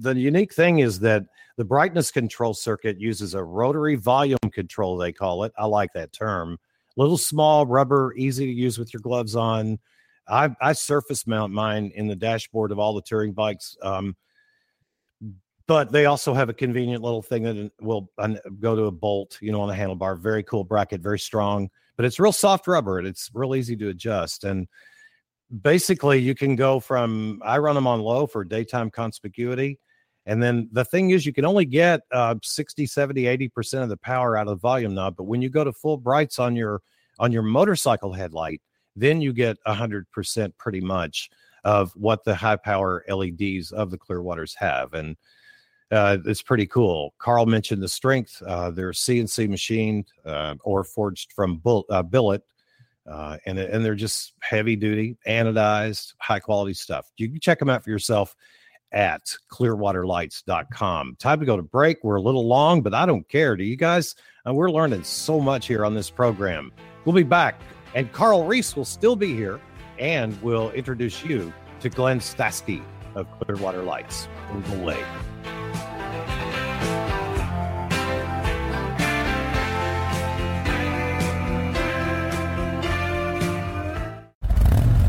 the 0.00 0.14
unique 0.14 0.54
thing 0.54 0.78
is 0.78 1.00
that 1.00 1.24
the 1.56 1.64
brightness 1.64 2.10
control 2.10 2.54
circuit 2.54 2.98
uses 2.98 3.34
a 3.34 3.44
rotary 3.44 3.96
volume 3.96 4.38
control, 4.50 4.96
they 4.96 5.12
call 5.12 5.44
it. 5.44 5.52
I 5.58 5.66
like 5.66 5.92
that 5.94 6.12
term. 6.12 6.58
Little 6.96 7.18
small 7.18 7.66
rubber, 7.66 8.14
easy 8.16 8.46
to 8.46 8.52
use 8.52 8.78
with 8.78 8.94
your 8.94 9.02
gloves 9.02 9.36
on. 9.36 9.78
I, 10.26 10.50
I 10.60 10.72
surface 10.72 11.26
mount 11.26 11.52
mine 11.52 11.92
in 11.94 12.06
the 12.06 12.16
dashboard 12.16 12.72
of 12.72 12.78
all 12.78 12.94
the 12.94 13.02
touring 13.02 13.32
bikes. 13.32 13.76
Um, 13.82 14.16
but 15.70 15.92
they 15.92 16.06
also 16.06 16.34
have 16.34 16.48
a 16.48 16.52
convenient 16.52 17.00
little 17.00 17.22
thing 17.22 17.44
that 17.44 17.70
will 17.80 18.10
uh, 18.18 18.34
go 18.58 18.74
to 18.74 18.86
a 18.86 18.90
bolt, 18.90 19.38
you 19.40 19.52
know, 19.52 19.60
on 19.60 19.68
the 19.68 19.74
handlebar. 19.74 20.18
Very 20.18 20.42
cool 20.42 20.64
bracket, 20.64 21.00
very 21.00 21.20
strong, 21.20 21.70
but 21.94 22.04
it's 22.04 22.18
real 22.18 22.32
soft 22.32 22.66
rubber 22.66 22.98
and 22.98 23.06
it's 23.06 23.30
real 23.34 23.54
easy 23.54 23.76
to 23.76 23.88
adjust. 23.88 24.42
And 24.42 24.66
basically 25.62 26.18
you 26.18 26.34
can 26.34 26.56
go 26.56 26.80
from 26.80 27.40
I 27.44 27.58
run 27.58 27.76
them 27.76 27.86
on 27.86 28.00
low 28.00 28.26
for 28.26 28.42
daytime 28.42 28.90
conspicuity. 28.90 29.78
And 30.26 30.42
then 30.42 30.68
the 30.72 30.84
thing 30.84 31.10
is, 31.10 31.24
you 31.24 31.32
can 31.32 31.44
only 31.44 31.66
get 31.66 32.00
uh, 32.10 32.34
60, 32.42 32.84
70, 32.84 33.22
80% 33.22 33.84
of 33.84 33.90
the 33.90 33.96
power 33.96 34.36
out 34.36 34.48
of 34.48 34.56
the 34.56 34.60
volume 34.60 34.92
knob. 34.92 35.14
But 35.14 35.28
when 35.28 35.40
you 35.40 35.50
go 35.50 35.62
to 35.62 35.72
full 35.72 35.98
brights 35.98 36.40
on 36.40 36.56
your 36.56 36.82
on 37.20 37.30
your 37.30 37.42
motorcycle 37.42 38.12
headlight, 38.12 38.60
then 38.96 39.20
you 39.20 39.32
get 39.32 39.56
100% 39.68 40.52
pretty 40.58 40.80
much 40.80 41.30
of 41.62 41.92
what 41.92 42.24
the 42.24 42.34
high 42.34 42.56
power 42.56 43.04
LEDs 43.08 43.70
of 43.70 43.92
the 43.92 43.98
Clearwaters 43.98 44.56
have. 44.56 44.94
And 44.94 45.16
uh, 45.90 46.18
it's 46.24 46.42
pretty 46.42 46.66
cool. 46.66 47.14
Carl 47.18 47.46
mentioned 47.46 47.82
the 47.82 47.88
strength. 47.88 48.40
Uh, 48.46 48.70
they're 48.70 48.92
CNC 48.92 49.48
machined 49.48 50.06
uh, 50.24 50.54
or 50.62 50.84
forged 50.84 51.32
from 51.32 51.56
bull, 51.56 51.84
uh, 51.90 52.02
billet, 52.02 52.42
uh, 53.10 53.38
and 53.46 53.58
and 53.58 53.84
they're 53.84 53.96
just 53.96 54.34
heavy 54.40 54.76
duty, 54.76 55.16
anodized, 55.26 56.14
high 56.18 56.38
quality 56.38 56.74
stuff. 56.74 57.10
You 57.16 57.28
can 57.28 57.40
check 57.40 57.58
them 57.58 57.68
out 57.68 57.82
for 57.82 57.90
yourself 57.90 58.36
at 58.92 59.34
clearwaterlights.com. 59.52 61.16
Time 61.18 61.40
to 61.40 61.46
go 61.46 61.56
to 61.56 61.62
break. 61.62 62.02
We're 62.04 62.16
a 62.16 62.22
little 62.22 62.46
long, 62.46 62.82
but 62.82 62.94
I 62.94 63.06
don't 63.06 63.28
care. 63.28 63.56
Do 63.56 63.64
you 63.64 63.76
guys? 63.76 64.14
Uh, 64.46 64.54
we're 64.54 64.70
learning 64.70 65.04
so 65.04 65.40
much 65.40 65.66
here 65.66 65.84
on 65.84 65.94
this 65.94 66.10
program. 66.10 66.72
We'll 67.04 67.16
be 67.16 67.24
back, 67.24 67.60
and 67.96 68.12
Carl 68.12 68.44
Reese 68.44 68.76
will 68.76 68.84
still 68.84 69.16
be 69.16 69.34
here, 69.34 69.60
and 69.98 70.40
we'll 70.40 70.70
introduce 70.70 71.24
you 71.24 71.52
to 71.80 71.88
Glenn 71.88 72.20
Stasky 72.20 72.84
of 73.14 73.26
Clearwater 73.40 73.82
Lights. 73.82 74.28
Move 74.52 74.82
away. 74.82 75.04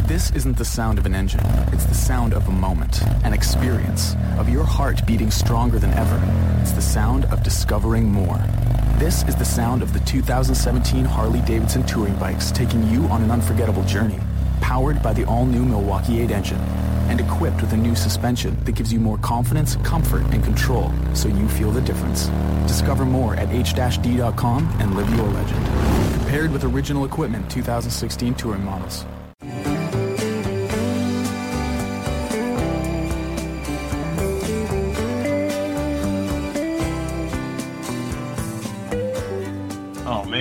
This 0.08 0.30
isn't 0.32 0.58
the 0.58 0.66
sound 0.66 1.00
of 1.00 1.06
an 1.06 1.16
engine. 1.16 1.40
It's 1.72 1.86
the 1.86 1.94
sound 1.94 2.34
of 2.34 2.48
a 2.48 2.52
moment, 2.52 3.02
an 3.24 3.34
experience, 3.34 4.16
of 4.38 4.50
your 4.50 4.66
heart 4.66 5.06
beating 5.08 5.32
stronger 5.32 5.80
than 5.80 5.92
ever. 5.94 6.22
It's 6.62 6.74
the 6.74 6.82
sound 6.82 7.26
of 7.26 7.44
discovering 7.44 8.12
more. 8.12 8.38
This 9.00 9.24
is 9.24 9.36
the 9.36 9.46
sound 9.46 9.82
of 9.82 9.94
the 9.94 10.00
2017 10.02 11.06
Harley 11.06 11.40
Davidson 11.42 11.84
touring 11.86 12.16
bikes 12.18 12.52
taking 12.52 12.88
you 12.90 13.06
on 13.06 13.24
an 13.24 13.32
unforgettable 13.32 13.84
journey. 13.86 14.20
Powered 14.62 15.04
by 15.04 15.12
the 15.14 15.26
all-new 15.26 15.66
Milwaukee 15.66 16.22
8 16.22 16.32
engine 16.32 16.60
and 17.10 17.20
equipped 17.20 17.62
with 17.62 17.74
a 17.74 17.78
new 17.78 17.96
suspension 17.96 18.58
that 18.64 18.72
gives 18.72 18.94
you 18.94 19.00
more 19.00 19.18
confidence, 19.18 19.76
comfort, 19.84 20.24
and 20.32 20.44
control 20.44 20.94
so 21.14 21.28
you 21.28 21.50
feel 21.50 21.72
the 21.72 21.82
difference. 21.82 22.28
Discover 22.68 23.06
more 23.06 23.36
at 23.36 23.50
h-d.com 23.50 24.78
and 24.80 24.96
live 24.96 25.14
your 25.16 25.28
legend. 25.28 25.66
Compared 26.14 26.52
with 26.52 26.64
original 26.64 27.04
equipment 27.04 27.52
2016 27.52 28.36
touring 28.36 28.64
models. 28.64 29.06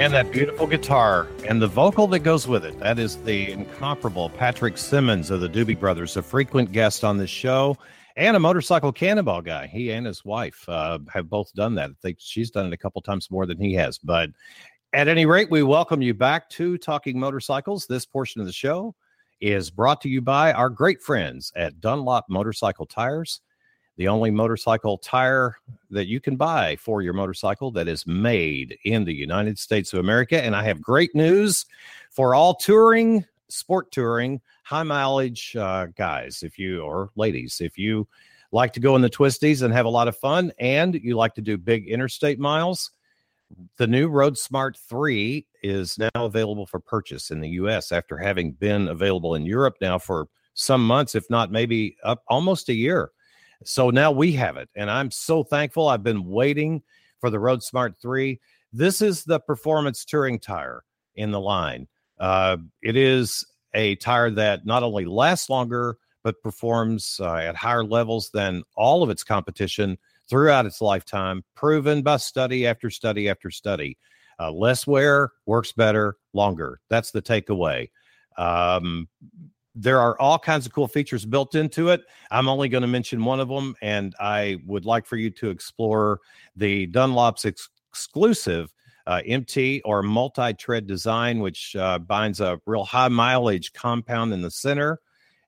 Man, 0.00 0.12
that 0.12 0.32
beautiful 0.32 0.66
guitar 0.66 1.28
and 1.46 1.60
the 1.60 1.66
vocal 1.66 2.06
that 2.06 2.20
goes 2.20 2.48
with 2.48 2.64
it. 2.64 2.78
That 2.80 2.98
is 2.98 3.18
the 3.18 3.50
incomparable 3.50 4.30
Patrick 4.30 4.78
Simmons 4.78 5.30
of 5.30 5.42
the 5.42 5.48
Doobie 5.48 5.78
Brothers, 5.78 6.16
a 6.16 6.22
frequent 6.22 6.72
guest 6.72 7.04
on 7.04 7.18
this 7.18 7.28
show 7.28 7.76
and 8.16 8.34
a 8.34 8.40
motorcycle 8.40 8.92
cannonball 8.92 9.42
guy. 9.42 9.66
He 9.66 9.90
and 9.90 10.06
his 10.06 10.24
wife 10.24 10.66
uh, 10.70 11.00
have 11.12 11.28
both 11.28 11.52
done 11.52 11.74
that. 11.74 11.90
I 11.90 11.92
think 12.00 12.16
she's 12.18 12.50
done 12.50 12.64
it 12.64 12.72
a 12.72 12.78
couple 12.78 13.02
times 13.02 13.30
more 13.30 13.44
than 13.44 13.60
he 13.60 13.74
has. 13.74 13.98
But 13.98 14.30
at 14.94 15.06
any 15.06 15.26
rate, 15.26 15.50
we 15.50 15.62
welcome 15.62 16.00
you 16.00 16.14
back 16.14 16.48
to 16.50 16.78
Talking 16.78 17.20
Motorcycles. 17.20 17.86
This 17.86 18.06
portion 18.06 18.40
of 18.40 18.46
the 18.46 18.54
show 18.54 18.94
is 19.42 19.68
brought 19.68 20.00
to 20.00 20.08
you 20.08 20.22
by 20.22 20.54
our 20.54 20.70
great 20.70 21.02
friends 21.02 21.52
at 21.56 21.78
Dunlop 21.78 22.24
Motorcycle 22.30 22.86
Tires 22.86 23.42
the 24.00 24.08
only 24.08 24.30
motorcycle 24.30 24.96
tire 24.96 25.58
that 25.90 26.06
you 26.06 26.20
can 26.20 26.34
buy 26.34 26.74
for 26.76 27.02
your 27.02 27.12
motorcycle 27.12 27.70
that 27.70 27.86
is 27.86 28.06
made 28.06 28.78
in 28.86 29.04
the 29.04 29.12
United 29.12 29.58
States 29.58 29.92
of 29.92 29.98
America. 29.98 30.42
And 30.42 30.56
I 30.56 30.62
have 30.62 30.80
great 30.80 31.14
news 31.14 31.66
for 32.08 32.34
all 32.34 32.54
touring, 32.54 33.26
sport 33.48 33.92
touring, 33.92 34.40
high 34.64 34.84
mileage 34.84 35.54
uh, 35.54 35.88
guys, 35.98 36.42
if 36.42 36.58
you 36.58 36.80
or 36.80 37.10
ladies, 37.14 37.60
if 37.60 37.76
you 37.76 38.08
like 38.52 38.72
to 38.72 38.80
go 38.80 38.96
in 38.96 39.02
the 39.02 39.10
twisties 39.10 39.60
and 39.60 39.74
have 39.74 39.84
a 39.84 39.90
lot 39.90 40.08
of 40.08 40.16
fun 40.16 40.50
and 40.58 40.94
you 40.94 41.14
like 41.14 41.34
to 41.34 41.42
do 41.42 41.58
big 41.58 41.86
interstate 41.86 42.38
miles. 42.38 42.92
The 43.76 43.86
new 43.86 44.08
Road 44.08 44.38
Smart 44.38 44.78
3 44.78 45.46
is 45.62 45.98
now 45.98 46.24
available 46.24 46.64
for 46.64 46.80
purchase 46.80 47.30
in 47.30 47.40
the 47.40 47.50
US 47.50 47.92
after 47.92 48.16
having 48.16 48.52
been 48.52 48.88
available 48.88 49.34
in 49.34 49.44
Europe 49.44 49.76
now 49.78 49.98
for 49.98 50.28
some 50.54 50.86
months, 50.86 51.14
if 51.14 51.28
not 51.28 51.52
maybe 51.52 51.98
up 52.02 52.22
almost 52.28 52.70
a 52.70 52.74
year. 52.74 53.10
So 53.64 53.90
now 53.90 54.10
we 54.10 54.32
have 54.32 54.56
it. 54.56 54.68
And 54.74 54.90
I'm 54.90 55.10
so 55.10 55.42
thankful. 55.42 55.88
I've 55.88 56.02
been 56.02 56.26
waiting 56.26 56.82
for 57.20 57.30
the 57.30 57.38
Road 57.38 57.62
Smart 57.62 57.96
3. 58.00 58.40
This 58.72 59.02
is 59.02 59.24
the 59.24 59.40
performance 59.40 60.04
touring 60.04 60.38
tire 60.38 60.84
in 61.16 61.30
the 61.30 61.40
line. 61.40 61.86
Uh, 62.18 62.58
it 62.82 62.96
is 62.96 63.44
a 63.74 63.96
tire 63.96 64.30
that 64.30 64.66
not 64.66 64.82
only 64.82 65.04
lasts 65.04 65.50
longer, 65.50 65.96
but 66.22 66.42
performs 66.42 67.18
uh, 67.20 67.34
at 67.34 67.56
higher 67.56 67.84
levels 67.84 68.30
than 68.32 68.62
all 68.76 69.02
of 69.02 69.10
its 69.10 69.24
competition 69.24 69.96
throughout 70.28 70.66
its 70.66 70.80
lifetime, 70.80 71.44
proven 71.54 72.02
by 72.02 72.16
study 72.16 72.66
after 72.66 72.90
study 72.90 73.28
after 73.28 73.50
study. 73.50 73.98
Uh, 74.38 74.50
less 74.50 74.86
wear 74.86 75.30
works 75.46 75.72
better 75.72 76.16
longer. 76.32 76.80
That's 76.88 77.10
the 77.10 77.22
takeaway. 77.22 77.90
Um, 78.38 79.08
there 79.74 80.00
are 80.00 80.20
all 80.20 80.38
kinds 80.38 80.66
of 80.66 80.72
cool 80.72 80.88
features 80.88 81.24
built 81.24 81.54
into 81.54 81.90
it. 81.90 82.02
I'm 82.30 82.48
only 82.48 82.68
going 82.68 82.82
to 82.82 82.88
mention 82.88 83.24
one 83.24 83.40
of 83.40 83.48
them, 83.48 83.74
and 83.80 84.14
I 84.18 84.58
would 84.66 84.84
like 84.84 85.06
for 85.06 85.16
you 85.16 85.30
to 85.30 85.50
explore 85.50 86.20
the 86.56 86.86
Dunlop's 86.88 87.44
ex- 87.44 87.68
exclusive 87.88 88.72
uh, 89.06 89.22
MT 89.26 89.82
or 89.84 90.02
multi 90.02 90.54
tread 90.54 90.86
design, 90.86 91.40
which 91.40 91.74
uh, 91.76 91.98
binds 91.98 92.40
a 92.40 92.60
real 92.66 92.84
high 92.84 93.08
mileage 93.08 93.72
compound 93.72 94.32
in 94.32 94.42
the 94.42 94.50
center 94.50 95.00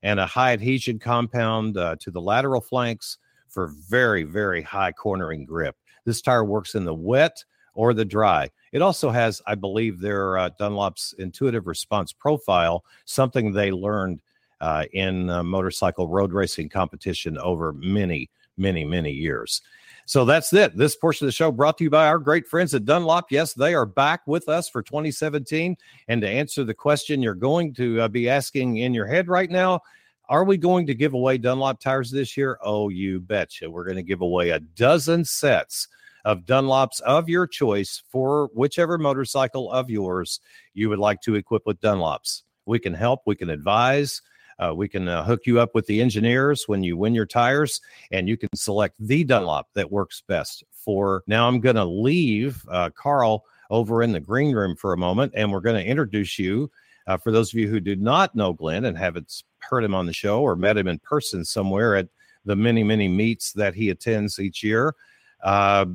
and 0.02 0.18
a 0.18 0.26
high 0.26 0.52
adhesion 0.52 0.98
compound 0.98 1.76
uh, 1.76 1.96
to 2.00 2.10
the 2.10 2.20
lateral 2.20 2.60
flanks 2.60 3.18
for 3.48 3.72
very, 3.88 4.24
very 4.24 4.62
high 4.62 4.92
cornering 4.92 5.44
grip. 5.44 5.76
This 6.04 6.20
tire 6.20 6.44
works 6.44 6.74
in 6.74 6.84
the 6.84 6.94
wet 6.94 7.44
or 7.74 7.94
the 7.94 8.04
dry. 8.04 8.50
It 8.72 8.82
also 8.82 9.10
has, 9.10 9.42
I 9.46 9.54
believe, 9.54 10.00
their 10.00 10.38
uh, 10.38 10.50
Dunlop's 10.58 11.14
intuitive 11.18 11.66
response 11.66 12.12
profile, 12.12 12.84
something 13.04 13.52
they 13.52 13.70
learned 13.70 14.22
uh, 14.60 14.84
in 14.92 15.28
uh, 15.28 15.42
motorcycle 15.42 16.08
road 16.08 16.32
racing 16.32 16.68
competition 16.68 17.36
over 17.38 17.72
many, 17.72 18.30
many, 18.56 18.84
many 18.84 19.10
years. 19.10 19.60
So 20.04 20.24
that's 20.24 20.52
it. 20.52 20.76
This 20.76 20.96
portion 20.96 21.26
of 21.26 21.28
the 21.28 21.32
show 21.32 21.52
brought 21.52 21.78
to 21.78 21.84
you 21.84 21.90
by 21.90 22.06
our 22.06 22.18
great 22.18 22.46
friends 22.46 22.74
at 22.74 22.84
Dunlop. 22.84 23.30
Yes, 23.30 23.54
they 23.54 23.74
are 23.74 23.86
back 23.86 24.22
with 24.26 24.48
us 24.48 24.68
for 24.68 24.82
2017. 24.82 25.76
And 26.08 26.20
to 26.20 26.28
answer 26.28 26.64
the 26.64 26.74
question 26.74 27.22
you're 27.22 27.34
going 27.34 27.72
to 27.74 28.00
uh, 28.02 28.08
be 28.08 28.28
asking 28.28 28.78
in 28.78 28.94
your 28.94 29.06
head 29.06 29.28
right 29.28 29.50
now, 29.50 29.80
are 30.28 30.44
we 30.44 30.56
going 30.56 30.86
to 30.86 30.94
give 30.94 31.14
away 31.14 31.38
Dunlop 31.38 31.80
tires 31.80 32.10
this 32.10 32.36
year? 32.36 32.58
Oh, 32.62 32.88
you 32.88 33.20
betcha. 33.20 33.70
We're 33.70 33.84
going 33.84 33.96
to 33.96 34.02
give 34.02 34.22
away 34.22 34.50
a 34.50 34.60
dozen 34.60 35.24
sets 35.24 35.88
of 36.24 36.44
Dunlops 36.44 37.00
of 37.00 37.28
your 37.28 37.46
choice 37.46 38.02
for 38.10 38.50
whichever 38.54 38.98
motorcycle 38.98 39.70
of 39.70 39.90
yours 39.90 40.40
you 40.74 40.88
would 40.88 40.98
like 40.98 41.20
to 41.22 41.34
equip 41.34 41.66
with 41.66 41.80
Dunlops. 41.80 42.42
We 42.66 42.78
can 42.78 42.94
help, 42.94 43.20
we 43.26 43.36
can 43.36 43.50
advise. 43.50 44.22
Uh, 44.58 44.72
we 44.74 44.86
can 44.86 45.08
uh, 45.08 45.24
hook 45.24 45.40
you 45.46 45.58
up 45.58 45.74
with 45.74 45.86
the 45.86 46.00
engineers 46.00 46.64
when 46.66 46.82
you 46.82 46.96
win 46.96 47.14
your 47.14 47.26
tires, 47.26 47.80
and 48.12 48.28
you 48.28 48.36
can 48.36 48.50
select 48.54 48.94
the 49.00 49.24
Dunlop 49.24 49.68
that 49.74 49.90
works 49.90 50.22
best 50.28 50.62
for. 50.70 51.24
Now, 51.26 51.48
I'm 51.48 51.60
going 51.60 51.76
to 51.76 51.84
leave 51.84 52.62
uh, 52.70 52.90
Carl 52.90 53.44
over 53.70 54.02
in 54.02 54.12
the 54.12 54.20
green 54.20 54.54
room 54.54 54.76
for 54.76 54.92
a 54.92 54.98
moment, 54.98 55.32
and 55.34 55.50
we're 55.50 55.60
going 55.60 55.82
to 55.82 55.90
introduce 55.90 56.38
you. 56.38 56.70
Uh, 57.06 57.16
for 57.16 57.32
those 57.32 57.52
of 57.52 57.58
you 57.58 57.68
who 57.68 57.80
do 57.80 57.96
not 57.96 58.34
know 58.36 58.52
Glenn 58.52 58.84
and 58.84 58.96
haven't 58.96 59.42
heard 59.58 59.82
him 59.82 59.94
on 59.94 60.06
the 60.06 60.12
show 60.12 60.42
or 60.42 60.54
met 60.54 60.76
him 60.76 60.86
in 60.86 60.98
person 61.00 61.44
somewhere 61.44 61.96
at 61.96 62.08
the 62.44 62.54
many, 62.54 62.84
many 62.84 63.08
meets 63.08 63.52
that 63.52 63.74
he 63.74 63.90
attends 63.90 64.38
each 64.38 64.62
year, 64.62 64.94
uh, 65.42 65.86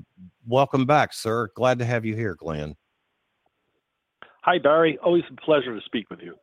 welcome 0.46 0.86
back, 0.86 1.14
sir. 1.14 1.50
Glad 1.56 1.80
to 1.80 1.86
have 1.86 2.06
you 2.06 2.16
here, 2.16 2.36
Glenn. 2.36 2.76
Hi, 4.44 4.58
Barry. 4.58 4.98
Always 5.00 5.24
a 5.32 5.42
pleasure 5.42 5.76
to 5.76 5.82
speak 5.86 6.10
with 6.10 6.22
you. 6.22 6.36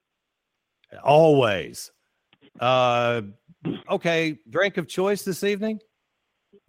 Always. 1.03 1.91
Uh, 2.61 3.23
okay, 3.91 4.39
drink 4.49 4.77
of 4.77 4.87
choice 4.89 5.23
this 5.23 5.43
evening. 5.43 5.81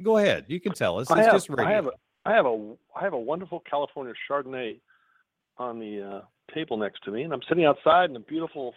Go 0.01 0.17
ahead. 0.17 0.45
You 0.47 0.59
can 0.59 0.73
tell 0.73 0.99
us. 0.99 1.03
It's 1.03 1.11
I 1.11 1.23
have, 1.23 1.33
just 1.33 1.49
I 1.57 1.69
have, 1.69 1.88
a, 1.88 1.91
I 2.25 2.33
have 2.33 2.45
a, 2.45 2.73
I 2.95 3.03
have 3.03 3.13
a 3.13 3.19
wonderful 3.19 3.61
California 3.69 4.13
Chardonnay 4.29 4.79
on 5.57 5.79
the 5.79 6.01
uh, 6.01 6.53
table 6.53 6.77
next 6.77 7.03
to 7.03 7.11
me, 7.11 7.23
and 7.23 7.33
I'm 7.33 7.41
sitting 7.47 7.65
outside 7.65 8.09
in 8.09 8.15
a 8.15 8.21
beautiful 8.21 8.73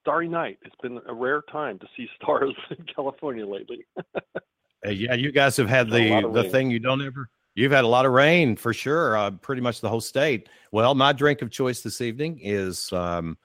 starry 0.00 0.28
night. 0.28 0.58
It's 0.62 0.76
been 0.82 1.00
a 1.08 1.14
rare 1.14 1.42
time 1.50 1.78
to 1.78 1.86
see 1.96 2.06
stars 2.22 2.54
in 2.70 2.84
California 2.94 3.46
lately. 3.46 3.86
Uh, 4.86 4.90
yeah, 4.90 5.14
you 5.14 5.32
guys 5.32 5.56
have 5.56 5.68
had 5.68 5.90
the 5.90 6.28
the 6.32 6.44
thing 6.44 6.70
you 6.70 6.78
don't 6.78 7.02
ever. 7.04 7.28
You've 7.54 7.72
had 7.72 7.84
a 7.84 7.88
lot 7.88 8.04
of 8.06 8.12
rain 8.12 8.54
for 8.54 8.72
sure. 8.74 9.16
Uh, 9.16 9.30
pretty 9.30 9.62
much 9.62 9.80
the 9.80 9.88
whole 9.88 10.00
state. 10.00 10.48
Well, 10.72 10.94
my 10.94 11.12
drink 11.12 11.40
of 11.42 11.50
choice 11.50 11.80
this 11.80 12.02
evening 12.02 12.38
is 12.42 12.92
um, 12.92 13.38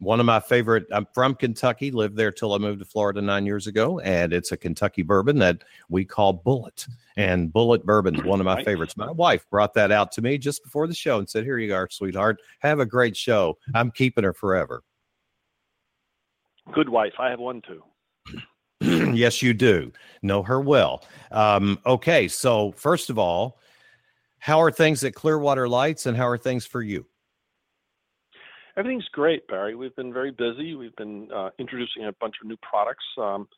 one 0.00 0.20
of 0.20 0.26
my 0.26 0.38
favorite. 0.38 0.84
I'm 0.92 1.06
from 1.14 1.34
Kentucky, 1.34 1.90
lived 1.90 2.14
there 2.14 2.30
till 2.30 2.52
I 2.52 2.58
moved 2.58 2.80
to 2.80 2.84
Florida 2.84 3.22
nine 3.22 3.46
years 3.46 3.66
ago, 3.66 4.00
and 4.00 4.34
it's 4.34 4.52
a 4.52 4.56
Kentucky 4.56 5.02
bourbon 5.02 5.38
that 5.38 5.64
we 5.88 6.04
call 6.04 6.42
Bulleit. 6.44 6.86
And 7.16 7.50
Bulleit 7.50 7.84
bourbon 7.84 8.16
is 8.16 8.22
one 8.24 8.38
of 8.38 8.44
my 8.44 8.56
Nice. 8.56 8.66
favorites. 8.66 8.96
My 8.98 9.10
wife 9.10 9.48
brought 9.50 9.72
that 9.74 9.90
out 9.90 10.12
to 10.12 10.22
me 10.22 10.36
just 10.36 10.62
before 10.62 10.86
the 10.86 10.94
show 10.94 11.18
and 11.18 11.28
said, 11.28 11.44
"Here 11.44 11.58
you 11.58 11.74
are, 11.74 11.88
sweetheart. 11.90 12.42
Have 12.60 12.80
a 12.80 12.86
great 12.86 13.16
show. 13.16 13.56
I'm 13.74 13.90
keeping 13.90 14.24
her 14.24 14.34
forever." 14.34 14.82
Good 16.74 16.88
wife. 16.88 17.14
I 17.18 17.30
have 17.30 17.40
one 17.40 17.62
too. 17.62 17.82
yes, 19.14 19.40
you 19.40 19.54
do 19.54 19.92
know 20.22 20.42
her 20.42 20.60
well. 20.60 21.02
Um, 21.30 21.78
okay, 21.86 22.28
so 22.28 22.72
first 22.72 23.10
of 23.10 23.18
all, 23.18 23.58
how 24.38 24.60
are 24.60 24.70
things 24.70 25.02
at 25.04 25.14
Clearwater 25.14 25.68
Lights, 25.68 26.06
and 26.06 26.16
how 26.16 26.28
are 26.28 26.36
things 26.36 26.66
for 26.66 26.82
you? 26.82 27.06
Everything's 28.76 29.08
great, 29.12 29.46
Barry. 29.46 29.74
We've 29.74 29.94
been 29.96 30.12
very 30.12 30.32
busy. 30.32 30.74
We've 30.74 30.94
been 30.96 31.30
uh, 31.32 31.50
introducing 31.58 32.04
a 32.06 32.12
bunch 32.20 32.34
of 32.42 32.48
new 32.48 32.58
products. 32.60 33.04
Um, 33.16 33.48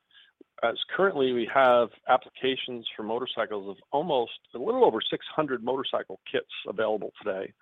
as 0.63 0.77
currently, 0.95 1.33
we 1.33 1.49
have 1.53 1.89
applications 2.09 2.87
for 2.97 3.03
motorcycles 3.03 3.69
of 3.69 3.77
almost 3.93 4.39
a 4.55 4.59
little 4.59 4.85
over 4.85 5.01
600 5.01 5.65
motorcycle 5.65 6.21
kits 6.31 6.47
available 6.69 7.13
today. 7.23 7.53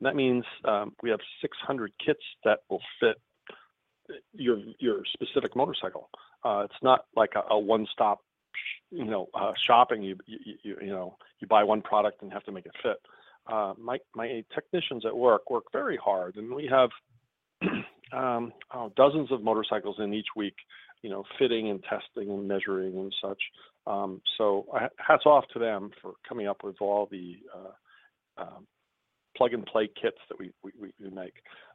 And 0.00 0.06
that 0.06 0.16
means 0.16 0.44
um, 0.64 0.92
we 1.02 1.10
have 1.10 1.20
600 1.40 1.92
kits 2.04 2.22
that 2.44 2.60
will 2.68 2.82
fit 2.98 3.16
your 4.32 4.58
your 4.78 5.02
specific 5.12 5.54
motorcycle. 5.54 6.08
Uh, 6.44 6.62
it's 6.64 6.82
not 6.82 7.04
like 7.16 7.32
a, 7.50 7.58
one-stop, 7.58 8.20
you 8.90 9.04
know, 9.04 9.28
uh, 9.34 9.52
shopping. 9.66 10.02
You, 10.02 10.16
know 10.82 11.16
you 11.40 11.46
buy 11.46 11.64
one 11.64 11.82
product 11.82 12.22
and 12.22 12.32
have 12.32 12.44
to 12.44 12.52
make 12.52 12.66
it 12.66 12.72
fit. 12.82 12.98
Uh, 13.46 13.74
my 13.78 13.98
technicians 14.54 15.04
at 15.04 15.16
work 15.16 15.50
work 15.50 15.64
very 15.72 15.96
hard, 15.96 16.36
and 16.36 16.54
we 16.54 16.66
have 16.66 16.90
um, 18.12 18.52
oh, 18.72 18.92
dozens 18.96 19.32
of 19.32 19.42
motorcycles 19.42 19.96
in 19.98 20.14
each 20.14 20.28
week. 20.36 20.54
You 21.02 21.10
know, 21.10 21.24
fitting 21.36 21.68
and 21.68 21.82
testing 21.82 22.30
and 22.30 22.46
measuring 22.46 22.96
and 22.96 23.12
such. 23.20 23.42
Um, 23.88 24.20
so 24.38 24.66
hats 24.98 25.26
off 25.26 25.44
to 25.52 25.58
them 25.58 25.90
for 26.00 26.12
coming 26.28 26.46
up 26.46 26.62
with 26.62 26.76
all 26.80 27.08
the 27.10 27.38
uh, 27.52 28.42
um, 28.42 28.68
plug 29.36 29.52
and 29.52 29.66
play 29.66 29.88
kits 30.00 30.18
that 30.28 30.38
we 30.38 30.52
make. 31.00 31.34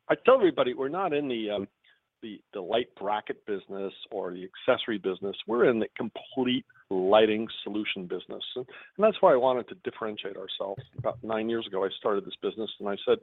I 0.10 0.16
tell 0.16 0.36
everybody 0.36 0.74
we're 0.74 0.88
not 0.88 1.14
in 1.14 1.28
the 1.28 1.50
um, 1.50 1.68
the 2.22 2.62
light 2.62 2.88
bracket 3.00 3.46
business 3.46 3.94
or 4.12 4.34
the 4.34 4.48
accessory 4.48 4.98
business. 4.98 5.36
We're 5.48 5.70
in 5.70 5.80
the 5.80 5.88
complete 5.96 6.66
lighting 6.90 7.48
solution 7.64 8.08
business, 8.08 8.44
and, 8.56 8.66
that's 8.98 9.18
why 9.22 9.34
I 9.34 9.38
wanted 9.38 9.68
to 9.70 9.76
differentiate 9.84 10.36
ourselves. 10.38 10.82
About 10.98 11.24
nine 11.24 11.50
years 11.50 11.66
ago, 11.68 11.84
I 11.84 11.90
started 11.98 12.26
this 12.26 12.36
business, 12.42 12.70
and 12.80 12.90
I 12.90 12.96
said, 13.06 13.18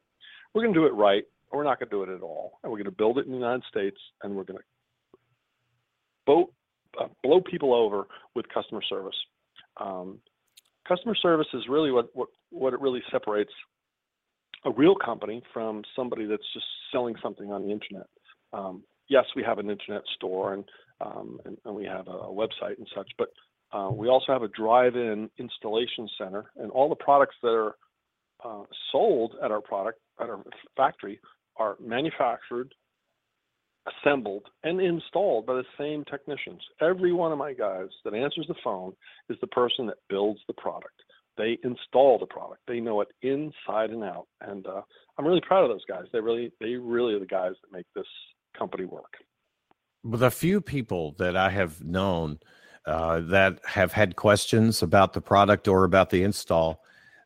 we're 0.53 0.63
going 0.63 0.75
to 0.75 0.81
do 0.81 0.87
it 0.87 0.95
right. 0.95 1.25
Or 1.51 1.59
we're 1.59 1.65
not 1.65 1.79
going 1.79 1.91
to 1.91 1.95
do 1.95 2.03
it 2.03 2.15
at 2.15 2.23
all, 2.23 2.59
and 2.63 2.73
we're 2.73 2.79
going 2.79 2.87
to 2.87 2.91
build 2.91 3.19
it 3.19 3.27
in 3.27 3.33
the 3.33 3.39
United 3.39 3.63
States, 3.69 3.99
and 4.23 4.35
we're 4.35 4.45
going 4.45 4.59
to 6.27 6.47
uh, 7.01 7.07
blow 7.23 7.41
people 7.41 7.75
over 7.75 8.07
with 8.35 8.47
customer 8.49 8.83
service. 8.89 9.17
Um, 9.81 10.19
customer 10.89 11.15
service 11.15 11.47
is 11.53 11.63
really 11.69 11.91
what 11.91 12.73
it 12.73 12.81
really 12.81 13.03
separates 13.11 13.53
a 14.65 14.71
real 14.71 14.95
company 14.95 15.43
from 15.53 15.83
somebody 15.95 16.27
that's 16.27 16.47
just 16.53 16.67
selling 16.91 17.15
something 17.23 17.53
on 17.53 17.63
the 17.63 17.71
internet. 17.71 18.07
Um, 18.55 18.85
yes, 19.09 19.25
we 19.35 19.43
have 19.43 19.59
an 19.59 19.71
internet 19.71 20.03
store 20.15 20.55
and 20.55 20.65
um, 21.01 21.41
we 21.67 21.85
have 21.85 22.07
a, 22.07 22.11
website 22.11 22.79
and 22.79 22.89
such, 22.95 23.11
but 23.19 23.29
uh, 23.73 23.91
we 23.91 24.09
also 24.09 24.33
have 24.33 24.43
a 24.43 24.49
drive-in 24.49 25.29
installation 25.39 26.09
center, 26.17 26.53
and 26.57 26.71
all 26.71 26.89
the 26.89 26.95
products 26.95 27.35
that 27.43 27.49
are 27.49 27.75
uh, 28.45 28.63
sold 28.93 29.35
at 29.43 29.51
our 29.51 29.61
product 29.61 29.99
at 30.21 30.31
our 30.31 30.43
factory 30.77 31.19
are 31.57 31.77
manufactured, 31.85 32.73
assembled, 33.87 34.45
and 34.63 34.81
installed 34.81 35.47
by 35.47 35.55
the 35.55 35.65
same 35.79 36.05
technicians. 36.05 36.61
Every 36.81 37.13
one 37.13 37.33
of 37.33 37.39
my 37.39 37.53
guys 37.53 37.89
that 38.05 38.15
answers 38.15 38.47
the 38.49 38.55
phone 38.63 38.93
is 39.29 39.37
the 39.41 39.49
person 39.49 39.87
that 39.87 39.99
builds 40.09 40.41
the 40.47 40.55
product. 40.55 40.95
They 41.37 41.59
install 41.65 42.19
the 42.19 42.27
product. 42.27 42.61
They 42.69 42.79
know 42.79 43.01
it 43.01 43.09
inside 43.23 43.91
and 43.91 44.05
out, 44.05 44.27
and 44.41 44.65
uh, 44.67 44.83
I'm 45.19 45.27
really 45.27 45.43
proud 45.45 45.65
of 45.65 45.71
those 45.71 45.85
guys. 45.89 46.05
They 46.13 46.21
really, 46.21 46.53
they 46.61 46.75
really 46.75 47.15
are 47.15 47.21
the 47.21 47.27
guys 47.27 47.55
that 47.61 47.77
make 47.77 47.87
this 47.97 48.07
company 48.55 48.85
work. 48.85 49.19
the 50.05 50.31
few 50.31 50.61
people 50.61 51.15
that 51.19 51.37
I 51.37 51.51
have 51.51 51.83
known 51.83 52.39
uh, 52.87 53.21
that 53.21 53.59
have 53.65 53.93
had 53.93 54.17
questions 54.17 54.83
about 54.83 55.15
the 55.15 55.21
product 55.21 55.69
or 55.69 55.85
about 55.85 56.11
the 56.11 56.23
install, 56.23 56.83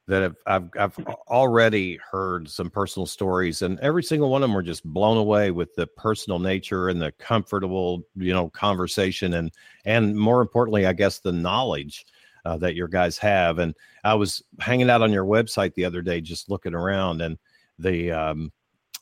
that 0.07 0.23
have, 0.23 0.37
I've 0.47 0.71
I've 0.79 0.99
already 1.29 1.99
heard 2.11 2.49
some 2.49 2.71
personal 2.71 3.07
stories, 3.07 3.63
and 3.63 3.79
every 3.81 4.03
single 4.03 4.31
one 4.31 4.43
of 4.43 4.49
them 4.49 4.55
were 4.55 4.63
just 4.63 4.85
blown 4.85 5.17
away 5.17 5.51
with 5.51 5.75
the 5.75 5.87
personal 5.87 6.39
nature 6.39 6.89
and 6.89 7.03
the 7.03 7.13
comfortable, 7.13 8.03
you 8.15 8.33
know, 8.33 8.49
conversation, 8.51 9.35
and 9.35 9.53
and 9.85 10.17
more 10.17 10.41
importantly, 10.41 10.87
I 10.87 10.93
guess 10.93 11.19
the 11.21 11.33
knowledge. 11.33 12.07
Uh, 12.45 12.57
that 12.57 12.77
your 12.77 12.89
guys 12.89 13.19
have, 13.19 13.59
and 13.59 13.75
I 14.05 14.15
was 14.15 14.43
hanging 14.59 14.89
out 14.89 15.03
on 15.03 15.13
your 15.13 15.27
website 15.27 15.75
the 15.75 15.85
other 15.85 16.01
day, 16.01 16.23
just 16.23 16.49
looking 16.49 16.73
around, 16.73 17.21
and 17.21 17.37
the 17.79 18.11
um, 18.13 18.53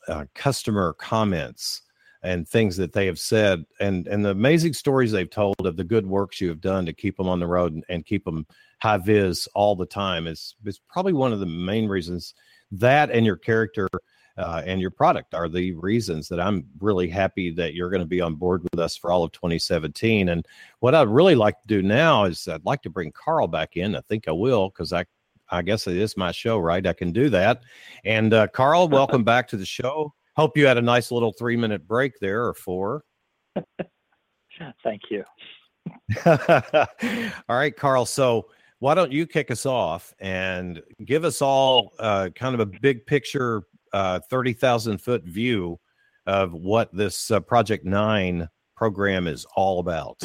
uh, 0.09 0.25
customer 0.33 0.93
comments 0.93 1.83
and 2.27 2.45
things 2.45 2.75
that 2.75 2.91
they 2.91 3.05
have 3.05 3.17
said 3.17 3.63
and 3.79 4.05
and 4.07 4.25
the 4.25 4.29
amazing 4.29 4.73
stories 4.73 5.13
they've 5.13 5.29
told 5.29 5.55
of 5.63 5.77
the 5.77 5.83
good 5.83 6.05
works 6.05 6.41
you 6.41 6.49
have 6.49 6.59
done 6.59 6.85
to 6.85 6.91
keep 6.91 7.15
them 7.15 7.29
on 7.29 7.39
the 7.39 7.47
road 7.47 7.73
and, 7.73 7.85
and 7.87 8.05
keep 8.05 8.25
them 8.25 8.45
high 8.81 8.97
vis 8.97 9.47
all 9.55 9.77
the 9.77 9.85
time 9.85 10.27
is 10.27 10.55
is 10.65 10.79
probably 10.89 11.13
one 11.13 11.31
of 11.31 11.39
the 11.39 11.45
main 11.45 11.87
reasons 11.87 12.33
that 12.69 13.09
and 13.09 13.25
your 13.25 13.37
character 13.37 13.87
uh, 14.37 14.61
and 14.65 14.81
your 14.81 14.91
product 14.91 15.33
are 15.33 15.47
the 15.47 15.71
reasons 15.73 16.27
that 16.27 16.39
I'm 16.39 16.65
really 16.79 17.07
happy 17.07 17.49
that 17.51 17.73
you're 17.73 17.89
going 17.89 18.01
to 18.01 18.05
be 18.05 18.21
on 18.21 18.35
board 18.35 18.61
with 18.61 18.79
us 18.79 18.95
for 18.95 19.09
all 19.11 19.23
of 19.23 19.31
2017. 19.31 20.29
And 20.29 20.45
what 20.79 20.93
I'd 20.93 21.07
really 21.07 21.33
like 21.33 21.59
to 21.61 21.67
do 21.67 21.81
now 21.81 22.25
is 22.25 22.47
I'd 22.47 22.63
like 22.63 22.83
to 22.83 22.91
bring 22.91 23.11
Carl 23.11 23.47
back 23.47 23.77
in. 23.77 23.95
I 23.95 24.01
think 24.01 24.27
I 24.27 24.33
will 24.33 24.69
because 24.69 24.93
I 24.93 25.05
I 25.49 25.61
guess 25.61 25.87
it 25.87 25.95
is 25.95 26.17
my 26.17 26.31
show, 26.33 26.59
right? 26.59 26.85
I 26.85 26.93
can 26.93 27.11
do 27.11 27.29
that. 27.29 27.61
And 28.03 28.33
uh, 28.33 28.47
Carl, 28.49 28.87
welcome 28.99 29.23
back 29.23 29.47
to 29.47 29.57
the 29.57 29.65
show. 29.65 30.13
Hope 30.37 30.55
you 30.55 30.67
had 30.67 30.77
a 30.77 30.81
nice 30.81 31.11
little 31.11 31.33
three 31.33 31.57
minute 31.57 31.87
break 31.87 32.19
there 32.19 32.45
or 32.45 32.53
four. 32.53 33.03
Thank 34.83 35.01
you. 35.09 35.23
all 36.25 36.85
right, 37.49 37.75
Carl. 37.75 38.05
So 38.05 38.45
why 38.77 38.93
don't 38.93 39.11
you 39.11 39.25
kick 39.25 39.49
us 39.49 39.65
off 39.65 40.13
and 40.19 40.79
give 41.03 41.25
us 41.25 41.41
all 41.41 41.93
uh, 41.97 42.29
kind 42.35 42.53
of 42.53 42.59
a 42.59 42.67
big 42.67 43.05
picture, 43.07 43.63
uh, 43.93 44.19
30,000 44.29 44.99
foot 44.99 45.23
view 45.23 45.79
of 46.27 46.53
what 46.53 46.95
this 46.95 47.31
uh, 47.31 47.39
Project 47.39 47.83
Nine 47.83 48.47
program 48.75 49.25
is 49.25 49.43
all 49.55 49.79
about? 49.79 50.21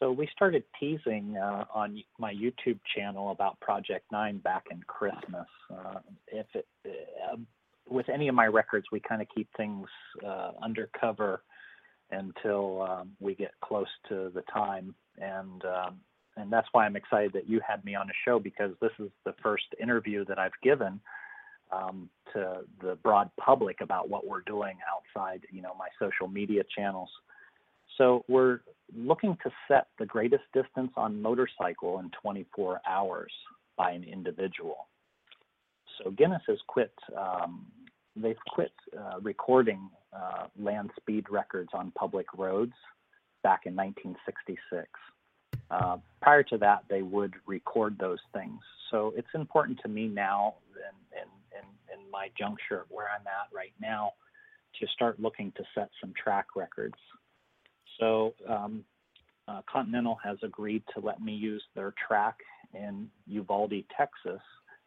So 0.00 0.10
we 0.10 0.28
started 0.32 0.64
teasing 0.78 1.36
uh, 1.36 1.66
on 1.72 2.02
my 2.18 2.32
YouTube 2.32 2.80
channel 2.96 3.30
about 3.30 3.60
Project 3.60 4.06
Nine 4.10 4.38
back 4.38 4.64
in 4.72 4.80
Christmas. 4.88 5.46
Uh, 5.72 6.00
if 6.28 6.46
it, 6.54 6.66
uh, 6.84 7.36
with 7.90 8.08
any 8.08 8.28
of 8.28 8.34
my 8.34 8.46
records, 8.46 8.86
we 8.92 9.00
kind 9.00 9.22
of 9.22 9.28
keep 9.34 9.48
things 9.56 9.86
uh, 10.26 10.52
undercover 10.62 11.42
until 12.10 12.82
um, 12.82 13.10
we 13.20 13.34
get 13.34 13.52
close 13.62 13.88
to 14.08 14.30
the 14.34 14.42
time, 14.52 14.94
and 15.18 15.64
um, 15.64 16.00
and 16.36 16.52
that's 16.52 16.68
why 16.72 16.86
I'm 16.86 16.96
excited 16.96 17.32
that 17.34 17.48
you 17.48 17.60
had 17.66 17.84
me 17.84 17.94
on 17.94 18.06
the 18.06 18.12
show 18.24 18.38
because 18.38 18.72
this 18.80 18.92
is 18.98 19.10
the 19.24 19.34
first 19.42 19.64
interview 19.82 20.24
that 20.26 20.38
I've 20.38 20.52
given 20.62 21.00
um, 21.72 22.08
to 22.32 22.60
the 22.80 22.96
broad 23.02 23.30
public 23.38 23.80
about 23.80 24.08
what 24.08 24.26
we're 24.26 24.42
doing 24.42 24.76
outside, 24.88 25.42
you 25.50 25.62
know, 25.62 25.74
my 25.78 25.88
social 25.98 26.28
media 26.28 26.62
channels. 26.76 27.10
So 27.96 28.24
we're 28.28 28.60
looking 28.96 29.36
to 29.42 29.50
set 29.66 29.88
the 29.98 30.06
greatest 30.06 30.44
distance 30.54 30.92
on 30.96 31.20
motorcycle 31.20 31.98
in 31.98 32.10
24 32.22 32.80
hours 32.88 33.32
by 33.76 33.90
an 33.90 34.04
individual. 34.04 34.86
So 35.98 36.10
Guinness 36.10 36.42
has 36.46 36.58
quit. 36.68 36.92
Um, 37.16 37.66
they've 38.22 38.36
quit 38.48 38.72
uh, 38.98 39.20
recording 39.20 39.88
uh, 40.12 40.46
land 40.58 40.90
speed 40.96 41.26
records 41.30 41.70
on 41.72 41.90
public 41.92 42.26
roads 42.36 42.72
back 43.42 43.62
in 43.66 43.74
1966. 43.74 44.88
Uh, 45.70 45.98
prior 46.22 46.42
to 46.42 46.58
that, 46.58 46.84
they 46.88 47.02
would 47.02 47.34
record 47.46 47.96
those 47.98 48.18
things. 48.32 48.60
So 48.90 49.12
it's 49.16 49.28
important 49.34 49.78
to 49.82 49.88
me 49.88 50.08
now, 50.08 50.54
in, 50.76 51.18
in, 51.20 51.28
in, 51.58 52.00
in 52.00 52.10
my 52.10 52.30
juncture 52.38 52.86
where 52.88 53.06
I'm 53.08 53.26
at 53.26 53.54
right 53.54 53.74
now, 53.80 54.12
to 54.80 54.86
start 54.88 55.20
looking 55.20 55.52
to 55.56 55.64
set 55.74 55.90
some 56.00 56.12
track 56.22 56.46
records. 56.56 56.94
So 57.98 58.34
um, 58.48 58.84
uh, 59.46 59.62
Continental 59.70 60.18
has 60.24 60.38
agreed 60.42 60.82
to 60.94 61.00
let 61.00 61.20
me 61.20 61.32
use 61.32 61.62
their 61.74 61.94
track 62.06 62.36
in 62.74 63.08
Uvalde, 63.26 63.84
Texas. 63.96 64.40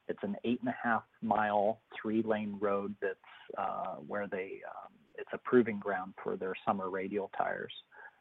It's 0.08 0.24
an 0.24 0.36
eight 0.44 0.60
and 0.60 0.70
a 0.70 0.76
half 0.82 1.04
mile, 1.22 1.80
three 2.00 2.22
lane 2.22 2.58
road 2.60 2.96
that's 3.02 3.16
uh, 3.58 3.96
where 4.08 4.28
they, 4.28 4.62
um, 4.68 4.92
it's 5.18 5.30
a 5.34 5.38
proving 5.38 5.80
ground 5.80 6.14
for 6.24 6.36
their 6.36 6.54
summer 6.66 6.90
radial 6.90 7.30
tires 7.38 7.74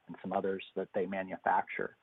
and 0.07 0.17
some 0.23 0.33
others 0.33 0.63
that 0.77 0.89
they 0.95 1.07
manufacture. 1.07 1.97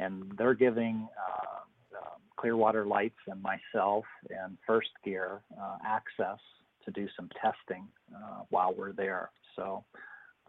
And 0.00 0.32
they're 0.38 0.54
giving 0.54 1.08
uh, 1.18 1.98
um, 1.98 2.20
Clearwater 2.36 2.86
Lights 2.86 3.18
and 3.26 3.42
myself 3.42 4.04
and 4.30 4.56
First 4.66 4.90
Gear 5.04 5.42
uh, 5.60 5.76
access 5.86 6.38
to 6.84 6.90
do 6.90 7.06
some 7.16 7.28
testing 7.40 7.86
uh, 8.14 8.42
while 8.50 8.74
we're 8.74 8.92
there. 8.92 9.30
So, 9.56 9.84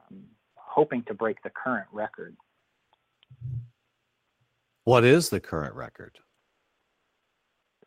I'm 0.09 0.23
hoping 0.55 1.03
to 1.03 1.13
break 1.13 1.41
the 1.43 1.51
current 1.51 1.87
record. 1.91 2.35
What 4.85 5.05
is 5.05 5.29
the 5.29 5.39
current 5.39 5.75
record? 5.75 6.17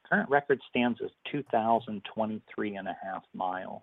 Current 0.08 0.28
record 0.30 0.60
stands 0.68 0.98
as 1.04 1.10
2,023 1.30 2.76
and 2.76 2.88
a 2.88 2.96
half 3.02 3.22
miles. 3.34 3.82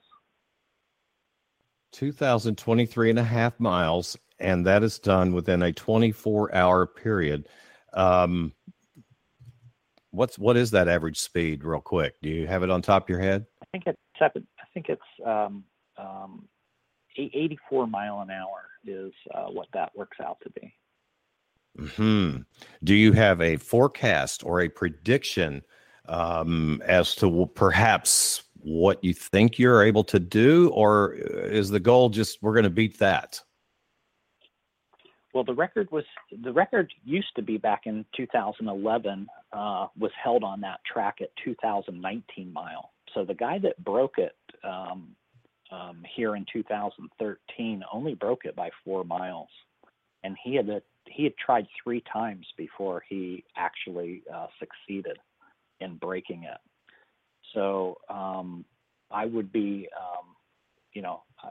2,023 1.91 3.09
and 3.11 3.19
a 3.19 3.24
half 3.24 3.59
miles, 3.59 4.17
and 4.39 4.65
that 4.65 4.84
is 4.84 4.99
done 4.99 5.34
within 5.34 5.61
a 5.61 5.71
24 5.71 6.53
hour 6.55 6.88
period. 6.88 7.47
Um, 7.93 8.53
what's 10.11 10.39
what 10.39 10.57
is 10.57 10.71
that 10.71 10.88
average 10.88 11.19
speed, 11.19 11.63
real 11.63 11.82
quick? 11.82 12.15
Do 12.21 12.30
you 12.30 12.47
have 12.47 12.63
it 12.63 12.69
on 12.69 12.82
top 12.82 13.03
of 13.03 13.09
your 13.09 13.19
head? 13.19 13.45
I 13.61 13.65
think 13.71 13.84
it's 13.86 13.99
seven. 14.17 14.47
I 14.59 14.65
think 14.74 14.88
it's 14.89 15.01
um, 15.26 15.63
um, 15.97 16.47
84 17.17 17.88
mile 17.88 18.21
an 18.21 18.32
hour 18.32 18.69
is 18.86 19.13
uh, 19.34 19.45
what 19.45 19.67
that 19.74 19.91
works 19.95 20.17
out 20.24 20.38
to 20.43 20.49
be. 20.51 20.74
Hmm. 21.95 22.38
Do 22.84 22.93
you 22.93 23.13
have 23.13 23.41
a 23.41 23.57
forecast 23.57 24.43
or 24.43 24.61
a 24.61 24.69
prediction 24.69 25.63
um, 26.08 26.82
as 26.86 27.16
to 27.16 27.49
perhaps 27.56 28.43
what 28.64 29.04
you 29.04 29.14
think 29.14 29.60
you're 29.60 29.84
able 29.84 30.04
to 30.06 30.20
do, 30.20 30.70
or 30.70 31.14
is 31.14 31.70
the 31.70 31.80
goal 31.80 32.10
just 32.10 32.41
we're 32.41 32.54
going 32.54 32.64
to 32.64 32.70
beat 32.70 32.99
that? 32.99 33.39
Well, 35.34 35.43
the 35.43 35.54
record 35.54 35.91
was 35.91 36.06
the 36.43 36.54
record 36.54 36.93
used 37.04 37.36
to 37.36 37.41
be 37.41 37.58
back 37.58 37.82
in 37.86 38.06
2011 38.16 39.28
uh, 39.51 39.88
was 39.97 40.12
held 40.22 40.43
on 40.43 40.62
that 40.62 40.80
track 40.86 41.18
at 41.22 41.30
2019 41.43 42.54
mile. 42.54 42.91
So 43.14 43.26
the 43.26 43.34
guy 43.34 43.58
that 43.60 43.84
broke 43.84 44.18
it 44.18 44.36
um, 44.64 45.16
um, 45.72 46.04
here 46.16 46.36
in 46.36 46.45
2013 46.54 47.84
only 47.91 48.14
broke 48.14 48.45
it 48.45 48.56
by 48.56 48.70
four 48.86 49.04
miles, 49.04 49.49
and 50.24 50.38
he 50.43 50.56
had 50.56 50.70
a, 50.70 50.82
he 51.06 51.24
had 51.24 51.34
tried 51.43 51.68
three 51.84 52.04
times 52.12 52.45
before 52.56 53.04
he 53.10 53.43
actually 53.58 54.22
uh, 54.34 54.47
succeeded 54.60 55.18
in 55.84 55.95
breaking 55.97 56.43
it. 56.43 56.57
So 57.53 57.97
um, 58.09 58.65
I 59.11 59.25
would 59.25 59.51
be, 59.51 59.88
um, 59.97 60.36
you 60.93 61.01
know, 61.01 61.23
I, 61.41 61.49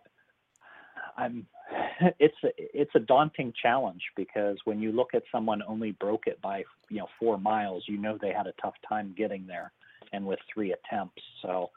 I'm. 1.22 1.46
It's 2.18 2.34
a, 2.42 2.48
it's 2.56 2.90
a 2.96 3.00
daunting 3.00 3.52
challenge 3.62 4.02
because 4.16 4.56
when 4.64 4.80
you 4.80 4.90
look 4.90 5.10
at 5.14 5.22
someone 5.30 5.62
only 5.68 5.92
broke 5.92 6.26
it 6.26 6.40
by 6.42 6.64
you 6.88 6.98
know 6.98 7.06
four 7.20 7.38
miles, 7.38 7.84
you 7.86 7.96
know 7.96 8.18
they 8.20 8.32
had 8.32 8.48
a 8.48 8.54
tough 8.60 8.74
time 8.88 9.14
getting 9.16 9.46
there, 9.46 9.70
and 10.12 10.26
with 10.26 10.40
three 10.52 10.72
attempts. 10.74 11.22
So 11.42 11.70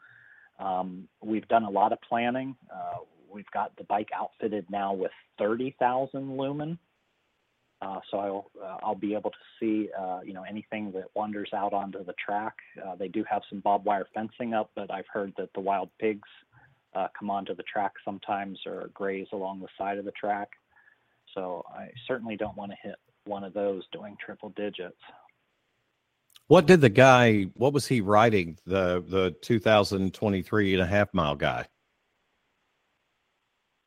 um, 0.60 1.08
we've 1.24 1.48
done 1.48 1.64
a 1.64 1.70
lot 1.70 1.92
of 1.92 2.00
planning. 2.02 2.56
Uh, 2.74 3.00
we've 3.32 3.50
got 3.54 3.76
the 3.78 3.84
bike 3.84 4.10
outfitted 4.16 4.66
now 4.70 4.94
with 4.94 5.12
30,000 5.38 6.38
lumen. 6.38 6.80
Uh, 7.82 8.00
so 8.10 8.18
I'll 8.18 8.52
uh, 8.64 8.78
I'll 8.84 8.96
be 8.96 9.14
able 9.14 9.32
to 9.32 9.38
see 9.60 9.90
uh, 10.00 10.20
you 10.24 10.34
know 10.34 10.44
anything 10.44 10.92
that 10.94 11.06
wanders 11.14 11.50
out 11.54 11.74
onto 11.74 12.04
the 12.04 12.14
track. 12.14 12.56
Uh, 12.84 12.96
they 12.96 13.10
do 13.10 13.24
have 13.30 13.42
some 13.50 13.60
barbed 13.60 13.86
wire 13.86 14.08
fencing 14.14 14.54
up, 14.54 14.72
but 14.76 14.92
I've 14.92 15.08
heard 15.12 15.34
that 15.38 15.50
the 15.54 15.60
wild 15.60 15.90
pigs 16.00 16.28
uh, 16.96 17.08
come 17.18 17.30
onto 17.30 17.54
the 17.54 17.64
track 17.64 17.92
sometimes 18.04 18.60
or 18.66 18.90
graze 18.94 19.28
along 19.34 19.60
the 19.60 19.68
side 19.78 19.98
of 19.98 20.06
the 20.06 20.12
track. 20.12 20.50
So 21.34 21.64
I 21.70 21.90
certainly 22.08 22.38
don't 22.38 22.56
want 22.56 22.72
to 22.72 22.78
hit 22.82 22.96
one 23.26 23.44
of 23.44 23.54
those 23.54 23.84
doing 23.92 24.16
triple 24.24 24.54
digits. 24.56 24.96
What 26.48 26.68
did 26.68 26.80
the 26.80 26.90
guy? 26.90 27.44
What 27.56 27.74
was 27.74 27.88
he 27.88 28.02
riding? 28.02 28.58
The 28.66 29.04
the 29.06 29.36
2023 29.42 30.74
and 30.74 30.82
a 30.82 30.86
half 30.86 31.14
mile 31.14 31.36
guy. 31.36 31.68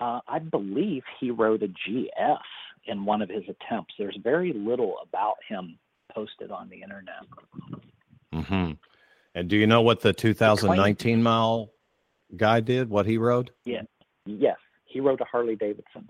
Uh, 0.00 0.20
I 0.28 0.38
believe 0.38 1.02
he 1.18 1.30
rode 1.30 1.62
a 1.62 1.68
GS 1.68 2.44
in 2.88 3.04
one 3.04 3.22
of 3.22 3.28
his 3.28 3.44
attempts. 3.44 3.94
There's 3.98 4.18
very 4.22 4.52
little 4.52 4.96
about 5.02 5.36
him 5.48 5.78
posted 6.12 6.50
on 6.50 6.68
the 6.68 6.82
internet. 6.82 7.22
Mm-hmm. 8.34 8.72
And 9.34 9.48
do 9.48 9.56
you 9.56 9.66
know 9.66 9.82
what 9.82 10.00
the 10.00 10.12
2019 10.12 11.22
mile 11.22 11.70
guy 12.36 12.60
did? 12.60 12.90
What 12.90 13.06
he 13.06 13.18
rode? 13.18 13.50
Yeah. 13.64 13.82
Yes, 14.26 14.56
he 14.84 15.00
rode 15.00 15.20
a 15.20 15.24
Harley 15.24 15.56
Davidson. 15.56 16.08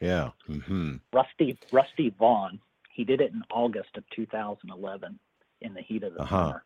Yeah. 0.00 0.30
Mm-hmm. 0.48 0.96
Rusty 1.12 1.58
Rusty 1.72 2.10
Vaughn. 2.18 2.60
He 2.92 3.04
did 3.04 3.20
it 3.20 3.32
in 3.32 3.42
August 3.50 3.90
of 3.96 4.04
2011 4.14 5.18
in 5.60 5.74
the 5.74 5.82
heat 5.82 6.02
of 6.04 6.14
the 6.14 6.20
Uh-huh. 6.22 6.36
summer. 6.48 6.64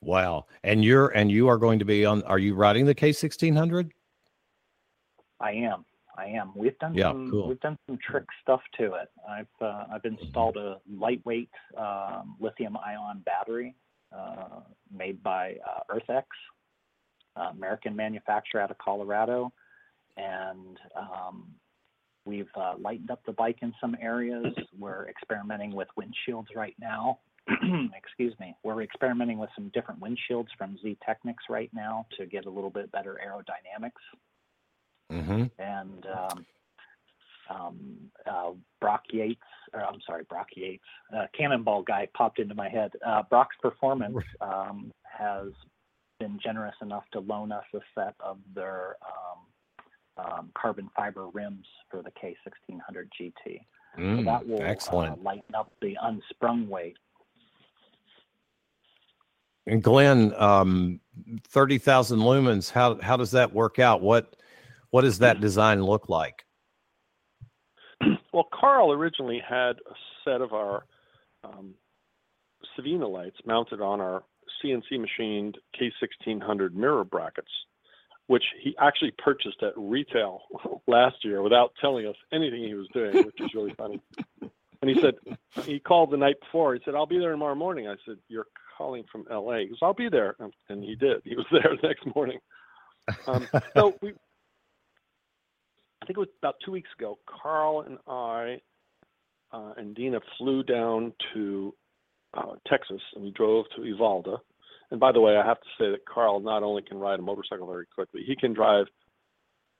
Wow. 0.00 0.46
And 0.62 0.84
you're 0.84 1.08
and 1.08 1.30
you 1.30 1.48
are 1.48 1.58
going 1.58 1.78
to 1.80 1.84
be 1.84 2.04
on. 2.04 2.22
Are 2.22 2.38
you 2.38 2.54
riding 2.54 2.86
the 2.86 2.94
K1600? 2.94 3.90
I 5.40 5.52
am. 5.52 5.84
I 6.16 6.26
am. 6.26 6.52
We've 6.54 6.78
done 6.78 6.94
Yeah, 6.94 7.10
some 7.10 7.30
cool. 7.30 7.48
we've 7.48 7.60
done 7.60 7.78
some 7.86 7.98
trick 7.98 8.24
stuff 8.42 8.60
to 8.78 8.94
it. 8.94 9.08
I've 9.28 9.46
uh, 9.60 9.84
I've 9.92 10.04
installed 10.04 10.56
a 10.56 10.80
lightweight 10.90 11.50
um, 11.76 12.36
lithium 12.40 12.76
ion 12.76 13.22
battery 13.24 13.74
uh, 14.16 14.60
made 14.92 15.22
by 15.22 15.56
uh, 15.66 15.80
EarthX, 15.94 16.24
uh, 17.36 17.50
American 17.50 17.96
manufacturer 17.96 18.60
out 18.60 18.70
of 18.70 18.78
Colorado, 18.78 19.52
and 20.16 20.78
um, 20.96 21.46
we've 22.24 22.48
uh, 22.56 22.74
lightened 22.78 23.10
up 23.10 23.20
the 23.26 23.32
bike 23.32 23.58
in 23.62 23.72
some 23.80 23.96
areas. 24.00 24.54
We're 24.78 25.08
experimenting 25.08 25.74
with 25.74 25.88
windshields 25.98 26.54
right 26.54 26.74
now. 26.80 27.18
Excuse 27.94 28.34
me. 28.40 28.54
We're 28.62 28.82
experimenting 28.82 29.38
with 29.38 29.50
some 29.54 29.70
different 29.74 30.00
windshields 30.00 30.46
from 30.56 30.78
Z-Technik 30.82 31.34
right 31.50 31.68
now 31.74 32.06
to 32.18 32.24
get 32.24 32.46
a 32.46 32.50
little 32.50 32.70
bit 32.70 32.90
better 32.90 33.20
aerodynamics 33.26 33.90
Mm-hmm. 35.14 35.44
and 35.58 36.06
um, 36.06 36.46
um, 37.50 37.96
uh, 38.26 38.50
Brock 38.80 39.02
Yates, 39.12 39.40
or 39.72 39.84
I'm 39.84 40.00
sorry, 40.06 40.24
Brock 40.28 40.48
Yates, 40.56 40.82
uh, 41.16 41.26
Cannonball 41.36 41.82
guy 41.82 42.08
popped 42.14 42.38
into 42.38 42.54
my 42.54 42.68
head. 42.68 42.92
Uh, 43.06 43.22
Brock's 43.28 43.56
Performance 43.60 44.18
um, 44.40 44.92
has 45.04 45.48
been 46.18 46.38
generous 46.42 46.74
enough 46.82 47.04
to 47.12 47.20
loan 47.20 47.52
us 47.52 47.64
a 47.74 47.80
set 47.94 48.14
of 48.20 48.38
their 48.54 48.96
um, 50.18 50.24
um, 50.26 50.50
carbon 50.56 50.88
fiber 50.96 51.28
rims 51.28 51.66
for 51.90 52.02
the 52.02 52.10
K1600 52.10 53.08
GT. 53.20 53.32
so 53.46 54.00
Mm, 54.00 54.24
that 54.24 54.46
will 54.46 54.62
excellent. 54.62 55.12
Uh, 55.12 55.22
lighten 55.22 55.54
up 55.54 55.72
the 55.80 55.96
unsprung 56.02 56.68
weight. 56.68 56.96
And 59.66 59.82
Glenn, 59.82 60.34
um, 60.36 61.00
thirty 61.48 61.78
thousand 61.78 62.18
lumens. 62.18 62.70
How 62.70 63.00
how 63.00 63.16
does 63.16 63.30
that 63.30 63.54
work 63.54 63.78
out? 63.78 64.02
What 64.02 64.36
what 64.94 65.02
does 65.02 65.18
that 65.18 65.40
design 65.40 65.82
look 65.82 66.08
like? 66.08 66.44
Well, 68.32 68.48
Carl 68.52 68.90
originally 68.92 69.40
had 69.48 69.76
a 69.88 69.94
set 70.24 70.40
of 70.40 70.52
our 70.52 70.84
um, 71.44 71.74
Sevina 72.76 73.08
lights 73.08 73.36
mounted 73.46 73.80
on 73.80 74.00
our 74.00 74.24
CNC 74.60 75.00
machined 75.00 75.56
K1600 75.80 76.74
mirror 76.74 77.04
brackets, 77.04 77.50
which 78.26 78.42
he 78.60 78.74
actually 78.80 79.12
purchased 79.18 79.62
at 79.62 79.72
retail 79.76 80.42
last 80.88 81.24
year 81.24 81.42
without 81.42 81.72
telling 81.80 82.06
us 82.06 82.16
anything 82.32 82.64
he 82.64 82.74
was 82.74 82.88
doing, 82.92 83.24
which 83.24 83.40
is 83.40 83.54
really 83.54 83.74
funny. 83.74 84.00
And 84.40 84.90
he 84.90 85.00
said, 85.00 85.14
he 85.64 85.78
called 85.78 86.10
the 86.10 86.16
night 86.16 86.40
before. 86.40 86.74
He 86.74 86.80
said, 86.84 86.94
I'll 86.96 87.06
be 87.06 87.18
there 87.20 87.30
tomorrow 87.30 87.54
morning. 87.54 87.86
I 87.88 87.94
said, 88.04 88.16
You're 88.28 88.46
calling 88.76 89.04
from 89.12 89.26
LA. 89.30 89.58
He 89.58 89.66
goes, 89.66 89.78
I'll 89.82 89.94
be 89.94 90.08
there. 90.08 90.34
And- 90.40 90.52
And 90.68 90.82
he 90.84 90.94
did. 90.96 91.20
He 91.24 91.36
was 91.36 91.46
there 91.52 91.76
the 91.80 91.86
next 91.88 92.04
morning. 92.16 92.38
Um, 93.28 93.46
so 93.76 93.94
we, 94.02 94.14
I 96.04 96.06
think 96.06 96.18
it 96.18 96.20
was 96.20 96.28
about 96.42 96.56
two 96.62 96.72
weeks 96.72 96.90
ago, 96.98 97.18
Carl 97.24 97.80
and 97.80 97.96
I 98.06 98.60
uh, 99.54 99.72
and 99.78 99.94
Dina 99.94 100.20
flew 100.36 100.62
down 100.62 101.14
to 101.32 101.74
uh, 102.36 102.56
Texas 102.68 103.00
and 103.14 103.24
we 103.24 103.30
drove 103.30 103.64
to 103.74 103.84
Uvalde. 103.84 104.28
And 104.90 105.00
by 105.00 105.12
the 105.12 105.20
way, 105.22 105.38
I 105.38 105.46
have 105.46 105.60
to 105.62 105.68
say 105.78 105.90
that 105.92 106.04
Carl 106.04 106.40
not 106.40 106.62
only 106.62 106.82
can 106.82 106.98
ride 106.98 107.20
a 107.20 107.22
motorcycle 107.22 107.66
very 107.66 107.86
quickly, 107.86 108.22
he 108.26 108.36
can 108.36 108.52
drive 108.52 108.84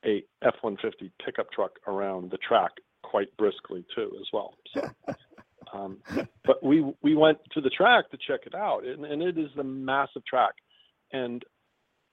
a 0.06 0.24
F-150 0.42 1.12
pickup 1.22 1.52
truck 1.52 1.72
around 1.86 2.30
the 2.30 2.38
track 2.38 2.72
quite 3.02 3.28
briskly 3.36 3.84
too, 3.94 4.10
as 4.18 4.26
well. 4.32 4.54
So, 4.72 4.88
um, 5.74 5.98
but 6.46 6.64
we 6.64 6.90
we 7.02 7.14
went 7.14 7.36
to 7.52 7.60
the 7.60 7.68
track 7.68 8.10
to 8.12 8.16
check 8.16 8.46
it 8.46 8.54
out, 8.54 8.86
and, 8.86 9.04
and 9.04 9.22
it 9.22 9.36
is 9.36 9.50
a 9.58 9.64
massive 9.64 10.24
track. 10.24 10.54
And 11.12 11.44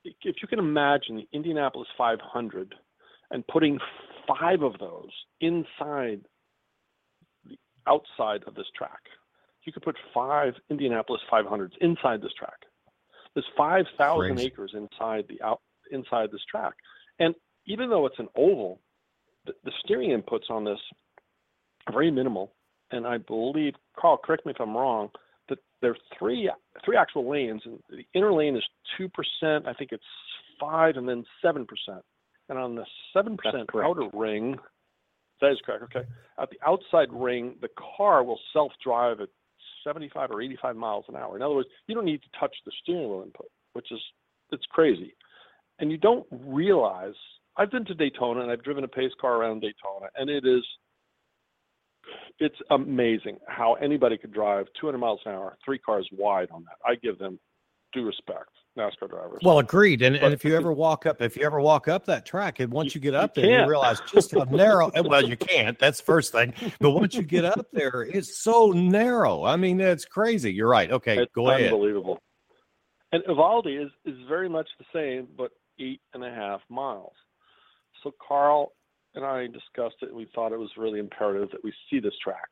if 0.04 0.36
you 0.42 0.50
can 0.50 0.60
imagine 0.60 1.16
the 1.16 1.30
Indianapolis 1.32 1.88
500 1.98 2.76
and 3.32 3.46
putting 3.48 3.80
five 4.28 4.62
of 4.62 4.78
those 4.80 5.10
inside 5.40 6.22
the 7.48 7.58
outside 7.88 8.44
of 8.46 8.56
this 8.56 8.68
track. 8.78 9.00
You 9.64 9.72
could 9.72 9.84
put 9.84 9.96
five 10.14 10.54
Indianapolis 10.70 11.22
500s 11.32 11.72
inside 11.82 12.22
this 12.22 12.34
track. 12.38 12.66
There's 13.34 13.46
5,000 13.58 14.40
acres 14.40 14.74
inside 14.74 15.26
the 15.30 15.42
out 15.42 15.62
inside 15.92 16.30
this 16.32 16.44
track, 16.50 16.74
and 17.20 17.36
even 17.66 17.90
though 17.90 18.06
it's 18.06 18.20
an 18.20 18.28
oval, 18.36 18.80
the, 19.46 19.54
the 19.64 19.72
steering 19.84 20.10
inputs 20.10 20.50
on 20.50 20.64
this 20.64 20.80
are 21.88 21.94
very 21.94 22.12
minimal. 22.12 22.54
And 22.92 23.08
I 23.08 23.18
believe, 23.18 23.74
Carl, 23.98 24.18
correct 24.18 24.46
me 24.46 24.52
if 24.52 24.60
I'm 24.60 24.76
wrong, 24.76 25.10
that 25.48 25.60
there 25.82 25.92
are 25.92 25.98
three 26.18 26.50
three 26.84 26.98
actual 26.98 27.30
lanes, 27.30 27.62
and 27.66 27.80
the 27.90 28.04
inner 28.14 28.34
lane 28.34 28.58
is 28.58 28.64
two 28.98 29.10
percent. 29.10 29.68
I 29.68 29.74
think 29.74 29.92
it's 29.92 30.04
five, 30.60 30.98
and 30.98 31.08
then 31.08 31.24
seven 31.42 31.66
percent. 31.66 32.04
And 32.50 32.58
on 32.58 32.76
the 32.76 32.86
seven 33.14 33.38
percent 33.38 33.70
outer 33.76 34.10
ring, 34.14 34.58
that 35.40 35.52
is 35.52 35.60
correct. 35.66 35.84
Okay, 35.84 36.08
at 36.40 36.50
the 36.50 36.58
outside 36.66 37.12
ring, 37.12 37.56
the 37.62 37.70
car 37.98 38.24
will 38.24 38.40
self-drive 38.54 39.22
at 39.22 39.30
75 39.84 40.32
or 40.32 40.42
85 40.42 40.76
miles 40.76 41.06
an 41.08 41.16
hour. 41.16 41.36
In 41.36 41.42
other 41.42 41.56
words, 41.56 41.70
you 41.88 41.96
don't 41.96 42.06
need 42.06 42.22
to 42.22 42.40
touch 42.40 42.56
the 42.66 42.72
steering 42.82 43.10
wheel 43.10 43.24
input, 43.24 43.48
which 43.74 43.92
is 43.92 44.00
it's 44.52 44.66
crazy. 44.70 45.16
And 45.80 45.92
you 45.92 45.98
don't 45.98 46.26
realize 46.30 47.14
I've 47.58 47.72
been 47.72 47.86
to 47.86 47.94
Daytona 47.94 48.42
and 48.42 48.52
I've 48.52 48.64
driven 48.64 48.84
a 48.84 48.88
pace 48.88 49.12
car 49.20 49.38
around 49.38 49.62
Daytona, 49.62 50.08
and 50.16 50.30
it 50.30 50.46
is 50.46 50.64
it's 52.40 52.56
amazing 52.72 53.38
how 53.48 53.76
anybody 53.76 54.18
could 54.18 54.34
drive 54.34 54.66
200 54.80 54.98
miles 54.98 55.20
an 55.26 55.34
hour, 55.34 55.58
three 55.64 55.78
cars 55.78 56.08
wide 56.12 56.50
on 56.52 56.64
that. 56.64 56.78
I 56.86 56.96
give 56.96 57.20
them 57.20 57.40
due 57.94 58.06
respect, 58.06 58.50
NASCAR 58.78 59.10
drivers. 59.10 59.42
Well, 59.44 59.60
agreed. 59.60 60.02
And, 60.02 60.16
and 60.16 60.34
if 60.34 60.46
you 60.46 60.56
ever 60.56 60.72
walk 60.72 61.06
up, 61.06 61.22
if 61.22 61.36
you 61.36 61.46
ever 61.46 61.60
walk 61.60 61.88
up 61.88 62.06
that 62.06 62.26
track, 62.26 62.60
and 62.60 62.72
once 62.72 62.96
you, 62.96 63.02
get 63.02 63.14
up 63.14 63.36
you 63.36 63.44
there, 63.44 63.52
can't. 63.52 63.66
you 63.66 63.70
realize 63.70 64.02
just 64.12 64.32
how 64.32 64.44
narrow. 64.52 64.92
well, 65.04 65.28
you 65.28 65.38
can't. 65.38 65.78
That's 65.80 66.00
the 66.00 66.06
first 66.06 66.32
thing. 66.32 66.54
But 66.80 66.92
once 66.92 67.16
you 67.16 67.24
get 67.24 67.46
up 67.46 67.68
there, 67.74 68.04
it's 68.04 68.40
so 68.40 68.72
narrow. 68.72 69.44
I 69.44 69.56
mean, 69.56 69.80
it's 69.80 70.06
crazy. 70.06 70.54
You're 70.54 70.70
right. 70.70 70.92
Okay, 70.92 71.20
it's 71.24 71.32
go 71.34 71.50
ahead. 71.50 71.74
Unbelievable. 71.74 72.20
And 73.12 73.24
Uvalde 73.28 73.68
is 73.68 73.90
is 74.06 74.16
very 74.28 74.48
much 74.48 74.68
the 74.80 74.86
same, 74.94 75.28
but 75.38 75.52
eight 75.80 76.02
and 76.14 76.24
a 76.24 76.32
half 76.32 76.62
miles. 76.70 77.14
So 78.04 78.14
Carl 78.26 78.72
and 79.16 79.26
I 79.26 79.48
discussed 79.48 79.98
it. 80.02 80.10
And 80.10 80.18
we 80.18 80.30
thought 80.34 80.52
it 80.52 80.60
was 80.60 80.70
really 80.78 81.00
imperative 81.00 81.50
that 81.52 81.64
we 81.64 81.74
see 81.90 82.00
this 82.00 82.14
track. 82.24 82.48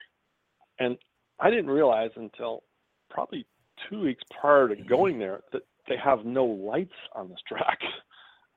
And 0.79 0.97
I 1.39 1.49
didn't 1.49 1.69
realize 1.69 2.11
until 2.15 2.63
probably 3.09 3.45
two 3.89 4.01
weeks 4.01 4.23
prior 4.39 4.67
to 4.67 4.75
going 4.75 5.19
there 5.19 5.41
that 5.53 5.63
they 5.87 5.95
have 5.97 6.25
no 6.25 6.45
lights 6.45 6.95
on 7.13 7.29
this 7.29 7.39
track. 7.47 7.79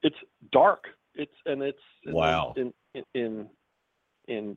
It's 0.05 0.17
dark. 0.51 0.87
It's 1.15 1.31
and 1.47 1.63
it's 1.63 1.79
wow. 2.07 2.55
In 2.57 2.75
in 2.93 3.05
in, 3.15 3.47
in 4.27 4.57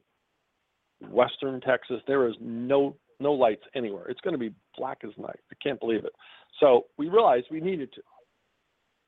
western 1.08 1.62
Texas, 1.62 2.02
there 2.08 2.28
is 2.28 2.34
no 2.42 2.98
no 3.20 3.34
lights 3.34 3.62
anywhere. 3.76 4.08
It's 4.08 4.22
going 4.22 4.34
to 4.34 4.40
be 4.40 4.56
black 4.76 5.02
as 5.04 5.12
night. 5.20 5.40
I 5.52 5.56
can't 5.62 5.80
believe 5.80 6.04
it. 6.04 6.14
So 6.60 6.88
we 6.98 7.10
realized 7.10 7.46
we 7.52 7.62
needed 7.62 7.94
to 7.94 8.02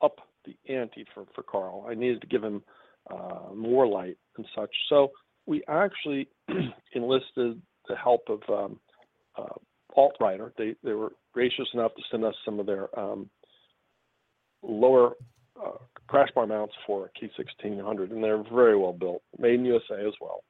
up 0.04 0.20
the 0.46 0.56
ante 0.72 1.06
for 1.12 1.26
for 1.34 1.42
Carl. 1.42 1.88
I 1.90 1.96
needed 1.96 2.22
to 2.22 2.28
give 2.28 2.44
him 2.44 2.62
uh, 3.12 3.54
more 3.56 3.88
light 3.88 4.18
and 4.38 4.46
such. 4.56 4.70
So 4.90 5.12
we 5.48 5.64
actually 5.68 6.30
enlisted 6.94 7.60
the 7.88 7.96
help 7.96 8.22
of 8.30 8.42
um, 8.50 8.80
uh, 9.38 9.56
AltRider. 9.98 10.52
They 10.58 10.76
they 10.84 10.94
were 10.94 11.14
gracious 11.34 11.68
enough 11.74 11.94
to 11.96 12.02
send 12.12 12.24
us 12.24 12.36
some 12.46 12.60
of 12.60 12.66
their 12.66 12.88
um, 13.00 13.30
lower 14.62 15.14
uh, 15.62 15.78
crash 16.08 16.30
bar 16.36 16.48
mounts 16.48 16.74
for 16.86 17.10
a 17.10 17.20
K1600, 17.20 18.12
and 18.12 18.24
they're 18.24 18.44
very 18.54 18.78
well 18.78 18.94
built, 18.94 19.22
made 19.40 19.56
in 19.56 19.66
USA 19.66 20.06
as 20.06 20.14
well. 20.22 20.44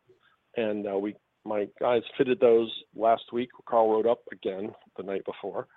And 0.55 0.87
uh, 0.87 0.97
we 0.97 1.15
my 1.45 1.67
guys 1.79 2.01
fitted 2.17 2.39
those 2.39 2.71
last 2.95 3.23
week. 3.31 3.49
Carl 3.67 3.91
rode 3.91 4.07
up 4.07 4.19
again 4.31 4.71
the 4.97 5.03
night 5.03 5.23
before. 5.25 5.67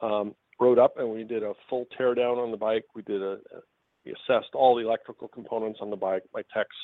Um, 0.00 0.34
rode 0.58 0.78
up 0.78 0.98
and 0.98 1.08
we 1.08 1.24
did 1.24 1.42
a 1.42 1.52
full 1.68 1.86
teardown 1.98 2.36
on 2.36 2.50
the 2.50 2.56
bike. 2.56 2.84
We 2.94 3.02
did 3.02 3.22
a, 3.22 3.38
we 4.04 4.12
assessed 4.12 4.54
all 4.54 4.74
the 4.74 4.84
electrical 4.84 5.28
components 5.28 5.78
on 5.80 5.90
the 5.90 5.96
bike. 5.96 6.22
My 6.34 6.42
techs 6.54 6.74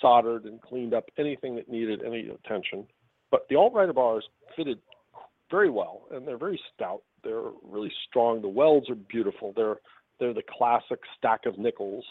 soldered 0.00 0.44
and 0.44 0.60
cleaned 0.60 0.94
up 0.94 1.04
anything 1.18 1.56
that 1.56 1.68
needed 1.68 2.02
any 2.04 2.28
attention. 2.28 2.86
But 3.30 3.46
the 3.48 3.56
AltRider 3.56 3.94
bars 3.94 4.24
fitted 4.56 4.78
very 5.50 5.70
well, 5.70 6.02
and 6.10 6.26
they're 6.26 6.38
very 6.38 6.60
stout. 6.74 7.02
They're 7.24 7.50
really 7.62 7.92
strong. 8.08 8.42
The 8.42 8.48
welds 8.48 8.88
are 8.90 8.94
beautiful. 8.94 9.52
They're 9.56 9.76
they're 10.18 10.34
the 10.34 10.42
classic 10.56 10.98
stack 11.16 11.46
of 11.46 11.58
nickels, 11.58 12.04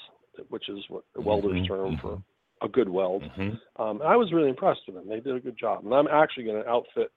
which 0.49 0.69
is 0.69 0.79
what 0.89 1.03
the 1.13 1.21
welders 1.21 1.53
mm-hmm, 1.53 1.65
term 1.65 1.97
for 2.01 2.11
mm-hmm. 2.11 2.65
a 2.65 2.69
good 2.69 2.89
weld. 2.89 3.23
Mm-hmm. 3.23 3.81
Um, 3.81 4.01
I 4.01 4.15
was 4.15 4.31
really 4.31 4.49
impressed 4.49 4.81
with 4.87 4.95
them. 4.95 5.09
They 5.09 5.19
did 5.19 5.35
a 5.35 5.39
good 5.39 5.57
job, 5.59 5.83
and 5.85 5.93
I'm 5.93 6.07
actually 6.07 6.45
going 6.45 6.63
to 6.63 6.69
outfit 6.69 7.11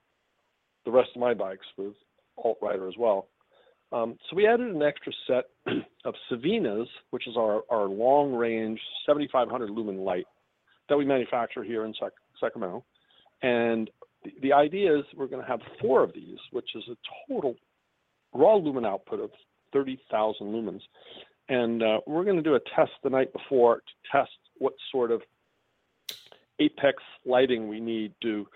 the 0.84 0.90
rest 0.90 1.10
of 1.14 1.20
my 1.20 1.34
bikes 1.34 1.66
with 1.76 1.94
AltRider 2.44 2.88
as 2.88 2.94
well. 2.98 3.28
Um, 3.92 4.16
so 4.28 4.36
we 4.36 4.46
added 4.46 4.74
an 4.74 4.82
extra 4.82 5.12
set 5.26 5.44
of 6.04 6.14
Sevinas, 6.30 6.86
which 7.10 7.26
is 7.26 7.36
our, 7.36 7.62
our 7.70 7.86
long 7.86 8.32
range 8.32 8.80
7500 9.06 9.70
lumen 9.70 9.98
light 9.98 10.26
that 10.88 10.96
we 10.96 11.04
manufacture 11.04 11.64
here 11.64 11.84
in 11.84 11.94
Sac- 11.98 12.12
Sacramento. 12.40 12.84
And 13.42 13.90
the, 14.24 14.32
the 14.42 14.52
idea 14.52 14.98
is 14.98 15.04
we're 15.16 15.26
going 15.26 15.42
to 15.42 15.48
have 15.48 15.60
four 15.80 16.02
of 16.02 16.12
these, 16.12 16.38
which 16.50 16.74
is 16.74 16.84
a 16.88 16.96
total 17.28 17.56
raw 18.32 18.54
lumen 18.54 18.84
output 18.84 19.20
of 19.20 19.30
30,000 19.72 20.46
lumens. 20.46 20.82
And 21.48 21.82
uh, 21.82 22.00
we're 22.06 22.24
going 22.24 22.36
to 22.36 22.42
do 22.42 22.54
a 22.54 22.60
test 22.76 22.92
the 23.02 23.10
night 23.10 23.32
before 23.32 23.76
to 23.76 24.10
test 24.12 24.30
what 24.58 24.74
sort 24.92 25.10
of 25.10 25.22
apex 26.60 27.02
lighting 27.24 27.68
we 27.68 27.80
need 27.80 28.14
to 28.22 28.46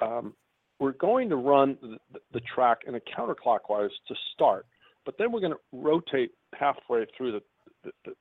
um, 0.00 0.34
we're 0.80 0.92
going 0.92 1.28
to 1.28 1.36
run 1.36 1.78
the, 1.80 2.20
the 2.32 2.40
track 2.40 2.78
in 2.86 2.94
a 2.96 3.00
counterclockwise 3.00 3.90
to 4.08 4.14
start, 4.32 4.66
but 5.04 5.16
then 5.18 5.30
we're 5.30 5.40
going 5.40 5.52
to 5.52 5.58
rotate 5.72 6.32
halfway 6.54 7.06
through 7.16 7.32
the 7.32 7.42
the, 7.84 7.90
the, 8.04 8.12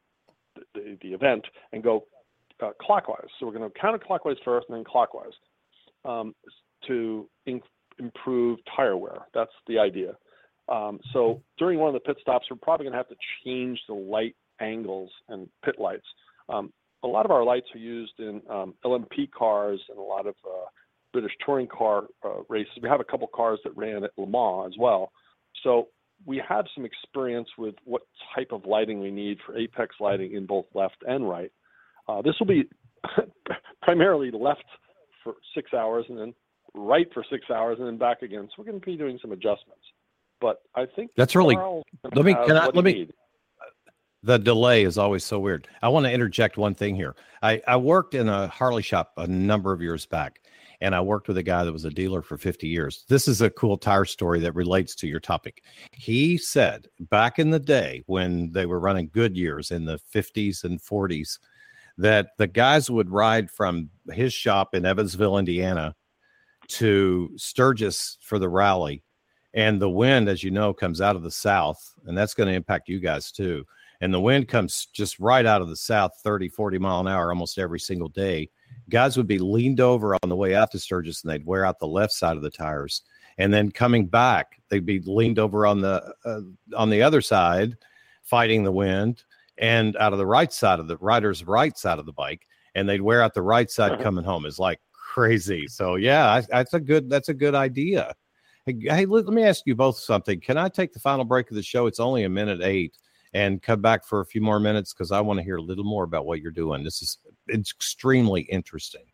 the, 0.75 0.97
the 1.01 1.13
event 1.13 1.45
and 1.71 1.81
go 1.81 2.05
uh, 2.61 2.71
clockwise. 2.79 3.27
So 3.39 3.45
we're 3.45 3.53
going 3.53 3.71
to 3.71 3.79
counterclockwise 3.79 4.35
first 4.43 4.67
and 4.69 4.77
then 4.77 4.83
clockwise 4.83 5.31
to 6.87 7.29
in, 7.45 7.61
improve 7.99 8.59
tire 8.75 8.97
wear. 8.97 9.19
That's 9.33 9.51
the 9.67 9.79
idea. 9.79 10.15
Um, 10.69 10.99
so 11.11 11.41
during 11.57 11.79
one 11.79 11.89
of 11.89 11.93
the 11.93 11.99
pit 11.99 12.17
stops, 12.21 12.47
we're 12.49 12.57
probably 12.57 12.85
going 12.85 12.93
to 12.93 12.97
have 12.97 13.09
to 13.09 13.15
change 13.43 13.79
the 13.87 13.93
light 13.93 14.35
angles 14.61 15.11
and 15.29 15.47
pit 15.63 15.75
lights. 15.77 16.05
Um, 16.49 16.71
a 17.03 17.07
lot 17.07 17.25
of 17.25 17.31
our 17.31 17.43
lights 17.43 17.67
are 17.75 17.79
used 17.79 18.13
in 18.19 18.41
um, 18.49 18.73
LMP 18.85 19.29
cars 19.37 19.81
and 19.89 19.97
a 19.97 20.01
lot 20.01 20.25
of 20.25 20.35
uh, 20.45 20.65
British 21.11 21.33
touring 21.45 21.67
car 21.67 22.05
uh, 22.23 22.43
races. 22.47 22.71
We 22.81 22.87
have 22.89 23.01
a 23.01 23.05
couple 23.05 23.27
cars 23.27 23.59
that 23.65 23.75
ran 23.75 24.03
at 24.03 24.11
Le 24.17 24.25
Mans 24.25 24.71
as 24.73 24.77
well. 24.79 25.11
So 25.63 25.89
we 26.25 26.41
have 26.47 26.65
some 26.73 26.85
experience 26.85 27.49
with 27.57 27.75
what 27.83 28.03
type 28.33 28.51
of 28.51 28.65
lighting 28.65 29.01
we 29.01 29.11
need 29.11 29.37
for 29.45 29.57
apex 29.57 29.95
lighting 29.99 30.33
in 30.33 30.45
both 30.45 30.65
left 30.73 30.97
and 31.05 31.29
right. 31.29 31.51
Uh, 32.07 32.21
this 32.21 32.35
will 32.39 32.47
be 32.47 32.63
primarily 33.81 34.31
left 34.31 34.63
for 35.23 35.35
six 35.55 35.73
hours 35.73 36.05
and 36.09 36.17
then 36.17 36.33
right 36.73 37.07
for 37.13 37.23
six 37.29 37.49
hours 37.49 37.77
and 37.79 37.87
then 37.87 37.97
back 37.97 38.21
again. 38.21 38.47
So 38.49 38.55
we're 38.57 38.65
going 38.65 38.79
to 38.79 38.85
be 38.85 38.97
doing 38.97 39.19
some 39.21 39.31
adjustments. 39.31 39.83
But 40.41 40.61
I 40.75 40.85
think 40.85 41.11
that's 41.15 41.35
really. 41.35 41.55
Let 41.55 42.25
me 42.25 42.33
can 42.33 42.57
I, 42.57 42.65
let 42.67 42.83
me. 42.83 42.93
Need. 42.93 43.13
The 44.23 44.37
delay 44.37 44.83
is 44.83 44.97
always 44.97 45.23
so 45.23 45.39
weird. 45.39 45.67
I 45.81 45.89
want 45.89 46.05
to 46.05 46.11
interject 46.11 46.57
one 46.57 46.73
thing 46.73 46.95
here. 46.95 47.15
I, 47.41 47.61
I 47.67 47.75
worked 47.75 48.13
in 48.13 48.29
a 48.29 48.47
Harley 48.47 48.81
shop 48.81 49.11
a 49.17 49.27
number 49.27 49.73
of 49.73 49.81
years 49.81 50.05
back, 50.05 50.39
and 50.79 50.95
I 50.95 51.01
worked 51.01 51.27
with 51.27 51.37
a 51.37 51.43
guy 51.43 51.65
that 51.65 51.73
was 51.73 51.83
a 51.83 51.89
dealer 51.89 52.21
for 52.21 52.37
50 52.37 52.67
years. 52.67 53.03
This 53.09 53.27
is 53.27 53.41
a 53.41 53.49
cool 53.49 53.77
tire 53.77 54.05
story 54.05 54.39
that 54.39 54.55
relates 54.55 54.95
to 54.95 55.07
your 55.07 55.19
topic. 55.19 55.63
He 55.91 56.37
said 56.37 56.87
back 56.99 57.37
in 57.37 57.49
the 57.49 57.59
day 57.59 58.03
when 58.05 58.51
they 58.51 58.65
were 58.65 58.79
running 58.79 59.09
Goodyears 59.09 59.71
in 59.71 59.83
the 59.83 59.99
50s 60.13 60.63
and 60.63 60.81
40s, 60.81 61.39
that 61.97 62.29
the 62.37 62.47
guys 62.47 62.89
would 62.89 63.09
ride 63.09 63.49
from 63.51 63.89
his 64.11 64.33
shop 64.33 64.73
in 64.73 64.85
Evansville, 64.85 65.37
Indiana 65.37 65.95
to 66.69 67.29
Sturgis 67.35 68.17
for 68.21 68.39
the 68.39 68.49
rally. 68.49 69.03
And 69.53 69.79
the 69.79 69.89
wind, 69.89 70.29
as 70.29 70.43
you 70.43 70.49
know, 70.49 70.73
comes 70.73 71.01
out 71.01 71.15
of 71.15 71.21
the 71.21 71.29
south, 71.29 71.93
and 72.05 72.17
that's 72.17 72.33
going 72.33 72.49
to 72.49 72.55
impact 72.55 72.89
you 72.89 72.99
guys 72.99 73.31
too. 73.31 73.65
And 74.01 74.13
the 74.13 74.19
wind 74.19 74.47
comes 74.47 74.87
just 74.87 75.19
right 75.19 75.45
out 75.45 75.61
of 75.61 75.69
the 75.69 75.75
south, 75.75 76.13
30, 76.23 76.49
40 76.49 76.79
mile 76.79 77.01
an 77.01 77.07
hour 77.07 77.29
almost 77.29 77.59
every 77.59 77.79
single 77.79 78.09
day 78.09 78.49
guys 78.89 79.17
would 79.17 79.27
be 79.27 79.39
leaned 79.39 79.79
over 79.79 80.15
on 80.15 80.29
the 80.29 80.35
way 80.35 80.55
out 80.55 80.71
to 80.71 80.79
Sturgis 80.79 81.23
and 81.23 81.31
they'd 81.31 81.45
wear 81.45 81.65
out 81.65 81.79
the 81.79 81.87
left 81.87 82.13
side 82.13 82.37
of 82.37 82.43
the 82.43 82.49
tires. 82.49 83.03
And 83.37 83.53
then 83.53 83.71
coming 83.71 84.07
back, 84.07 84.61
they'd 84.69 84.85
be 84.85 84.99
leaned 84.99 85.39
over 85.39 85.65
on 85.65 85.81
the 85.81 86.13
uh, 86.23 86.41
on 86.75 86.89
the 86.89 87.01
other 87.01 87.21
side, 87.21 87.77
fighting 88.21 88.63
the 88.63 88.71
wind, 88.71 89.23
and 89.57 89.95
out 89.97 90.13
of 90.13 90.19
the 90.19 90.25
right 90.25 90.51
side 90.51 90.79
of 90.79 90.87
the 90.87 90.97
rider's 90.97 91.43
right 91.43 91.77
side 91.77 91.99
of 91.99 92.05
the 92.05 92.13
bike, 92.13 92.47
and 92.75 92.87
they'd 92.87 93.01
wear 93.01 93.21
out 93.21 93.33
the 93.33 93.41
right 93.41 93.69
side 93.69 93.93
uh-huh. 93.93 94.03
coming 94.03 94.23
home. 94.23 94.45
Is 94.45 94.59
like 94.59 94.79
crazy. 94.91 95.67
So 95.67 95.95
yeah, 95.95 96.31
I, 96.31 96.41
that's 96.49 96.73
a 96.73 96.79
good 96.79 97.09
that's 97.09 97.29
a 97.29 97.33
good 97.33 97.55
idea. 97.55 98.13
Hey, 98.65 98.75
hey 98.81 99.05
let, 99.05 99.25
let 99.25 99.33
me 99.33 99.43
ask 99.43 99.63
you 99.65 99.75
both 99.75 99.97
something. 99.97 100.39
Can 100.39 100.57
I 100.57 100.69
take 100.69 100.93
the 100.93 100.99
final 100.99 101.25
break 101.25 101.49
of 101.49 101.55
the 101.55 101.63
show? 101.63 101.87
It's 101.87 101.99
only 101.99 102.23
a 102.23 102.29
minute 102.29 102.61
eight 102.61 102.97
and 103.33 103.61
come 103.61 103.81
back 103.81 104.05
for 104.05 104.21
a 104.21 104.25
few 104.25 104.41
more 104.41 104.59
minutes 104.59 104.93
because 104.93 105.11
I 105.11 105.21
want 105.21 105.37
to 105.37 105.43
hear 105.43 105.57
a 105.57 105.61
little 105.61 105.83
more 105.83 106.03
about 106.03 106.25
what 106.25 106.39
you're 106.39 106.51
doing. 106.51 106.83
This 106.83 107.01
is 107.01 107.17
it's 107.47 107.71
extremely 107.71 108.41
interesting. 108.41 109.05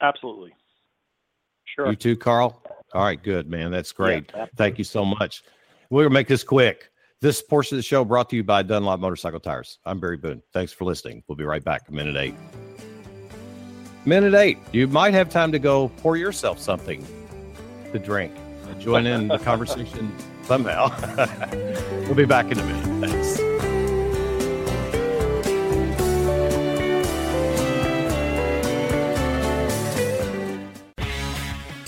Absolutely. 0.00 0.52
Sure. 1.64 1.88
You 1.88 1.96
too, 1.96 2.16
Carl? 2.16 2.62
All 2.92 3.04
right, 3.04 3.20
good, 3.22 3.48
man. 3.48 3.70
That's 3.70 3.92
great. 3.92 4.30
Yeah, 4.34 4.46
Thank 4.56 4.78
you 4.78 4.84
so 4.84 5.04
much. 5.04 5.42
We're 5.90 6.02
going 6.02 6.10
to 6.10 6.14
make 6.14 6.28
this 6.28 6.44
quick. 6.44 6.90
This 7.24 7.40
portion 7.40 7.76
of 7.76 7.78
the 7.78 7.82
show 7.82 8.04
brought 8.04 8.28
to 8.28 8.36
you 8.36 8.44
by 8.44 8.62
Dunlop 8.62 9.00
Motorcycle 9.00 9.40
Tires. 9.40 9.78
I'm 9.86 9.98
Barry 9.98 10.18
Boone. 10.18 10.42
Thanks 10.52 10.74
for 10.74 10.84
listening. 10.84 11.22
We'll 11.26 11.36
be 11.36 11.44
right 11.44 11.64
back. 11.64 11.90
Minute 11.90 12.16
eight. 12.16 12.34
Minute 14.04 14.34
eight. 14.34 14.58
You 14.72 14.86
might 14.88 15.14
have 15.14 15.30
time 15.30 15.50
to 15.52 15.58
go 15.58 15.88
pour 15.96 16.18
yourself 16.18 16.58
something 16.58 17.02
to 17.92 17.98
drink 17.98 18.34
join 18.78 19.06
in 19.06 19.28
the 19.28 19.38
conversation 19.38 20.14
somehow. 20.42 20.90
we'll 22.02 22.14
be 22.14 22.26
back 22.26 22.50
in 22.52 22.58
a 22.58 22.62
minute. 22.62 23.08
Thanks. 23.08 23.43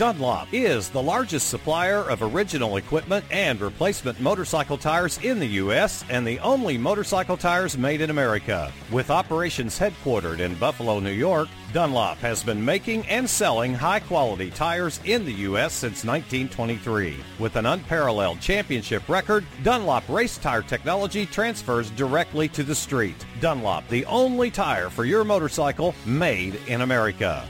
Dunlop 0.06 0.46
is 0.52 0.88
the 0.88 1.02
largest 1.02 1.48
supplier 1.48 2.08
of 2.08 2.22
original 2.22 2.76
equipment 2.76 3.24
and 3.32 3.60
replacement 3.60 4.20
motorcycle 4.20 4.78
tires 4.78 5.18
in 5.24 5.40
the 5.40 5.48
U.S. 5.64 6.04
and 6.08 6.24
the 6.24 6.38
only 6.38 6.78
motorcycle 6.78 7.36
tires 7.36 7.76
made 7.76 8.00
in 8.00 8.10
America. 8.10 8.72
With 8.92 9.10
operations 9.10 9.76
headquartered 9.76 10.38
in 10.38 10.54
Buffalo, 10.60 11.00
New 11.00 11.10
York, 11.10 11.48
Dunlop 11.72 12.18
has 12.18 12.44
been 12.44 12.64
making 12.64 13.04
and 13.08 13.28
selling 13.28 13.74
high-quality 13.74 14.52
tires 14.52 15.00
in 15.04 15.24
the 15.24 15.32
U.S. 15.32 15.72
since 15.72 16.04
1923. 16.04 17.16
With 17.40 17.56
an 17.56 17.66
unparalleled 17.66 18.40
championship 18.40 19.08
record, 19.08 19.44
Dunlop 19.64 20.08
race 20.08 20.38
tire 20.38 20.62
technology 20.62 21.26
transfers 21.26 21.90
directly 21.90 22.46
to 22.50 22.62
the 22.62 22.76
street. 22.76 23.26
Dunlop, 23.40 23.88
the 23.88 24.06
only 24.06 24.52
tire 24.52 24.88
for 24.88 25.04
your 25.04 25.24
motorcycle 25.24 25.96
made 26.04 26.60
in 26.68 26.82
America. 26.82 27.44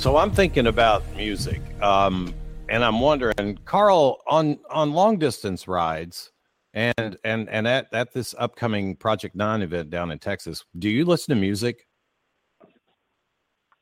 So 0.00 0.16
I'm 0.16 0.30
thinking 0.30 0.66
about 0.66 1.02
music, 1.14 1.60
um, 1.82 2.32
and 2.70 2.82
I'm 2.82 3.00
wondering, 3.00 3.58
Carl, 3.66 4.22
on 4.26 4.58
on 4.70 4.94
long 4.94 5.18
distance 5.18 5.68
rides, 5.68 6.32
and 6.72 7.18
and 7.22 7.50
and 7.50 7.68
at 7.68 7.92
at 7.92 8.10
this 8.14 8.34
upcoming 8.38 8.96
Project 8.96 9.36
Nine 9.36 9.60
event 9.60 9.90
down 9.90 10.10
in 10.10 10.18
Texas, 10.18 10.64
do 10.78 10.88
you 10.88 11.04
listen 11.04 11.34
to 11.34 11.38
music? 11.38 11.86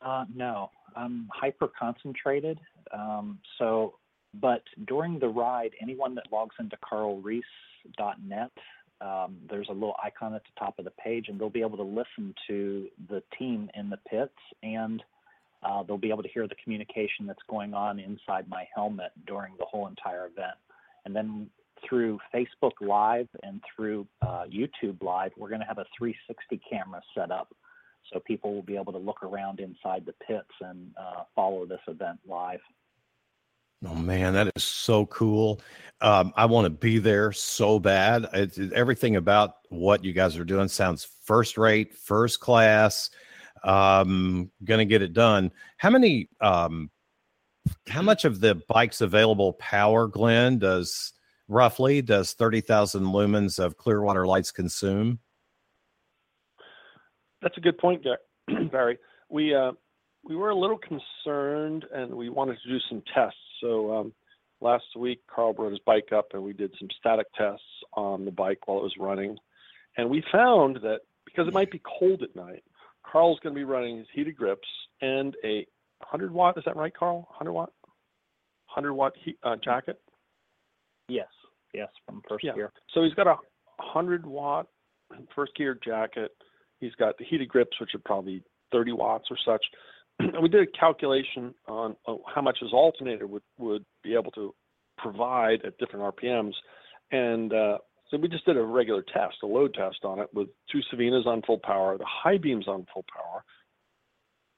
Uh, 0.02 0.24
no, 0.34 0.72
I'm 0.96 1.28
hyper 1.32 1.70
concentrated. 1.78 2.58
Um, 2.92 3.38
so, 3.56 3.94
but 4.34 4.64
during 4.88 5.20
the 5.20 5.28
ride, 5.28 5.70
anyone 5.80 6.16
that 6.16 6.24
logs 6.32 6.56
into 6.58 6.76
carlreese.net, 6.78 8.50
um, 9.00 9.36
there's 9.48 9.68
a 9.68 9.72
little 9.72 9.94
icon 10.02 10.34
at 10.34 10.42
the 10.42 10.58
top 10.58 10.80
of 10.80 10.84
the 10.84 10.90
page, 11.00 11.26
and 11.28 11.38
they'll 11.38 11.48
be 11.48 11.62
able 11.62 11.76
to 11.76 11.84
listen 11.84 12.34
to 12.48 12.88
the 13.08 13.22
team 13.38 13.70
in 13.76 13.88
the 13.88 13.98
pits 14.10 14.34
and 14.64 15.00
uh, 15.62 15.82
they'll 15.82 15.98
be 15.98 16.10
able 16.10 16.22
to 16.22 16.28
hear 16.28 16.46
the 16.46 16.54
communication 16.62 17.26
that's 17.26 17.42
going 17.48 17.74
on 17.74 17.98
inside 17.98 18.48
my 18.48 18.66
helmet 18.74 19.10
during 19.26 19.54
the 19.58 19.64
whole 19.64 19.86
entire 19.86 20.26
event. 20.26 20.56
And 21.04 21.14
then 21.14 21.50
through 21.88 22.18
Facebook 22.34 22.72
Live 22.80 23.28
and 23.42 23.62
through 23.74 24.06
uh, 24.22 24.44
YouTube 24.44 25.02
Live, 25.02 25.32
we're 25.36 25.48
going 25.48 25.60
to 25.60 25.66
have 25.66 25.78
a 25.78 25.86
360 25.96 26.60
camera 26.68 27.00
set 27.14 27.30
up. 27.30 27.54
So 28.12 28.20
people 28.20 28.54
will 28.54 28.62
be 28.62 28.76
able 28.76 28.92
to 28.92 28.98
look 28.98 29.22
around 29.22 29.60
inside 29.60 30.06
the 30.06 30.14
pits 30.26 30.50
and 30.60 30.92
uh, 30.98 31.24
follow 31.34 31.66
this 31.66 31.80
event 31.88 32.18
live. 32.26 32.60
Oh 33.86 33.94
man, 33.94 34.32
that 34.32 34.50
is 34.56 34.64
so 34.64 35.06
cool. 35.06 35.60
Um, 36.00 36.32
I 36.36 36.46
want 36.46 36.64
to 36.64 36.70
be 36.70 36.98
there 36.98 37.32
so 37.32 37.78
bad. 37.78 38.26
Everything 38.74 39.16
about 39.16 39.56
what 39.68 40.04
you 40.04 40.12
guys 40.12 40.36
are 40.36 40.44
doing 40.44 40.66
sounds 40.68 41.06
first 41.24 41.56
rate, 41.56 41.94
first 41.94 42.40
class 42.40 43.10
um, 43.64 44.50
going 44.64 44.78
to 44.78 44.84
get 44.84 45.02
it 45.02 45.12
done. 45.12 45.50
How 45.76 45.90
many, 45.90 46.28
um, 46.40 46.90
how 47.88 48.02
much 48.02 48.24
of 48.24 48.40
the 48.40 48.56
bike's 48.68 49.00
available 49.00 49.54
power, 49.54 50.06
Glenn, 50.06 50.58
does 50.58 51.12
roughly 51.48 52.02
does 52.02 52.34
30,000 52.34 53.04
lumens 53.04 53.58
of 53.58 53.76
Clearwater 53.76 54.26
lights 54.26 54.52
consume? 54.52 55.18
That's 57.42 57.56
a 57.56 57.60
good 57.60 57.78
point, 57.78 58.04
Barry. 58.70 58.98
We, 59.30 59.54
uh, 59.54 59.72
we 60.24 60.36
were 60.36 60.48
a 60.48 60.54
little 60.54 60.78
concerned 60.78 61.84
and 61.94 62.14
we 62.14 62.30
wanted 62.30 62.56
to 62.62 62.68
do 62.70 62.78
some 62.88 63.02
tests. 63.14 63.38
So 63.60 63.94
um, 63.94 64.12
last 64.62 64.84
week, 64.96 65.20
Carl 65.26 65.52
brought 65.52 65.70
his 65.70 65.80
bike 65.84 66.12
up 66.16 66.28
and 66.32 66.42
we 66.42 66.54
did 66.54 66.74
some 66.78 66.88
static 66.98 67.26
tests 67.36 67.62
on 67.92 68.24
the 68.24 68.30
bike 68.30 68.66
while 68.66 68.78
it 68.78 68.84
was 68.84 68.94
running. 68.98 69.36
And 69.98 70.08
we 70.08 70.24
found 70.32 70.76
that 70.76 71.00
because 71.26 71.46
it 71.46 71.52
might 71.52 71.70
be 71.70 71.82
cold 71.98 72.22
at 72.22 72.34
night, 72.34 72.62
Carl's 73.10 73.38
going 73.42 73.54
to 73.54 73.58
be 73.58 73.64
running 73.64 73.98
his 73.98 74.06
heated 74.14 74.36
grips 74.36 74.68
and 75.00 75.34
a 75.44 75.66
100 76.00 76.32
watt. 76.32 76.58
Is 76.58 76.64
that 76.66 76.76
right, 76.76 76.94
Carl? 76.94 77.26
100 77.30 77.52
watt, 77.52 77.72
100 78.74 78.92
watt 78.94 79.12
heat, 79.24 79.38
uh, 79.42 79.56
jacket. 79.62 80.00
Yes, 81.08 81.28
yes, 81.72 81.88
from 82.06 82.22
first 82.28 82.44
yeah. 82.44 82.54
gear. 82.54 82.72
So 82.94 83.02
he's 83.02 83.14
got 83.14 83.26
a 83.26 83.36
100 83.78 84.26
watt 84.26 84.66
first 85.34 85.54
gear 85.56 85.78
jacket. 85.84 86.32
He's 86.80 86.94
got 86.96 87.16
the 87.18 87.24
heated 87.24 87.48
grips, 87.48 87.80
which 87.80 87.94
are 87.94 88.00
probably 88.04 88.42
30 88.72 88.92
watts 88.92 89.26
or 89.30 89.38
such. 89.44 89.64
and 90.18 90.42
we 90.42 90.48
did 90.48 90.62
a 90.68 90.78
calculation 90.78 91.54
on 91.66 91.96
uh, 92.06 92.14
how 92.32 92.42
much 92.42 92.58
his 92.60 92.72
alternator 92.72 93.26
would 93.26 93.42
would 93.58 93.84
be 94.02 94.14
able 94.14 94.30
to 94.32 94.54
provide 94.98 95.64
at 95.64 95.78
different 95.78 96.16
RPMs, 96.16 96.54
and 97.12 97.52
uh, 97.52 97.78
so 98.10 98.16
we 98.16 98.28
just 98.28 98.46
did 98.46 98.56
a 98.56 98.62
regular 98.62 99.02
test, 99.02 99.36
a 99.42 99.46
load 99.46 99.74
test 99.74 99.98
on 100.04 100.18
it 100.18 100.28
with 100.32 100.48
two 100.70 100.80
Sevinas 100.92 101.26
on 101.26 101.42
full 101.42 101.58
power, 101.58 101.98
the 101.98 102.06
high 102.06 102.38
beams 102.38 102.66
on 102.66 102.86
full 102.92 103.04
power, 103.14 103.44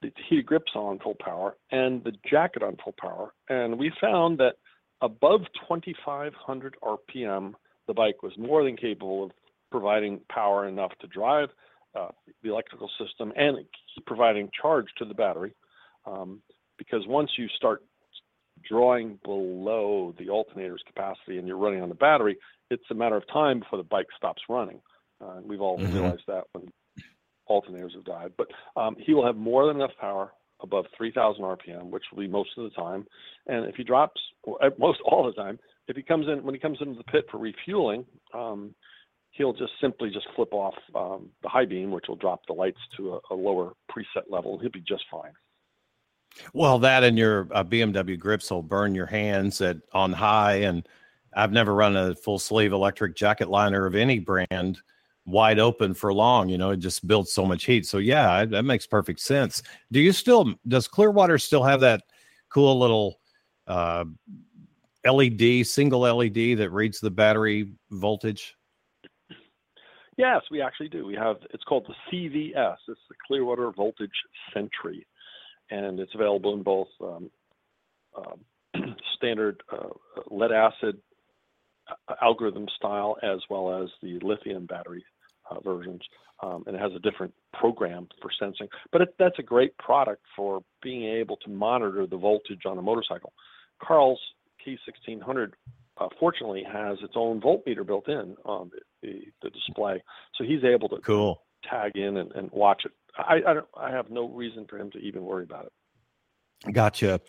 the 0.02 0.12
heated 0.28 0.46
grips 0.46 0.72
on 0.74 0.98
full 1.00 1.16
power, 1.20 1.56
and 1.70 2.02
the 2.04 2.12
jacket 2.28 2.62
on 2.62 2.76
full 2.82 2.94
power. 3.00 3.32
And 3.48 3.78
we 3.78 3.92
found 4.00 4.38
that 4.38 4.54
above 5.00 5.42
2,500 5.68 6.76
RPM, 6.82 7.54
the 7.88 7.94
bike 7.94 8.22
was 8.22 8.32
more 8.38 8.62
than 8.62 8.76
capable 8.76 9.24
of 9.24 9.30
providing 9.70 10.20
power 10.30 10.68
enough 10.68 10.92
to 11.00 11.06
drive 11.08 11.48
uh, 11.98 12.08
the 12.42 12.50
electrical 12.50 12.90
system 12.98 13.32
and 13.36 13.56
keep 13.94 14.06
providing 14.06 14.48
charge 14.60 14.86
to 14.98 15.04
the 15.04 15.14
battery. 15.14 15.54
Um, 16.06 16.40
because 16.78 17.06
once 17.06 17.30
you 17.36 17.46
start 17.56 17.82
drawing 18.68 19.18
below 19.24 20.14
the 20.18 20.30
alternator's 20.30 20.82
capacity 20.86 21.38
and 21.38 21.46
you're 21.46 21.58
running 21.58 21.82
on 21.82 21.88
the 21.88 21.94
battery, 21.94 22.36
it's 22.70 22.84
a 22.90 22.94
matter 22.94 23.16
of 23.16 23.26
time 23.28 23.60
before 23.60 23.78
the 23.78 23.84
bike 23.84 24.06
stops 24.16 24.42
running. 24.48 24.80
Uh, 25.20 25.40
we've 25.44 25.60
all 25.60 25.78
mm-hmm. 25.78 25.92
realized 25.92 26.22
that 26.26 26.44
when 26.52 26.70
alternators 27.50 27.94
have 27.94 28.04
died. 28.04 28.32
But 28.38 28.48
um, 28.76 28.96
he 28.98 29.12
will 29.12 29.26
have 29.26 29.36
more 29.36 29.66
than 29.66 29.76
enough 29.76 29.96
power 30.00 30.32
above 30.62 30.86
3,000 30.96 31.42
RPM, 31.42 31.90
which 31.90 32.04
will 32.10 32.20
be 32.20 32.28
most 32.28 32.50
of 32.56 32.64
the 32.64 32.70
time. 32.70 33.06
And 33.46 33.66
if 33.66 33.74
he 33.74 33.84
drops, 33.84 34.20
most 34.78 35.00
all 35.04 35.26
the 35.26 35.32
time, 35.32 35.58
if 35.88 35.96
he 35.96 36.02
comes 36.02 36.28
in 36.28 36.44
when 36.44 36.54
he 36.54 36.60
comes 36.60 36.78
into 36.80 36.94
the 36.94 37.04
pit 37.04 37.26
for 37.30 37.38
refueling, 37.38 38.06
um, 38.32 38.74
he'll 39.32 39.52
just 39.52 39.72
simply 39.80 40.10
just 40.10 40.26
flip 40.36 40.52
off 40.52 40.74
um, 40.94 41.30
the 41.42 41.48
high 41.48 41.64
beam, 41.64 41.90
which 41.90 42.04
will 42.08 42.16
drop 42.16 42.42
the 42.46 42.52
lights 42.52 42.78
to 42.96 43.14
a, 43.14 43.34
a 43.34 43.34
lower 43.34 43.72
preset 43.90 44.30
level. 44.30 44.58
He'll 44.58 44.70
be 44.70 44.84
just 44.86 45.04
fine. 45.10 45.32
Well, 46.52 46.78
that 46.80 47.02
and 47.02 47.18
your 47.18 47.48
uh, 47.52 47.64
BMW 47.64 48.18
grips 48.18 48.50
will 48.52 48.62
burn 48.62 48.94
your 48.94 49.06
hands 49.06 49.60
at 49.60 49.78
on 49.92 50.12
high, 50.12 50.56
and 50.56 50.86
I've 51.34 51.52
never 51.52 51.74
run 51.74 51.96
a 51.96 52.14
full 52.14 52.38
sleeve 52.38 52.72
electric 52.72 53.14
jacket 53.14 53.48
liner 53.48 53.86
of 53.86 53.94
any 53.94 54.18
brand 54.18 54.80
wide 55.26 55.58
open 55.58 55.94
for 55.94 56.12
long. 56.12 56.48
You 56.48 56.58
know, 56.58 56.70
it 56.70 56.78
just 56.78 57.06
builds 57.06 57.32
so 57.32 57.44
much 57.44 57.64
heat. 57.64 57.86
So 57.86 57.98
yeah, 57.98 58.44
that 58.44 58.64
makes 58.64 58.86
perfect 58.86 59.20
sense. 59.20 59.62
Do 59.92 60.00
you 60.00 60.12
still 60.12 60.54
does 60.68 60.88
Clearwater 60.88 61.38
still 61.38 61.62
have 61.62 61.80
that 61.80 62.02
cool 62.48 62.78
little 62.78 63.20
uh, 63.66 64.04
LED 65.04 65.66
single 65.66 66.00
LED 66.00 66.58
that 66.58 66.70
reads 66.72 67.00
the 67.00 67.10
battery 67.10 67.72
voltage? 67.90 68.56
Yes, 70.16 70.42
we 70.50 70.60
actually 70.60 70.88
do. 70.88 71.06
We 71.06 71.14
have 71.14 71.36
it's 71.54 71.64
called 71.64 71.86
the 71.88 71.94
CVS. 72.12 72.76
It's 72.88 73.00
the 73.08 73.14
Clearwater 73.26 73.70
Voltage 73.70 74.10
Sentry, 74.52 75.06
and 75.70 75.98
it's 75.98 76.14
available 76.14 76.52
in 76.52 76.62
both 76.62 76.88
um, 77.00 77.30
uh, 78.16 78.80
standard 79.16 79.62
uh, 79.72 79.88
lead 80.30 80.52
acid 80.52 81.00
algorithm 82.22 82.66
style 82.76 83.16
as 83.22 83.38
well 83.48 83.82
as 83.82 83.88
the 84.02 84.18
lithium 84.22 84.66
battery 84.66 85.04
uh, 85.50 85.60
versions. 85.60 86.02
Um, 86.42 86.64
and 86.66 86.74
it 86.74 86.80
has 86.80 86.92
a 86.94 86.98
different 86.98 87.34
program 87.52 88.08
for 88.22 88.30
sensing. 88.38 88.68
But 88.92 89.02
it, 89.02 89.14
that's 89.18 89.38
a 89.38 89.42
great 89.42 89.76
product 89.76 90.22
for 90.34 90.62
being 90.82 91.04
able 91.04 91.36
to 91.38 91.50
monitor 91.50 92.06
the 92.06 92.16
voltage 92.16 92.62
on 92.64 92.78
a 92.78 92.82
motorcycle. 92.82 93.32
Carl's 93.82 94.20
K1600 94.66 95.52
uh, 95.98 96.08
fortunately 96.18 96.64
has 96.70 96.98
its 97.02 97.12
own 97.14 97.40
voltmeter 97.40 97.86
built 97.86 98.08
in 98.08 98.36
on 98.44 98.70
the, 98.72 98.80
the, 99.02 99.20
the, 99.42 99.50
display, 99.50 100.02
so 100.36 100.44
he's 100.44 100.64
able 100.64 100.88
to 100.88 100.96
cool. 101.02 101.42
tag 101.68 101.96
in 101.96 102.16
and, 102.16 102.32
and 102.32 102.50
watch 102.52 102.82
it. 102.86 102.92
I, 103.18 103.40
I, 103.46 103.88
I 103.88 103.90
have 103.90 104.10
no 104.10 104.28
reason 104.28 104.66
for 104.68 104.78
him 104.78 104.90
to 104.92 104.98
even 104.98 105.22
worry 105.22 105.44
about 105.44 105.66
it. 105.66 106.72
Gotcha. 106.72 107.20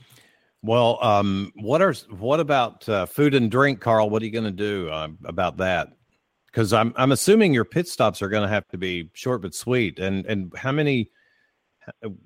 Well, 0.63 0.99
um, 1.03 1.51
what 1.55 1.81
are 1.81 1.93
what 2.09 2.39
about 2.39 2.87
uh, 2.87 3.05
food 3.05 3.33
and 3.33 3.49
drink, 3.49 3.79
Carl? 3.79 4.09
What 4.09 4.21
are 4.21 4.25
you 4.25 4.31
going 4.31 4.43
to 4.45 4.51
do 4.51 4.89
uh, 4.89 5.09
about 5.25 5.57
that? 5.57 5.89
Because 6.47 6.71
I'm 6.73 6.93
I'm 6.95 7.11
assuming 7.11 7.53
your 7.53 7.65
pit 7.65 7.87
stops 7.87 8.21
are 8.21 8.29
going 8.29 8.43
to 8.43 8.49
have 8.49 8.67
to 8.69 8.77
be 8.77 9.09
short 9.13 9.41
but 9.41 9.55
sweet. 9.55 9.99
And 9.99 10.25
and 10.27 10.53
how 10.55 10.71
many 10.71 11.09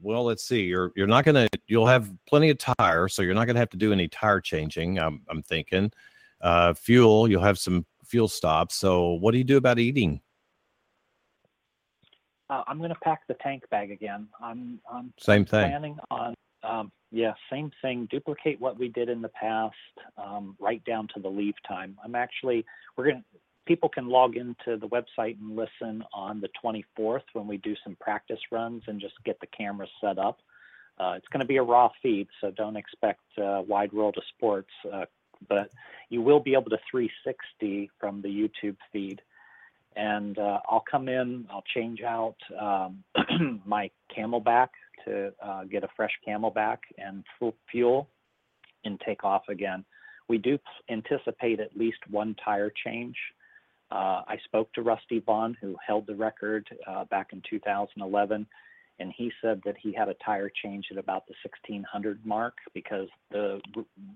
well, 0.02 0.26
let's 0.26 0.46
see. 0.48 0.64
You're 0.64 0.92
you're 0.96 1.08
not 1.08 1.26
gonna. 1.26 1.48
You'll 1.68 1.88
have 1.88 2.12
plenty 2.28 2.50
of 2.50 2.58
tire, 2.58 3.08
so 3.08 3.22
you're 3.22 3.34
not 3.34 3.46
gonna 3.46 3.60
have 3.60 3.70
to 3.70 3.78
do 3.78 3.94
any 3.94 4.08
tire 4.08 4.42
changing. 4.42 5.00
I'm 5.00 5.22
I'm 5.30 5.42
thinking. 5.42 5.92
Uh, 6.42 6.74
fuel. 6.74 7.30
You'll 7.30 7.42
have 7.42 7.58
some 7.58 7.86
fuel 8.06 8.28
stops. 8.28 8.76
So, 8.76 9.14
what 9.14 9.32
do 9.32 9.38
you 9.38 9.44
do 9.44 9.58
about 9.58 9.80
eating? 9.80 10.22
Uh, 12.50 12.64
I'm 12.68 12.78
going 12.78 12.90
to 12.90 13.00
pack 13.04 13.22
the 13.28 13.34
tank 13.36 13.64
bag 13.72 13.90
again. 13.90 14.28
I'm, 14.40 14.80
I'm 14.92 15.12
same 15.20 15.46
thing. 15.46 15.68
Planning 15.68 15.98
on 16.12 16.36
um, 16.62 16.92
yeah, 17.16 17.34
same 17.50 17.72
thing. 17.82 18.10
Duplicate 18.12 18.60
what 18.60 18.78
we 18.78 18.90
did 18.90 19.08
in 19.08 19.22
the 19.22 19.30
past, 19.30 19.76
um, 20.18 20.58
right 20.60 20.84
down 20.84 21.08
to 21.16 21.22
the 21.22 21.30
leave 21.30 21.54
time. 21.66 21.98
I'm 22.04 22.14
actually 22.14 22.66
we're 22.98 23.06
going 23.06 23.18
to 23.18 23.40
people 23.66 23.88
can 23.88 24.10
log 24.10 24.36
into 24.36 24.78
the 24.78 24.88
website 24.90 25.40
and 25.40 25.56
listen 25.56 26.04
on 26.14 26.42
the 26.42 26.50
24th 26.64 27.24
when 27.34 27.48
we 27.48 27.58
do 27.58 27.74
some 27.84 27.96
practice 28.00 28.40
runs 28.52 28.84
and 28.88 29.00
just 29.00 29.14
get 29.24 29.40
the 29.40 29.48
camera 29.48 29.88
set 30.02 30.20
up. 30.20 30.40
Uh, 31.00 31.14
it's 31.16 31.28
going 31.30 31.40
to 31.40 31.48
be 31.48 31.58
a 31.58 31.64
raw 31.64 31.90
feed, 32.04 32.28
so 32.42 32.52
don't 32.52 32.76
expect 32.76 33.22
uh, 33.42 33.62
wide 33.68 33.92
world 33.92 34.16
of 34.18 34.24
sports, 34.36 34.70
uh, 34.94 35.06
but 35.50 35.70
you 36.10 36.22
will 36.22 36.40
be 36.40 36.54
able 36.54 36.70
to 36.70 36.78
360 36.92 37.90
from 38.00 38.22
the 38.22 38.28
YouTube 38.28 38.78
feed. 38.94 39.22
And 39.96 40.38
uh, 40.38 40.60
I'll 40.70 40.84
come 40.90 41.08
in, 41.08 41.48
I'll 41.50 41.64
change 41.74 42.02
out 42.02 42.36
um, 42.60 43.04
my 43.66 43.90
CamelBak 44.16 44.68
to 45.06 45.34
uh, 45.44 45.64
get 45.66 45.84
a 45.84 45.88
fresh 45.96 46.12
CamelBak 46.28 46.80
and 46.98 47.24
full 47.40 47.56
fuel 47.72 48.10
and 48.84 49.00
take 49.06 49.24
off 49.24 49.44
again. 49.50 49.86
We 50.28 50.38
do 50.38 50.58
anticipate 50.90 51.60
at 51.60 51.78
least 51.78 52.00
one 52.10 52.36
tire 52.44 52.72
change 52.86 53.16
uh, 53.92 54.22
I 54.28 54.38
spoke 54.46 54.72
to 54.74 54.82
Rusty 54.82 55.20
Bond, 55.20 55.58
who 55.62 55.76
held 55.86 56.08
the 56.08 56.16
record 56.16 56.68
uh, 56.88 57.06
back 57.06 57.28
in 57.34 57.42
2011, 57.50 58.48
and 59.00 59.14
he 59.16 59.32
said 59.42 59.62
that 59.66 59.76
he 59.82 59.94
had 59.94 60.10
a 60.10 60.16
tire 60.26 60.52
change 60.64 60.88
at 60.92 60.98
about 60.98 61.28
the 61.28 61.36
1600 61.44 62.26
mark 62.26 62.56
because 62.74 63.08
the 63.32 63.62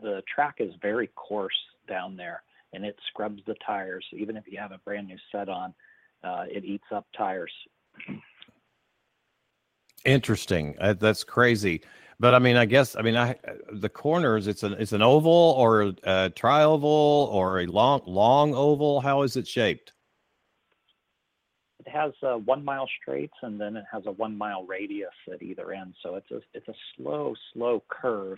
the 0.02 0.24
track 0.34 0.56
is 0.60 0.74
very 0.82 1.08
coarse 1.16 1.54
down 1.88 2.16
there, 2.16 2.42
and 2.74 2.84
it 2.84 2.96
scrubs 3.10 3.42
the 3.46 3.56
tires. 3.66 4.06
Even 4.14 4.36
if 4.38 4.46
you 4.48 4.58
have 4.58 4.72
a 4.72 4.80
brand 4.80 5.08
new 5.08 5.18
set 5.32 5.50
on, 5.50 5.74
uh, 6.24 6.46
it 6.48 6.66
eats 6.66 6.92
up 6.94 7.06
tires. 7.16 7.52
Interesting. 10.06 10.76
Uh, 10.80 10.94
that's 10.94 11.24
crazy. 11.24 11.82
But 12.20 12.36
I 12.36 12.40
mean, 12.40 12.58
I 12.58 12.66
guess 12.66 12.96
I 12.96 13.02
mean, 13.02 13.16
I 13.16 13.36
the 13.72 13.90
corners. 13.90 14.48
It's 14.48 14.64
an 14.64 14.74
it's 14.74 14.92
an 14.92 15.02
oval 15.02 15.56
or 15.58 15.94
a 16.04 16.30
tri-oval 16.30 17.30
or 17.32 17.62
a 17.62 17.66
long 17.66 18.02
long 18.06 18.54
oval. 18.54 19.00
How 19.00 19.22
is 19.22 19.38
it 19.38 19.48
shaped? 19.48 19.94
It 21.80 21.90
has 21.90 22.12
uh, 22.22 22.36
one 22.36 22.66
mile 22.66 22.90
straights 23.02 23.36
and 23.42 23.60
then 23.60 23.78
it 23.78 23.86
has 23.92 24.04
a 24.06 24.12
one 24.12 24.38
mile 24.38 24.66
radius 24.66 25.14
at 25.32 25.42
either 25.42 25.72
end. 25.72 25.94
So 26.04 26.16
it's 26.16 26.30
a 26.32 26.42
it's 26.54 26.68
a 26.68 26.76
slow 26.98 27.36
slow 27.54 27.84
curve. 27.88 28.38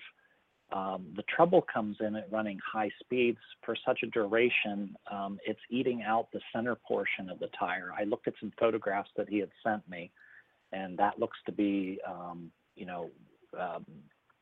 Um, 0.71 1.07
the 1.15 1.23
trouble 1.23 1.61
comes 1.61 1.97
in 1.99 2.15
at 2.15 2.31
running 2.31 2.59
high 2.59 2.91
speeds 3.01 3.39
for 3.63 3.75
such 3.85 4.03
a 4.03 4.07
duration. 4.07 4.95
Um, 5.11 5.39
it's 5.45 5.59
eating 5.69 6.03
out 6.03 6.31
the 6.31 6.39
center 6.53 6.75
portion 6.75 7.29
of 7.29 7.39
the 7.39 7.49
tire. 7.59 7.91
I 7.97 8.05
looked 8.05 8.27
at 8.27 8.35
some 8.39 8.53
photographs 8.57 9.09
that 9.17 9.27
he 9.27 9.39
had 9.39 9.49
sent 9.65 9.87
me, 9.89 10.11
and 10.71 10.97
that 10.97 11.19
looks 11.19 11.37
to 11.45 11.51
be, 11.51 11.99
um, 12.07 12.51
you 12.75 12.85
know, 12.85 13.09
um, 13.59 13.85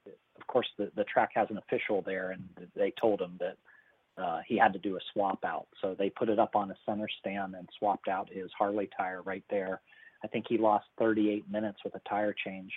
of 0.05 0.47
course, 0.47 0.67
the, 0.77 0.91
the 0.95 1.03
track 1.03 1.32
has 1.36 1.47
an 1.49 1.57
official 1.57 2.01
there, 2.01 2.32
and 2.32 2.43
they 2.75 2.93
told 2.99 3.21
him 3.21 3.39
that 3.39 3.57
uh, 4.21 4.39
he 4.47 4.57
had 4.57 4.73
to 4.73 4.80
do 4.80 4.95
a 4.95 4.99
swap 5.13 5.43
out. 5.45 5.67
So 5.82 5.95
they 5.97 6.09
put 6.09 6.30
it 6.30 6.39
up 6.39 6.55
on 6.55 6.71
a 6.71 6.75
center 6.86 7.07
stand 7.19 7.55
and 7.55 7.67
swapped 7.77 8.07
out 8.07 8.30
his 8.32 8.49
Harley 8.57 8.89
tire 8.97 9.21
right 9.21 9.43
there. 9.49 9.82
I 10.23 10.27
think 10.27 10.45
he 10.49 10.57
lost 10.57 10.86
38 10.97 11.49
minutes 11.49 11.80
with 11.84 11.95
a 11.95 12.01
tire 12.07 12.36
change. 12.45 12.71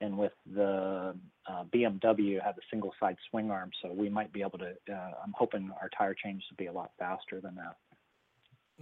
And 0.00 0.18
with 0.18 0.32
the 0.52 1.14
uh, 1.48 1.64
BMW, 1.72 2.42
had 2.42 2.56
the 2.56 2.62
single 2.72 2.92
side 2.98 3.16
swing 3.30 3.52
arm, 3.52 3.70
so 3.80 3.92
we 3.92 4.08
might 4.08 4.32
be 4.32 4.40
able 4.40 4.58
to. 4.58 4.72
Uh, 4.92 5.12
I'm 5.24 5.32
hoping 5.32 5.70
our 5.80 5.88
tire 5.96 6.16
change 6.20 6.42
to 6.48 6.56
be 6.56 6.66
a 6.66 6.72
lot 6.72 6.90
faster 6.98 7.40
than 7.40 7.54
that. 7.54 7.76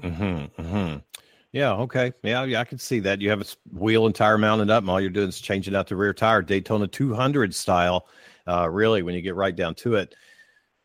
Hmm. 0.00 0.44
Hmm. 0.62 0.96
Yeah. 1.52 1.72
Okay. 1.72 2.12
Yeah. 2.22 2.44
Yeah. 2.44 2.60
I 2.60 2.64
can 2.64 2.78
see 2.78 3.00
that. 3.00 3.20
You 3.20 3.30
have 3.30 3.40
a 3.40 3.46
wheel 3.72 4.06
and 4.06 4.14
tire 4.14 4.38
mounted 4.38 4.70
up, 4.70 4.82
and 4.82 4.90
all 4.90 5.00
you're 5.00 5.10
doing 5.10 5.28
is 5.28 5.40
changing 5.40 5.74
out 5.74 5.88
the 5.88 5.96
rear 5.96 6.14
tire, 6.14 6.42
Daytona 6.42 6.86
200 6.86 7.54
style. 7.54 8.06
Uh, 8.46 8.68
really, 8.68 9.02
when 9.02 9.14
you 9.14 9.22
get 9.22 9.34
right 9.34 9.54
down 9.54 9.74
to 9.76 9.96
it, 9.96 10.14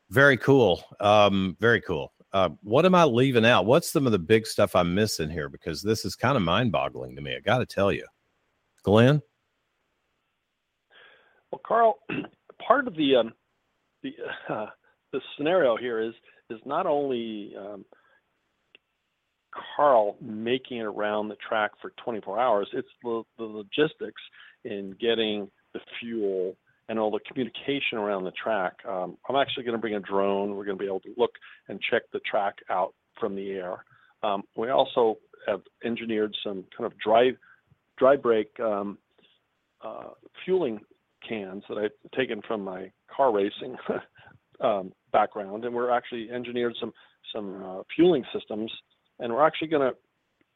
very 0.10 0.38
cool. 0.38 0.84
Um, 1.00 1.56
very 1.60 1.82
cool. 1.82 2.12
Uh, 2.34 2.50
what 2.64 2.86
am 2.86 2.94
I 2.94 3.06
leaving 3.06 3.46
out? 3.46 3.66
What's 3.66 3.90
some 3.90 4.06
of 4.06 4.12
the 4.12 4.20
big 4.20 4.46
stuff 4.46 4.76
I'm 4.76 4.94
missing 4.94 5.30
here? 5.30 5.48
Because 5.48 5.82
this 5.82 6.04
is 6.04 6.16
kind 6.16 6.36
of 6.36 6.44
mind 6.44 6.72
boggling 6.72 7.16
to 7.16 7.22
me. 7.22 7.36
I 7.36 7.40
got 7.40 7.60
to 7.60 7.66
tell 7.66 7.92
you, 7.94 8.06
Glenn. 8.84 9.22
Well, 11.52 11.62
Carl, 11.66 12.00
part 12.68 12.88
of 12.88 12.96
the 12.96 13.16
um, 13.16 13.34
the 14.04 14.14
uh, 14.50 14.66
the 15.14 15.22
scenario 15.38 15.78
here 15.78 16.02
is 16.02 16.14
is 16.50 16.60
not 16.66 16.86
only 16.86 17.54
um, 17.58 17.86
Carl 19.76 20.18
making 20.22 20.78
it 20.78 20.86
around 20.86 21.30
the 21.30 21.38
track 21.48 21.72
for 21.82 21.92
24 22.04 22.40
hours. 22.40 22.68
It's 22.74 22.88
the, 23.04 23.24
the 23.38 23.44
logistics 23.44 24.22
in 24.64 24.96
getting 25.00 25.50
the 25.74 25.80
fuel 26.00 26.56
and 26.88 27.00
all 27.00 27.12
the 27.12 27.20
communication 27.28 27.98
around 27.98 28.24
the 28.24 28.32
track. 28.32 28.74
Um, 28.88 29.18
I'm 29.28 29.36
actually 29.36 29.64
going 29.64 29.76
to 29.76 29.82
bring 29.82 29.96
a 29.96 30.00
drone. 30.00 30.56
We're 30.56 30.66
going 30.66 30.78
to 30.78 30.84
be 30.84 30.88
able 30.88 31.00
to 31.02 31.14
look 31.18 31.32
and 31.68 31.80
check 31.90 32.04
the 32.14 32.20
track 32.20 32.56
out 32.70 32.94
from 33.20 33.36
the 33.36 33.52
air. 33.52 33.84
Um, 34.24 34.44
we 34.56 34.70
also 34.70 35.18
have 35.48 35.62
engineered 35.84 36.36
some 36.44 36.66
kind 36.78 36.92
of 36.92 36.98
dry 37.00 37.32
dry 37.98 38.16
break 38.16 38.48
um, 38.60 38.98
uh, 39.84 40.10
fueling 40.44 40.80
cans 41.28 41.64
that 41.70 41.78
I've 41.78 42.12
taken 42.18 42.42
from 42.48 42.64
my 42.64 42.92
car 43.16 43.34
racing 43.34 43.78
um, 44.62 44.92
background, 45.12 45.66
and 45.66 45.74
we're 45.74 45.92
actually 45.92 46.30
engineered 46.30 46.76
some 46.80 46.92
some 47.34 47.64
uh, 47.64 47.82
fueling 47.96 48.24
systems 48.34 48.72
and 49.20 49.34
we're 49.34 49.46
actually 49.46 49.70
to 49.82 49.96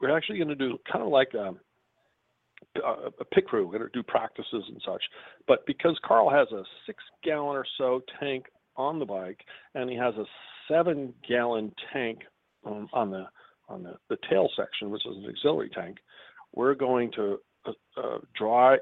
we're 0.00 0.16
actually 0.16 0.38
to 0.48 0.54
do 0.54 0.78
kind 0.90 1.04
of 1.04 1.10
like 1.10 1.34
a, 1.34 3.10
a 3.20 3.24
pit 3.24 3.46
crew. 3.46 3.66
We're 3.66 3.78
to 3.78 3.88
do 3.92 4.02
practices 4.02 4.64
and 4.68 4.80
such. 4.84 5.02
But 5.46 5.66
because 5.66 5.98
Carl 6.04 6.30
has 6.30 6.48
a 6.52 6.62
six 6.86 7.02
gallon 7.24 7.56
or 7.56 7.66
so 7.78 8.00
tank 8.18 8.46
on 8.76 8.98
the 8.98 9.04
bike, 9.04 9.40
and 9.74 9.90
he 9.90 9.96
has 9.96 10.14
a 10.14 10.24
seven 10.68 11.12
gallon 11.28 11.72
tank 11.92 12.20
um, 12.64 12.88
on 12.92 13.10
the 13.10 13.26
on 13.68 13.82
the, 13.82 13.94
the 14.08 14.16
tail 14.28 14.48
section, 14.56 14.90
which 14.90 15.06
is 15.06 15.16
an 15.16 15.26
auxiliary 15.28 15.70
tank, 15.70 15.98
we're 16.54 16.74
going 16.74 17.10
to 17.12 17.38
uh, 17.66 17.72
uh, 17.96 18.18
dry 18.36 18.76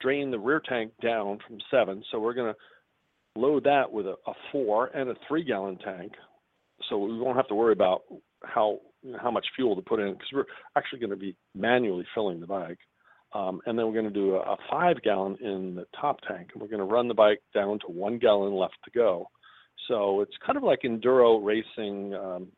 drain 0.00 0.30
the 0.30 0.38
rear 0.38 0.60
tank 0.68 0.92
down 1.02 1.38
from 1.46 1.58
seven. 1.70 2.02
So 2.10 2.20
we're 2.20 2.34
going 2.34 2.52
to 2.52 3.40
load 3.40 3.64
that 3.64 3.90
with 3.90 4.06
a, 4.06 4.14
a 4.26 4.32
four 4.52 4.86
and 4.88 5.10
a 5.10 5.14
three 5.26 5.44
gallon 5.44 5.78
tank. 5.78 6.12
So 6.88 6.98
we 6.98 7.18
won't 7.18 7.36
have 7.36 7.48
to 7.48 7.54
worry 7.54 7.72
about 7.72 8.02
how 8.44 8.80
how 9.20 9.30
much 9.30 9.46
fuel 9.54 9.76
to 9.76 9.82
put 9.82 10.00
in 10.00 10.12
because 10.12 10.28
we're 10.32 10.44
actually 10.76 10.98
going 10.98 11.10
to 11.10 11.16
be 11.16 11.36
manually 11.54 12.06
filling 12.14 12.40
the 12.40 12.46
bike. 12.46 12.78
Um, 13.34 13.60
and 13.66 13.78
then 13.78 13.86
we're 13.86 13.92
going 13.92 14.06
to 14.06 14.10
do 14.10 14.36
a, 14.36 14.40
a, 14.40 14.56
five 14.70 15.02
gallon 15.02 15.36
in 15.42 15.74
the 15.74 15.84
top 16.00 16.20
tank, 16.26 16.48
and 16.52 16.62
we're 16.62 16.68
going 16.68 16.78
to 16.78 16.84
run 16.84 17.08
the 17.08 17.14
bike 17.14 17.42
down 17.54 17.78
to 17.80 17.86
one 17.88 18.18
gallon 18.18 18.54
left 18.54 18.76
to 18.84 18.90
go. 18.90 19.26
So 19.86 20.22
it's 20.22 20.32
kind 20.44 20.56
of 20.56 20.62
like 20.62 20.80
enduro 20.82 21.44
racing 21.44 22.14
um, 22.14 22.48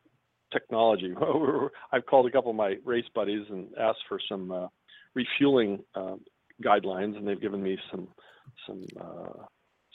technology. 0.51 1.13
I've 1.91 2.05
called 2.05 2.25
a 2.25 2.31
couple 2.31 2.51
of 2.51 2.57
my 2.57 2.75
race 2.85 3.05
buddies 3.13 3.45
and 3.49 3.67
asked 3.77 4.03
for 4.07 4.19
some 4.29 4.51
uh, 4.51 4.67
refueling 5.13 5.83
uh, 5.93 6.15
guidelines, 6.63 7.17
and 7.17 7.27
they've 7.27 7.41
given 7.41 7.61
me 7.61 7.77
some 7.91 8.07
some 8.65 8.85
uh, 8.99 9.43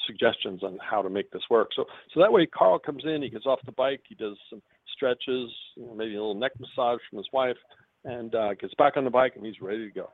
suggestions 0.07 0.63
on 0.63 0.79
how 0.83 1.03
to 1.03 1.11
make 1.11 1.31
this 1.31 1.43
work. 1.51 1.71
So 1.75 1.85
so 2.15 2.21
that 2.21 2.33
way, 2.33 2.47
Carl 2.47 2.79
comes 2.79 3.05
in, 3.05 3.23
he 3.23 3.31
gets 3.31 3.47
off 3.47 3.61
the 3.67 3.73
bike, 3.73 4.01
he 4.09 4.15
does 4.15 4.37
some 4.51 4.63
stretches, 4.95 5.51
you 5.77 5.87
know, 5.87 5.95
maybe 5.95 6.15
a 6.15 6.19
little 6.19 6.35
neck 6.35 6.53
massage 6.59 7.01
from 7.09 7.19
his 7.19 7.29
wife, 7.33 7.57
and 8.05 8.35
uh, 8.35 8.55
gets 8.55 8.75
back 8.75 8.97
on 8.97 9.05
the 9.05 9.11
bike 9.11 9.35
and 9.37 9.45
he's 9.45 9.61
ready 9.61 9.87
to 9.87 9.93
go. 9.93 10.11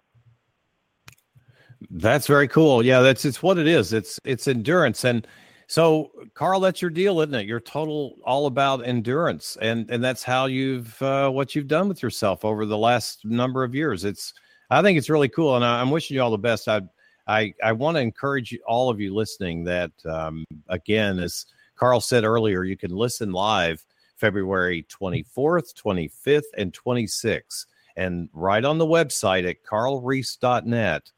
That's 1.91 2.27
very 2.27 2.49
cool. 2.49 2.85
Yeah, 2.85 3.01
that's 3.01 3.25
it's 3.25 3.43
what 3.43 3.59
it 3.59 3.67
is. 3.67 3.93
It's 3.93 4.21
it's 4.25 4.49
endurance 4.49 5.05
and 5.05 5.27
so 5.73 6.11
Carl, 6.35 6.61
that's 6.61 6.83
your 6.83 6.91
deal, 6.91 7.21
isn't 7.23 7.35
it? 7.35 7.47
You're 7.47 7.59
total 7.59 8.17
all 8.27 8.45
about 8.45 8.87
endurance, 8.87 9.57
and 9.63 9.91
and 9.91 10.05
that's 10.05 10.23
how 10.23 10.45
you've 10.45 11.01
uh, 11.01 11.31
what 11.31 11.55
you've 11.55 11.67
done 11.67 11.89
with 11.89 12.03
yourself 12.03 12.45
over 12.45 12.67
the 12.67 12.77
last 12.77 13.25
number 13.25 13.65
of 13.65 13.75
years. 13.75 14.05
It's 14.05 14.35
I 14.69 14.83
think 14.83 14.99
it's 14.99 15.09
really 15.09 15.31
cool, 15.31 15.57
and 15.57 15.65
I, 15.65 15.81
am 15.81 15.91
wishing 15.91 16.15
you 16.15 16.23
all 16.23 16.31
the 16.31 16.37
best. 16.37 16.69
I 16.69 16.83
I 17.27 17.55
I 17.63 17.73
want 17.73 17.97
to 17.97 18.01
encourage 18.01 18.57
all 18.67 18.91
of 18.91 19.01
you 19.01 19.15
listening 19.15 19.65
that 19.65 19.93
um, 20.05 20.45
again, 20.69 21.19
as 21.19 21.47
Carl 21.77 22.01
said 22.01 22.25
earlier, 22.25 22.65
you 22.65 22.77
can 22.77 22.91
listen 22.91 23.33
live 23.33 23.85
February 24.17 24.87
24th, 24.89 25.75
25th, 25.75 26.43
and 26.57 26.73
26th. 26.73 27.67
And 27.97 28.29
right 28.33 28.65
on 28.65 28.79
the 28.79 28.87
website 28.87 29.49
at 29.49 29.65
carlreese.net, 29.65 31.11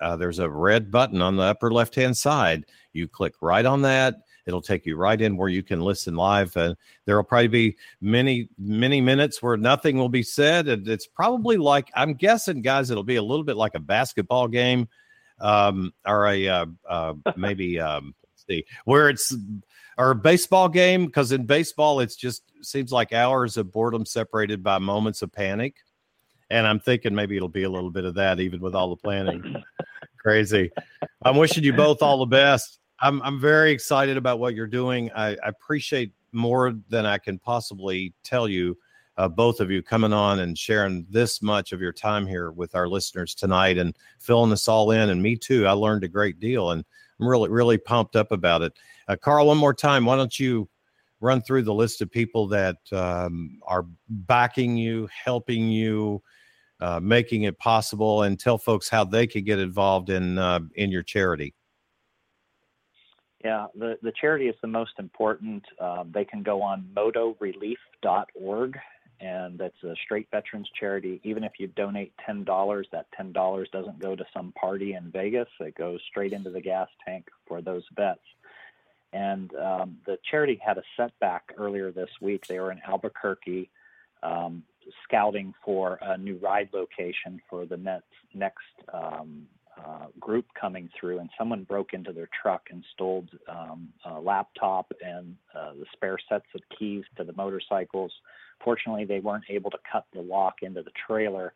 uh, 0.00 0.16
there's 0.16 0.38
a 0.38 0.48
red 0.48 0.90
button 0.90 1.22
on 1.22 1.36
the 1.36 1.42
upper 1.42 1.72
left 1.72 1.94
hand 1.94 2.16
side. 2.16 2.66
You 2.92 3.08
click 3.08 3.34
right 3.40 3.64
on 3.64 3.82
that. 3.82 4.16
It'll 4.46 4.62
take 4.62 4.86
you 4.86 4.96
right 4.96 5.20
in 5.20 5.36
where 5.36 5.48
you 5.48 5.62
can 5.62 5.80
listen 5.80 6.16
live. 6.16 6.56
And 6.56 6.76
there 7.04 7.16
will 7.16 7.24
probably 7.24 7.48
be 7.48 7.76
many, 8.00 8.48
many 8.58 9.00
minutes 9.00 9.42
where 9.42 9.56
nothing 9.56 9.96
will 9.96 10.08
be 10.08 10.22
said. 10.22 10.68
And 10.68 10.86
it's 10.88 11.06
probably 11.06 11.56
like, 11.56 11.90
I'm 11.94 12.14
guessing, 12.14 12.62
guys, 12.62 12.90
it'll 12.90 13.04
be 13.04 13.16
a 13.16 13.22
little 13.22 13.44
bit 13.44 13.56
like 13.56 13.74
a 13.74 13.80
basketball 13.80 14.48
game 14.48 14.88
um, 15.40 15.92
or 16.06 16.26
a 16.26 16.48
uh, 16.48 16.66
uh, 16.88 17.14
maybe 17.36 17.80
um, 17.80 18.14
see 18.34 18.64
where 18.84 19.08
it's 19.08 19.34
or 19.98 20.12
a 20.12 20.14
baseball 20.14 20.68
game 20.68 21.06
because 21.06 21.32
in 21.32 21.44
baseball 21.44 22.00
it's 22.00 22.16
just 22.16 22.42
seems 22.62 22.92
like 22.92 23.12
hours 23.12 23.56
of 23.56 23.72
boredom 23.72 24.04
separated 24.04 24.62
by 24.62 24.78
moments 24.78 25.22
of 25.22 25.32
panic, 25.32 25.76
and 26.50 26.66
I'm 26.66 26.80
thinking 26.80 27.14
maybe 27.14 27.36
it'll 27.36 27.48
be 27.48 27.64
a 27.64 27.70
little 27.70 27.90
bit 27.90 28.04
of 28.04 28.14
that 28.14 28.40
even 28.40 28.60
with 28.60 28.74
all 28.74 28.90
the 28.90 28.96
planning. 28.96 29.62
Crazy. 30.18 30.70
I'm 31.22 31.36
wishing 31.36 31.64
you 31.64 31.72
both 31.72 32.02
all 32.02 32.18
the 32.18 32.26
best. 32.26 32.78
I'm 33.00 33.22
I'm 33.22 33.40
very 33.40 33.72
excited 33.72 34.16
about 34.16 34.38
what 34.38 34.54
you're 34.54 34.66
doing. 34.66 35.10
I, 35.12 35.30
I 35.30 35.48
appreciate 35.48 36.12
more 36.32 36.74
than 36.88 37.06
I 37.06 37.18
can 37.18 37.38
possibly 37.38 38.14
tell 38.22 38.48
you 38.48 38.76
uh, 39.20 39.28
both 39.28 39.60
of 39.60 39.70
you 39.70 39.82
coming 39.82 40.14
on 40.14 40.38
and 40.38 40.56
sharing 40.56 41.06
this 41.10 41.42
much 41.42 41.72
of 41.72 41.80
your 41.82 41.92
time 41.92 42.26
here 42.26 42.52
with 42.52 42.74
our 42.74 42.88
listeners 42.88 43.34
tonight 43.34 43.76
and 43.76 43.94
filling 44.18 44.50
us 44.50 44.66
all 44.66 44.92
in. 44.92 45.10
And 45.10 45.22
me 45.22 45.36
too. 45.36 45.66
I 45.66 45.72
learned 45.72 46.04
a 46.04 46.08
great 46.08 46.40
deal 46.40 46.70
and 46.70 46.82
I'm 47.20 47.28
really, 47.28 47.50
really 47.50 47.76
pumped 47.76 48.16
up 48.16 48.32
about 48.32 48.62
it. 48.62 48.72
Uh, 49.08 49.16
Carl, 49.16 49.46
one 49.46 49.58
more 49.58 49.74
time, 49.74 50.06
why 50.06 50.16
don't 50.16 50.40
you 50.40 50.70
run 51.20 51.42
through 51.42 51.64
the 51.64 51.74
list 51.74 52.00
of 52.00 52.10
people 52.10 52.46
that 52.46 52.78
um, 52.92 53.58
are 53.66 53.84
backing 54.08 54.78
you, 54.78 55.06
helping 55.12 55.68
you, 55.68 56.22
uh, 56.80 56.98
making 56.98 57.42
it 57.42 57.58
possible, 57.58 58.22
and 58.22 58.40
tell 58.40 58.56
folks 58.56 58.88
how 58.88 59.04
they 59.04 59.26
could 59.26 59.44
get 59.44 59.58
involved 59.58 60.08
in 60.08 60.38
uh, 60.38 60.60
in 60.76 60.90
your 60.90 61.02
charity. 61.02 61.54
Yeah, 63.44 63.66
the, 63.74 63.98
the 64.00 64.12
charity 64.18 64.48
is 64.48 64.56
the 64.62 64.68
most 64.68 64.92
important. 64.98 65.62
Uh, 65.78 66.04
they 66.10 66.24
can 66.24 66.42
go 66.42 66.62
on 66.62 66.88
motorelief.org 66.94 68.78
and 69.20 69.58
that's 69.58 69.82
a 69.84 69.94
straight 70.04 70.28
veterans 70.30 70.68
charity. 70.78 71.20
Even 71.24 71.44
if 71.44 71.52
you 71.58 71.66
donate 71.68 72.12
ten 72.24 72.44
dollars, 72.44 72.88
that 72.92 73.06
ten 73.16 73.32
dollars 73.32 73.68
doesn't 73.72 73.98
go 73.98 74.16
to 74.16 74.24
some 74.34 74.52
party 74.52 74.94
in 74.94 75.10
Vegas. 75.10 75.48
It 75.60 75.74
goes 75.74 76.00
straight 76.08 76.32
into 76.32 76.50
the 76.50 76.60
gas 76.60 76.88
tank 77.06 77.28
for 77.46 77.60
those 77.60 77.84
vets. 77.94 78.20
And 79.12 79.52
um, 79.56 79.98
the 80.06 80.18
charity 80.30 80.60
had 80.64 80.78
a 80.78 80.82
setback 80.96 81.52
earlier 81.58 81.90
this 81.90 82.10
week. 82.20 82.46
They 82.46 82.60
were 82.60 82.70
in 82.72 82.80
Albuquerque 82.86 83.68
um, 84.22 84.62
scouting 85.04 85.52
for 85.64 85.98
a 86.00 86.16
new 86.16 86.38
ride 86.38 86.70
location 86.72 87.40
for 87.48 87.66
the 87.66 87.76
next 87.76 88.06
next 88.34 88.64
um, 88.92 89.46
uh, 89.84 90.06
group 90.18 90.46
coming 90.60 90.88
through, 90.98 91.18
and 91.18 91.30
someone 91.38 91.64
broke 91.64 91.92
into 91.92 92.12
their 92.12 92.28
truck 92.42 92.62
and 92.70 92.84
stole 92.92 93.24
um, 93.48 93.88
a 94.04 94.20
laptop 94.20 94.92
and 95.04 95.36
uh, 95.56 95.72
the 95.72 95.86
spare 95.92 96.18
sets 96.28 96.46
of 96.54 96.60
keys 96.78 97.04
to 97.16 97.24
the 97.24 97.32
motorcycles. 97.32 98.12
Fortunately, 98.62 99.04
they 99.04 99.20
weren't 99.20 99.44
able 99.48 99.70
to 99.70 99.78
cut 99.90 100.06
the 100.12 100.20
lock 100.20 100.56
into 100.62 100.82
the 100.82 100.90
trailer, 101.06 101.54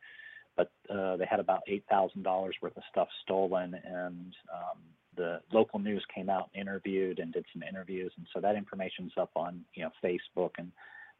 but 0.57 0.72
uh, 0.91 1.16
they 1.16 1.27
had 1.29 1.41
about 1.41 1.62
eight 1.66 1.85
thousand 1.91 2.22
dollars 2.22 2.55
worth 2.62 2.77
of 2.77 2.83
stuff 2.91 3.09
stolen, 3.22 3.75
and 3.85 4.35
um, 4.53 4.79
the 5.16 5.41
local 5.53 5.79
news 5.79 6.05
came 6.14 6.31
out 6.31 6.51
and 6.55 6.62
interviewed 6.62 7.18
and 7.18 7.33
did 7.33 7.45
some 7.53 7.62
interviews, 7.62 8.12
and 8.16 8.27
so 8.33 8.41
that 8.41 8.57
information's 8.57 9.12
up 9.18 9.31
on 9.37 9.61
you 9.75 9.83
know 9.83 9.91
Facebook, 10.03 10.51
and 10.59 10.72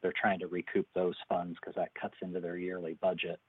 they're 0.03 0.15
trying 0.21 0.39
to 0.39 0.47
recoup 0.47 0.87
those 0.95 1.17
funds 1.29 1.57
because 1.61 1.75
that 1.77 1.91
cuts 2.01 2.15
into 2.23 2.41
their 2.41 2.57
yearly 2.57 2.97
budget. 3.01 3.41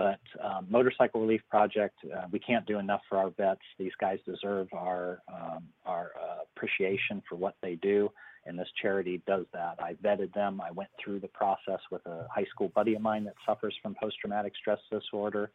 But 0.00 0.20
um, 0.42 0.66
Motorcycle 0.70 1.20
Relief 1.20 1.42
Project, 1.50 1.94
uh, 2.06 2.24
we 2.32 2.38
can't 2.38 2.64
do 2.64 2.78
enough 2.78 3.02
for 3.06 3.18
our 3.18 3.28
vets. 3.36 3.60
These 3.78 3.92
guys 4.00 4.18
deserve 4.24 4.68
our 4.72 5.20
um, 5.28 5.64
our 5.84 6.12
uh, 6.18 6.44
appreciation 6.56 7.22
for 7.28 7.36
what 7.36 7.56
they 7.60 7.74
do, 7.74 8.10
and 8.46 8.58
this 8.58 8.68
charity 8.80 9.20
does 9.26 9.44
that. 9.52 9.74
I 9.78 9.92
vetted 10.02 10.32
them. 10.32 10.58
I 10.58 10.70
went 10.70 10.88
through 11.04 11.20
the 11.20 11.28
process 11.28 11.80
with 11.90 12.00
a 12.06 12.26
high 12.34 12.46
school 12.46 12.72
buddy 12.74 12.94
of 12.94 13.02
mine 13.02 13.24
that 13.24 13.34
suffers 13.44 13.74
from 13.82 13.94
post-traumatic 14.02 14.54
stress 14.58 14.78
disorder, 14.90 15.50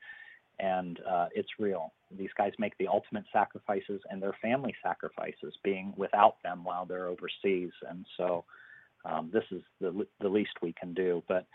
and 0.60 1.00
uh, 1.10 1.30
it's 1.34 1.50
real. 1.58 1.92
These 2.16 2.30
guys 2.38 2.52
make 2.60 2.78
the 2.78 2.88
ultimate 2.88 3.26
sacrifices, 3.34 4.00
and 4.12 4.22
their 4.22 4.38
family 4.44 4.76
sacrifices, 4.84 5.56
being 5.64 5.92
without 5.98 6.36
them 6.44 6.64
while 6.64 6.86
they're 6.86 7.08
overseas. 7.08 7.72
And 7.90 8.06
so, 8.16 8.46
um, 9.06 9.32
this 9.34 9.46
is 9.50 9.64
the 9.82 10.06
the 10.22 10.30
least 10.30 10.52
we 10.62 10.72
can 10.80 10.94
do. 10.94 11.24
But 11.28 11.48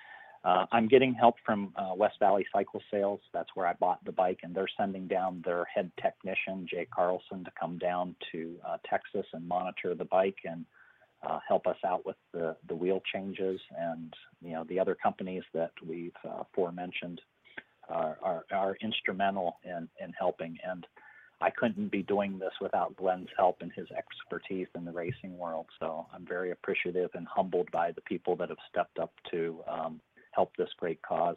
uh, 0.45 0.66
I'm 0.72 0.88
getting 0.88 1.12
help 1.12 1.36
from 1.45 1.72
uh, 1.76 1.95
West 1.95 2.18
Valley 2.18 2.47
Cycle 2.53 2.82
Sales. 2.91 3.20
That's 3.32 3.51
where 3.55 3.66
I 3.66 3.74
bought 3.74 4.05
the 4.05 4.12
bike, 4.12 4.41
and 4.43 4.55
they're 4.55 4.68
sending 4.78 5.07
down 5.07 5.43
their 5.45 5.66
head 5.66 5.91
technician, 6.01 6.66
Jay 6.68 6.86
Carlson, 6.93 7.45
to 7.45 7.51
come 7.61 7.78
down 7.78 8.16
to 8.32 8.57
uh, 8.66 8.78
Texas 8.88 9.26
and 9.32 9.47
monitor 9.47 9.95
the 9.95 10.07
bike 10.07 10.38
and 10.45 10.64
uh, 11.28 11.38
help 11.47 11.66
us 11.66 11.76
out 11.86 12.07
with 12.07 12.16
the, 12.32 12.57
the 12.68 12.74
wheel 12.74 13.03
changes. 13.12 13.61
And 13.78 14.14
you 14.41 14.53
know 14.53 14.64
the 14.64 14.80
other 14.80 14.95
companies 14.95 15.43
that 15.53 15.72
we've 15.86 16.12
uh, 16.24 16.43
aforementioned 16.43 17.20
are, 17.91 18.16
are, 18.22 18.45
are 18.53 18.76
instrumental 18.80 19.57
in, 19.64 19.88
in 20.03 20.12
helping. 20.18 20.57
And 20.64 20.86
I 21.41 21.51
couldn't 21.51 21.91
be 21.91 22.03
doing 22.03 22.38
this 22.38 22.53
without 22.61 22.97
Glenn's 22.97 23.28
help 23.36 23.59
and 23.61 23.72
his 23.72 23.86
expertise 23.91 24.68
in 24.74 24.84
the 24.84 24.93
racing 24.93 25.36
world. 25.38 25.66
So 25.78 26.07
I'm 26.14 26.26
very 26.26 26.51
appreciative 26.51 27.11
and 27.14 27.26
humbled 27.26 27.70
by 27.72 27.93
the 27.93 28.03
people 28.03 28.36
that 28.36 28.51
have 28.51 28.59
stepped 28.70 28.99
up 28.99 29.12
to 29.30 29.61
um, 29.68 30.01
help 30.33 30.57
this 30.57 30.70
great 30.78 31.01
cause. 31.03 31.37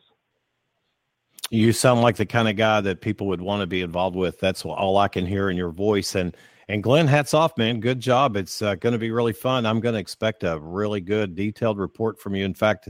You 1.50 1.72
sound 1.72 2.02
like 2.02 2.16
the 2.16 2.26
kind 2.26 2.48
of 2.48 2.56
guy 2.56 2.82
that 2.82 3.02
people 3.02 3.28
would 3.28 3.42
want 3.42 3.62
to 3.62 3.68
be 3.68 3.82
involved 3.82 4.16
with. 4.16 4.40
That's 4.40 4.66
all 4.66 4.98
I 4.98 5.08
can 5.08 5.26
hear 5.26 5.50
in 5.50 5.58
your 5.58 5.72
voice. 5.72 6.16
And 6.16 6.36
and 6.70 6.82
Glenn, 6.82 7.08
hats 7.08 7.34
off, 7.34 7.58
man. 7.58 7.80
Good 7.80 8.00
job. 8.00 8.38
It's 8.38 8.62
uh, 8.62 8.76
going 8.76 8.94
to 8.94 9.00
be 9.00 9.12
really 9.12 9.34
fun. 9.34 9.66
I'm 9.66 9.82
going 9.82 9.94
to 9.94 10.00
expect 10.00 10.44
a 10.44 10.58
really 10.60 11.02
good, 11.02 11.36
detailed 11.36 11.78
report 11.78 12.20
from 12.20 12.36
you. 12.36 12.46
In 12.46 12.54
fact, 12.54 12.88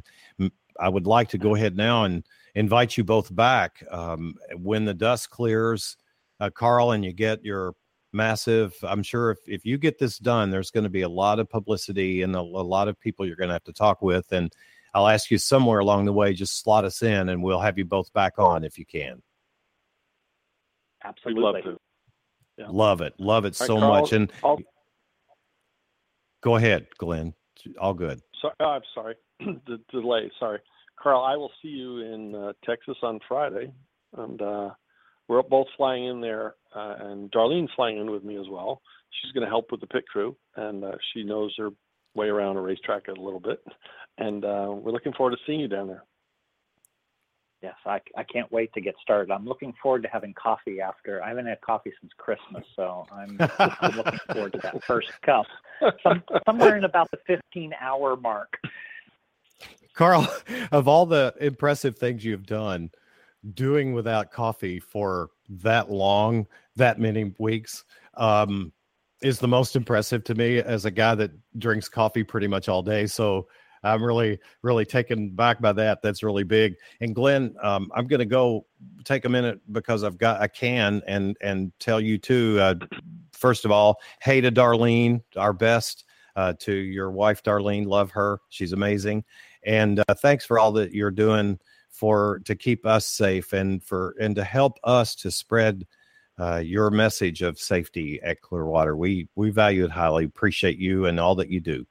I 0.80 0.90
would 0.90 1.08
like 1.08 1.28
to 1.30 1.38
go 1.38 1.56
ahead 1.56 1.76
now 1.76 2.04
and 2.04 2.24
invite 2.56 2.98
you 2.98 3.04
both 3.04 3.36
back 3.36 3.84
um, 3.90 4.36
when 4.56 4.86
the 4.86 4.94
dust 4.94 5.32
clears, 5.32 5.98
uh, 6.40 6.52
Carl, 6.52 6.92
and 6.92 7.04
you 7.04 7.14
get 7.14 7.44
your 7.44 7.74
massive. 8.12 8.76
I'm 8.84 9.02
sure 9.02 9.32
if, 9.32 9.40
if 9.48 9.66
you 9.66 9.78
get 9.78 9.98
this 9.98 10.20
done, 10.20 10.52
there's 10.52 10.72
going 10.72 10.84
to 10.84 10.90
be 10.90 11.02
a 11.02 11.10
lot 11.10 11.40
of 11.40 11.50
publicity 11.50 12.22
and 12.22 12.36
a, 12.36 12.40
a 12.40 12.42
lot 12.42 12.88
of 12.88 13.00
people 13.00 13.26
you're 13.26 13.36
going 13.36 13.50
to 13.50 13.54
have 13.56 13.64
to 13.64 13.74
talk 13.74 14.04
with. 14.04 14.32
And 14.32 14.54
I'll 14.94 15.08
ask 15.08 15.32
you 15.32 15.38
somewhere 15.38 15.80
along 15.80 16.06
the 16.06 16.14
way, 16.14 16.34
just 16.34 16.62
slot 16.62 16.86
us 16.86 17.02
in 17.02 17.30
and 17.30 17.42
we'll 17.42 17.60
have 17.60 17.78
you 17.78 17.86
both 17.86 18.12
back 18.14 18.34
on 18.38 18.64
if 18.64 18.78
you 18.78 18.86
can. 18.86 19.22
Absolutely. 21.04 21.44
We'd 21.44 21.46
love 21.46 21.64
to. 21.64 21.78
Yeah. 22.58 22.66
Love 22.70 23.02
it. 23.02 23.14
Love 23.20 23.46
it 23.46 23.60
All 23.60 23.68
so 23.68 23.80
Carl, 23.80 24.02
much. 24.02 24.14
And 24.14 24.32
I'll- 24.44 24.60
go 26.42 26.56
ahead, 26.56 26.88
Glenn. 26.98 27.34
All 27.80 27.94
good. 27.94 28.22
Sorry, 28.42 28.54
oh, 28.60 28.66
I'm 28.66 28.82
sorry. 28.94 29.16
the 29.40 29.80
delay. 29.90 30.30
Sorry, 30.40 30.60
Carl. 31.02 31.24
I 31.24 31.36
will 31.36 31.52
see 31.62 31.70
you 31.70 32.00
in 32.00 32.36
uh, 32.36 32.54
Texas 32.66 32.98
on 33.02 33.20
Friday, 33.28 33.72
and 34.18 34.42
uh, 34.42 34.72
we're 35.28 35.42
both 35.44 35.68
flying 35.78 36.06
in 36.06 36.22
there, 36.22 36.56
uh, 36.76 36.96
and 37.00 37.32
Darlene's 37.32 37.72
flying 37.76 37.98
in 37.98 38.12
with 38.12 38.24
me 38.24 38.38
as 38.38 38.48
well. 38.50 38.82
She's 39.22 39.32
going 39.32 39.46
to 39.46 39.50
help 39.50 39.72
with 39.72 39.80
the 39.80 39.88
pit 39.88 40.04
crew, 40.12 40.36
and 40.58 40.84
uh, 40.84 40.92
she 41.14 41.24
knows 41.24 41.54
her 41.58 41.70
way 42.16 42.28
around 42.28 42.58
a 42.58 42.62
racetrack 42.62 43.08
a 43.08 43.12
little 43.12 43.40
bit, 43.40 43.64
and 44.18 44.46
uh, 44.46 44.68
we're 44.70 44.92
looking 44.92 45.14
forward 45.14 45.32
to 45.32 45.38
seeing 45.46 45.60
you 45.60 45.68
down 45.68 45.88
there. 45.88 46.04
Yes, 47.62 47.76
I, 47.86 48.02
I 48.18 48.24
can't 48.24 48.52
wait 48.52 48.74
to 48.74 48.82
get 48.82 48.94
started. 49.02 49.32
I'm 49.32 49.46
looking 49.46 49.74
forward 49.82 50.04
to 50.04 50.10
having 50.10 50.34
coffee 50.34 50.82
after. 50.82 51.24
I 51.24 51.30
haven't 51.30 51.46
had 51.46 51.62
coffee 51.62 51.94
since 52.02 52.12
Christmas, 52.18 52.66
so 52.76 53.06
I'm 53.10 53.38
just 53.38 53.96
looking 53.96 54.20
forward 54.34 54.52
to 54.52 54.60
that 54.64 54.84
first 54.84 55.10
cup. 55.22 55.46
Some, 56.04 56.24
somewhere 56.46 56.76
in 56.76 56.84
about 56.84 57.10
the 57.12 57.20
15 57.26 57.74
hour 57.80 58.18
mark. 58.18 58.60
Carl, 59.94 60.28
of 60.74 60.90
all 60.90 61.06
the 61.06 61.34
impressive 61.40 61.98
things 61.98 62.26
you've 62.26 62.46
done, 62.46 62.90
doing 63.54 63.94
without 63.94 64.32
coffee 64.32 64.80
for 64.80 65.30
that 65.48 65.90
long, 65.90 66.48
that 66.76 67.00
many 67.00 67.34
weeks, 67.40 67.86
um, 68.16 68.74
is 69.24 69.40
the 69.40 69.48
most 69.48 69.76
impressive 69.76 70.24
to 70.26 70.36
me 70.36 70.60
as 70.60 70.86
a 70.86 70.92
guy 70.92 71.16
that 71.16 71.32
drinks 71.58 71.90
coffee 71.90 72.24
pretty 72.24 72.48
much 72.48 72.68
all 72.68 72.84
day. 72.84 73.08
So 73.08 73.48
I'm 73.84 74.04
really, 74.04 74.40
really 74.62 74.86
taken 74.86 75.30
back 75.30 75.62
by 75.62 75.74
that. 75.74 76.02
That's 76.02 76.24
really 76.24 76.44
big. 76.44 76.76
And 77.02 77.14
Glenn, 77.14 77.56
um, 77.62 77.92
I'm 77.96 78.08
going 78.08 78.20
to 78.20 78.26
go 78.26 78.66
take 79.04 79.26
a 79.26 79.30
minute 79.30 79.60
because 79.72 80.04
I've 80.04 80.18
got 80.18 80.42
I 80.42 80.48
can 80.48 81.02
and 81.08 81.36
and 81.42 81.72
tell 81.80 82.00
you 82.00 82.18
too. 82.18 82.58
Uh, 82.60 82.76
first 83.34 83.66
of 83.66 83.72
all, 83.72 84.00
hey 84.22 84.42
to 84.42 84.52
Darlene, 84.52 85.22
our 85.36 85.54
best 85.54 86.06
uh, 86.36 86.54
to 86.60 86.74
your 86.74 87.12
wife, 87.12 87.44
Darlene. 87.44 87.86
Love 87.86 88.12
her. 88.12 88.40
She's 88.50 88.74
amazing. 88.74 89.24
And 89.66 90.00
uh, 90.00 90.14
thanks 90.16 90.46
for 90.46 90.60
all 90.60 90.72
that 90.74 90.94
you're 90.94 91.12
doing 91.12 91.60
for 91.90 92.42
to 92.46 92.56
keep 92.56 92.86
us 92.86 93.06
safe 93.08 93.54
and 93.54 93.84
for 93.84 94.16
and 94.20 94.36
to 94.36 94.44
help 94.44 94.80
us 94.84 95.16
to 95.16 95.32
spread 95.32 95.86
uh, 96.40 96.58
your 96.58 96.90
message 96.90 97.42
of 97.42 97.60
safety 97.60 98.20
at 98.24 98.42
Clearwater. 98.42 98.96
We 98.96 99.28
we 99.36 99.50
value 99.50 99.86
it 99.86 99.92
highly. 99.92 100.26
Appreciate 100.26 100.78
you 100.78 101.06
and 101.06 101.20
all 101.20 101.36
that 101.36 101.50
you 101.50 101.60
do. 101.60 101.86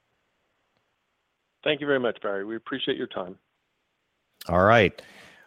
Thank 1.65 1.81
you 1.81 1.87
very 1.87 2.01
much, 2.01 2.21
Barry. 2.21 2.45
We 2.45 2.57
appreciate 2.57 2.97
your 2.97 3.07
time. 3.07 3.37
All 4.49 4.65
right. 4.65 5.01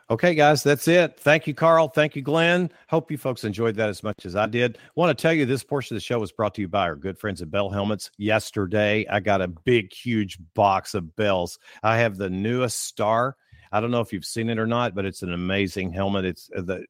Okay, 0.09 0.35
guys, 0.35 0.61
that's 0.61 0.87
it. 0.87 1.19
Thank 1.19 1.47
you, 1.47 1.55
Carl. 1.55 1.87
Thank 1.89 2.15
you, 2.15 2.21
Glenn. 2.21 2.69
Hope 2.89 3.09
you 3.09 3.17
folks 3.17 3.43
enjoyed 3.43 3.75
that 3.75 3.89
as 3.89 4.03
much 4.03 4.23
as 4.23 4.35
I 4.35 4.45
did. 4.45 4.77
Want 4.93 5.15
to 5.15 5.19
tell 5.19 5.33
you 5.33 5.47
this 5.47 5.63
portion 5.63 5.95
of 5.95 5.97
the 5.99 6.05
show 6.05 6.19
was 6.19 6.31
brought 6.31 6.53
to 6.55 6.61
you 6.61 6.67
by 6.67 6.81
our 6.81 6.95
good 6.95 7.17
friends 7.17 7.41
at 7.41 7.49
Bell 7.49 7.71
Helmets. 7.71 8.11
Yesterday, 8.17 9.07
I 9.09 9.19
got 9.19 9.41
a 9.41 9.47
big, 9.47 9.91
huge 9.91 10.37
box 10.53 10.93
of 10.93 11.15
bells. 11.15 11.57
I 11.81 11.97
have 11.97 12.17
the 12.17 12.29
newest 12.29 12.81
star 12.81 13.35
I 13.75 13.81
don't 13.81 13.91
know 13.91 13.99
if 13.99 14.13
you've 14.13 14.23
seen 14.23 14.49
it 14.49 14.57
or 14.57 14.67
not, 14.67 14.95
but 14.95 15.03
it's 15.03 15.21
an 15.21 15.33
amazing 15.33 15.91
helmet. 15.91 16.23
It's 16.23 16.49
uh, 16.55 16.61
the 16.61 16.85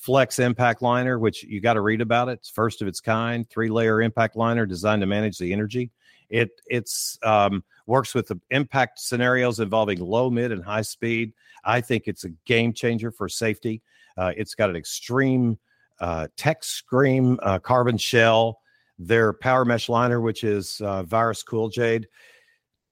Flex 0.00 0.38
Impact 0.38 0.80
Liner, 0.80 1.18
which 1.18 1.44
you 1.44 1.60
got 1.60 1.74
to 1.74 1.82
read 1.82 2.00
about 2.00 2.30
it. 2.30 2.38
It's 2.38 2.48
first 2.48 2.80
of 2.80 2.88
its 2.88 3.00
kind, 3.00 3.48
three 3.50 3.68
layer 3.68 4.00
impact 4.00 4.34
liner 4.34 4.64
designed 4.64 5.02
to 5.02 5.06
manage 5.06 5.36
the 5.36 5.52
energy. 5.52 5.90
It 6.30 6.62
it's 6.66 7.18
um, 7.22 7.62
works 7.86 8.14
with 8.14 8.26
the 8.28 8.40
impact 8.50 8.98
scenarios 8.98 9.60
involving 9.60 10.00
low, 10.00 10.30
mid, 10.30 10.52
and 10.52 10.64
high 10.64 10.82
speed. 10.82 11.34
I 11.64 11.82
think 11.82 12.04
it's 12.06 12.24
a 12.24 12.30
game 12.46 12.72
changer 12.72 13.10
for 13.10 13.28
safety. 13.28 13.82
Uh, 14.16 14.32
it's 14.38 14.54
got 14.54 14.70
an 14.70 14.76
extreme 14.76 15.58
uh, 16.00 16.28
TeXtreme 16.34 17.36
uh, 17.42 17.58
carbon 17.58 17.98
shell. 17.98 18.60
Their 18.98 19.34
power 19.34 19.66
mesh 19.66 19.90
liner, 19.90 20.22
which 20.22 20.44
is 20.44 20.80
uh, 20.80 21.02
Virus 21.02 21.44
CoolJade 21.44 22.06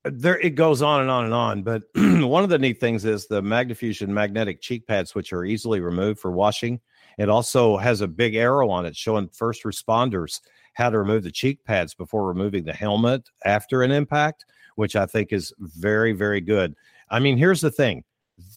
there 0.05 0.39
it 0.39 0.55
goes 0.55 0.80
on 0.80 1.01
and 1.01 1.10
on 1.10 1.24
and 1.24 1.35
on 1.35 1.62
but 1.62 1.82
one 1.94 2.44
of 2.44 2.48
the 2.48 2.59
neat 2.59 2.80
things 2.80 3.05
is 3.05 3.26
the 3.26 3.43
Magnefusion 3.43 4.09
magnetic 4.09 4.60
cheek 4.60 4.86
pads 4.86 5.14
which 5.14 5.32
are 5.32 5.44
easily 5.44 5.80
removed 5.80 6.20
for 6.20 6.30
washing 6.30 6.80
it 7.19 7.28
also 7.28 7.77
has 7.77 8.01
a 8.01 8.09
big 8.09 8.35
arrow 8.35 8.70
on 8.70 8.86
it 8.86 8.97
showing 8.97 9.28
first 9.28 9.65
responders 9.65 10.40
how 10.74 10.89
to 10.89 10.99
remove 10.99 11.24
the 11.24 11.31
cheek 11.31 11.62
pads 11.65 11.95
before 11.95 12.27
removing 12.27 12.65
the 12.65 12.73
helmet 12.73 13.28
after 13.45 13.82
an 13.82 13.90
impact 13.90 14.47
which 14.77 14.97
i 14.97 15.05
think 15.05 15.32
is 15.32 15.53
very 15.59 16.12
very 16.12 16.40
good. 16.40 16.74
I 17.11 17.19
mean 17.19 17.36
here's 17.36 17.61
the 17.61 17.70
thing. 17.70 18.05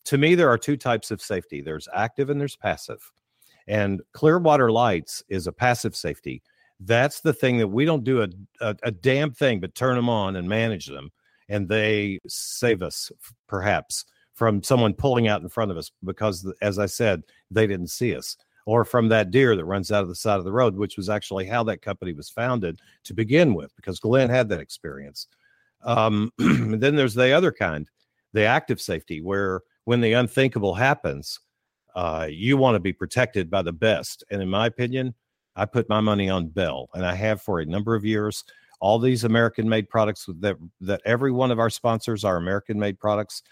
To 0.05 0.17
me 0.17 0.35
there 0.35 0.49
are 0.49 0.57
two 0.57 0.77
types 0.77 1.11
of 1.11 1.21
safety. 1.21 1.61
There's 1.61 1.89
active 1.93 2.29
and 2.29 2.39
there's 2.39 2.55
passive. 2.55 3.11
And 3.67 4.01
clearwater 4.13 4.71
lights 4.71 5.23
is 5.29 5.47
a 5.47 5.51
passive 5.51 5.95
safety. 5.95 6.41
That's 6.79 7.21
the 7.21 7.33
thing 7.33 7.57
that 7.59 7.67
we 7.67 7.85
don't 7.85 8.03
do 8.03 8.21
a, 8.21 8.27
a, 8.59 8.75
a 8.83 8.91
damn 8.91 9.31
thing 9.31 9.59
but 9.59 9.75
turn 9.75 9.95
them 9.95 10.09
on 10.09 10.35
and 10.35 10.47
manage 10.47 10.88
them 10.88 11.11
and 11.51 11.67
they 11.67 12.19
save 12.27 12.81
us 12.81 13.11
perhaps 13.47 14.05
from 14.33 14.63
someone 14.63 14.93
pulling 14.93 15.27
out 15.27 15.41
in 15.41 15.49
front 15.49 15.69
of 15.69 15.77
us 15.77 15.91
because 16.03 16.51
as 16.61 16.79
i 16.79 16.85
said 16.85 17.21
they 17.51 17.67
didn't 17.67 17.89
see 17.89 18.15
us 18.15 18.38
or 18.65 18.85
from 18.85 19.09
that 19.09 19.31
deer 19.31 19.55
that 19.55 19.65
runs 19.65 19.91
out 19.91 20.03
of 20.03 20.09
the 20.09 20.15
side 20.15 20.38
of 20.38 20.43
the 20.43 20.51
road 20.51 20.75
which 20.75 20.97
was 20.97 21.09
actually 21.09 21.45
how 21.45 21.63
that 21.63 21.81
company 21.81 22.13
was 22.13 22.29
founded 22.29 22.79
to 23.03 23.13
begin 23.13 23.53
with 23.53 23.75
because 23.75 23.99
glenn 23.99 24.29
had 24.29 24.49
that 24.49 24.59
experience 24.59 25.27
um, 25.83 26.31
then 26.38 26.95
there's 26.95 27.15
the 27.15 27.31
other 27.31 27.51
kind 27.51 27.89
the 28.33 28.43
active 28.43 28.79
safety 28.79 29.21
where 29.21 29.61
when 29.85 30.01
the 30.01 30.13
unthinkable 30.13 30.75
happens 30.75 31.39
uh, 31.95 32.27
you 32.29 32.55
want 32.55 32.75
to 32.75 32.79
be 32.79 32.93
protected 32.93 33.49
by 33.49 33.61
the 33.61 33.73
best 33.73 34.23
and 34.31 34.41
in 34.41 34.49
my 34.49 34.67
opinion 34.67 35.13
i 35.55 35.65
put 35.65 35.89
my 35.89 35.99
money 35.99 36.29
on 36.29 36.47
bell 36.47 36.89
and 36.93 37.05
i 37.05 37.13
have 37.13 37.41
for 37.41 37.59
a 37.59 37.65
number 37.65 37.95
of 37.95 38.05
years 38.05 38.43
all 38.81 38.97
these 38.97 39.23
American 39.23 39.69
made 39.69 39.89
products 39.89 40.27
that 40.39 40.57
that 40.81 41.01
every 41.05 41.31
one 41.31 41.51
of 41.51 41.59
our 41.59 41.69
sponsors 41.69 42.25
are 42.25 42.35
American 42.35 42.77
made 42.77 42.99
products. 42.99 43.43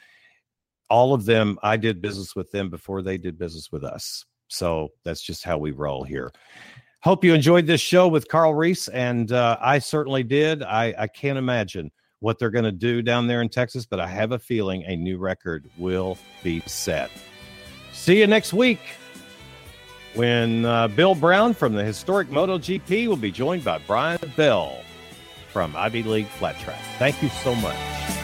All 0.90 1.14
of 1.14 1.26
them, 1.26 1.60
I 1.62 1.78
did 1.78 2.02
business 2.02 2.36
with 2.36 2.52
them 2.52 2.70
before 2.70 3.04
they 3.04 3.18
did 3.18 3.38
business 3.38 3.72
with 3.72 3.84
us. 3.84 4.26
So 4.50 4.90
that's 5.04 5.22
just 5.22 5.44
how 5.44 5.58
we 5.58 5.72
roll 5.72 6.04
here. 6.04 6.32
Hope 7.02 7.24
you 7.24 7.34
enjoyed 7.34 7.66
this 7.66 7.80
show 7.80 8.10
with 8.10 8.28
Carl 8.28 8.54
Reese, 8.54 8.90
and 8.90 9.32
uh, 9.32 9.58
I 9.62 9.80
certainly 9.80 10.24
did. 10.24 10.64
I, 10.64 10.94
I 10.98 11.08
can't 11.08 11.38
imagine 11.38 11.92
what 12.20 12.38
they're 12.38 12.50
going 12.50 12.66
to 12.66 12.74
do 12.74 13.02
down 13.02 13.26
there 13.26 13.42
in 13.42 13.48
Texas, 13.48 13.86
but 13.86 14.02
I 14.02 14.08
have 14.08 14.34
a 14.34 14.40
feeling 14.40 14.84
a 14.84 14.98
new 14.98 15.18
record 15.18 15.70
will 15.78 16.18
be 16.44 16.62
set. 16.66 17.10
See 17.94 18.20
you 18.20 18.28
next 18.28 18.52
week 18.52 18.80
when 20.14 20.66
uh, 20.66 20.90
Bill 20.90 21.16
Brown 21.16 21.54
from 21.54 21.74
the 21.74 21.84
historic 21.84 22.28
MotoGP 22.30 23.08
will 23.08 23.16
be 23.16 23.32
joined 23.32 23.64
by 23.64 23.78
Brian 23.88 24.20
Bell 24.36 24.82
from 25.54 25.76
Ivy 25.76 26.04
League 26.04 26.28
Flat 26.28 26.60
Track. 26.60 26.82
Thank 26.98 27.22
you 27.24 27.30
so 27.30 27.56
much. 27.56 28.19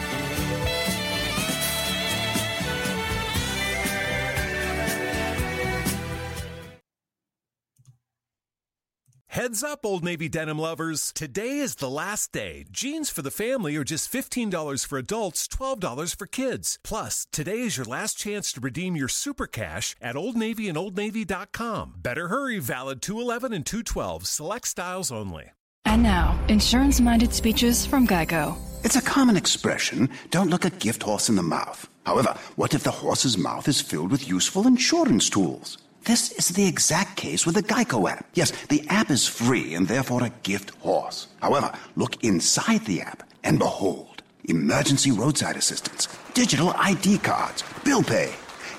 Heads 9.36 9.62
up, 9.62 9.84
Old 9.84 10.02
Navy 10.02 10.30
denim 10.30 10.58
lovers. 10.58 11.12
Today 11.14 11.58
is 11.58 11.74
the 11.74 11.90
last 11.90 12.32
day. 12.32 12.64
Jeans 12.70 13.10
for 13.10 13.20
the 13.20 13.30
family 13.30 13.76
are 13.76 13.84
just 13.84 14.10
$15 14.10 14.86
for 14.86 14.96
adults, 14.96 15.46
$12 15.48 16.16
for 16.16 16.26
kids. 16.26 16.78
Plus, 16.82 17.26
today 17.30 17.58
is 17.58 17.76
your 17.76 17.84
last 17.84 18.16
chance 18.16 18.50
to 18.52 18.62
redeem 18.62 18.96
your 18.96 19.08
super 19.08 19.46
cash 19.46 19.94
at 20.00 20.16
Old 20.16 20.36
Navy 20.36 20.70
and 20.70 20.78
Old 20.78 20.94
OldNavy.com. 20.94 21.96
Better 21.98 22.28
hurry, 22.28 22.58
valid 22.60 23.02
211 23.02 23.52
and 23.52 23.66
212, 23.66 24.26
select 24.26 24.68
styles 24.68 25.12
only. 25.12 25.50
And 25.84 26.02
now, 26.02 26.42
insurance 26.48 26.98
minded 26.98 27.34
speeches 27.34 27.84
from 27.84 28.06
Geico. 28.06 28.56
It's 28.84 28.96
a 28.96 29.02
common 29.02 29.36
expression 29.36 30.08
don't 30.30 30.48
look 30.48 30.64
a 30.64 30.70
gift 30.70 31.02
horse 31.02 31.28
in 31.28 31.36
the 31.36 31.42
mouth. 31.42 31.86
However, 32.06 32.38
what 32.54 32.72
if 32.72 32.84
the 32.84 32.90
horse's 32.90 33.36
mouth 33.36 33.68
is 33.68 33.82
filled 33.82 34.10
with 34.10 34.26
useful 34.26 34.66
insurance 34.66 35.28
tools? 35.28 35.76
This 36.06 36.30
is 36.38 36.50
the 36.50 36.68
exact 36.68 37.16
case 37.16 37.44
with 37.44 37.56
the 37.56 37.64
Geico 37.64 38.08
app. 38.08 38.26
Yes, 38.34 38.52
the 38.68 38.86
app 38.88 39.10
is 39.10 39.26
free 39.26 39.74
and 39.74 39.88
therefore 39.88 40.22
a 40.22 40.30
gift 40.44 40.70
horse. 40.76 41.26
However, 41.42 41.72
look 41.96 42.22
inside 42.22 42.84
the 42.84 43.00
app 43.00 43.24
and 43.42 43.58
behold 43.58 44.22
emergency 44.44 45.10
roadside 45.10 45.56
assistance, 45.56 46.06
digital 46.32 46.70
ID 46.76 47.18
cards, 47.18 47.64
bill 47.82 48.04
pay. 48.04 48.32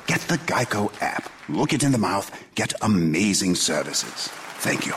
Get 0.06 0.22
the 0.22 0.38
Geico 0.38 0.90
app. 1.02 1.30
Look 1.50 1.74
it 1.74 1.84
in 1.84 1.92
the 1.92 1.98
mouth, 1.98 2.32
get 2.56 2.74
amazing 2.82 3.56
services. 3.56 4.30
Thank 4.60 4.86
you. 4.86 4.94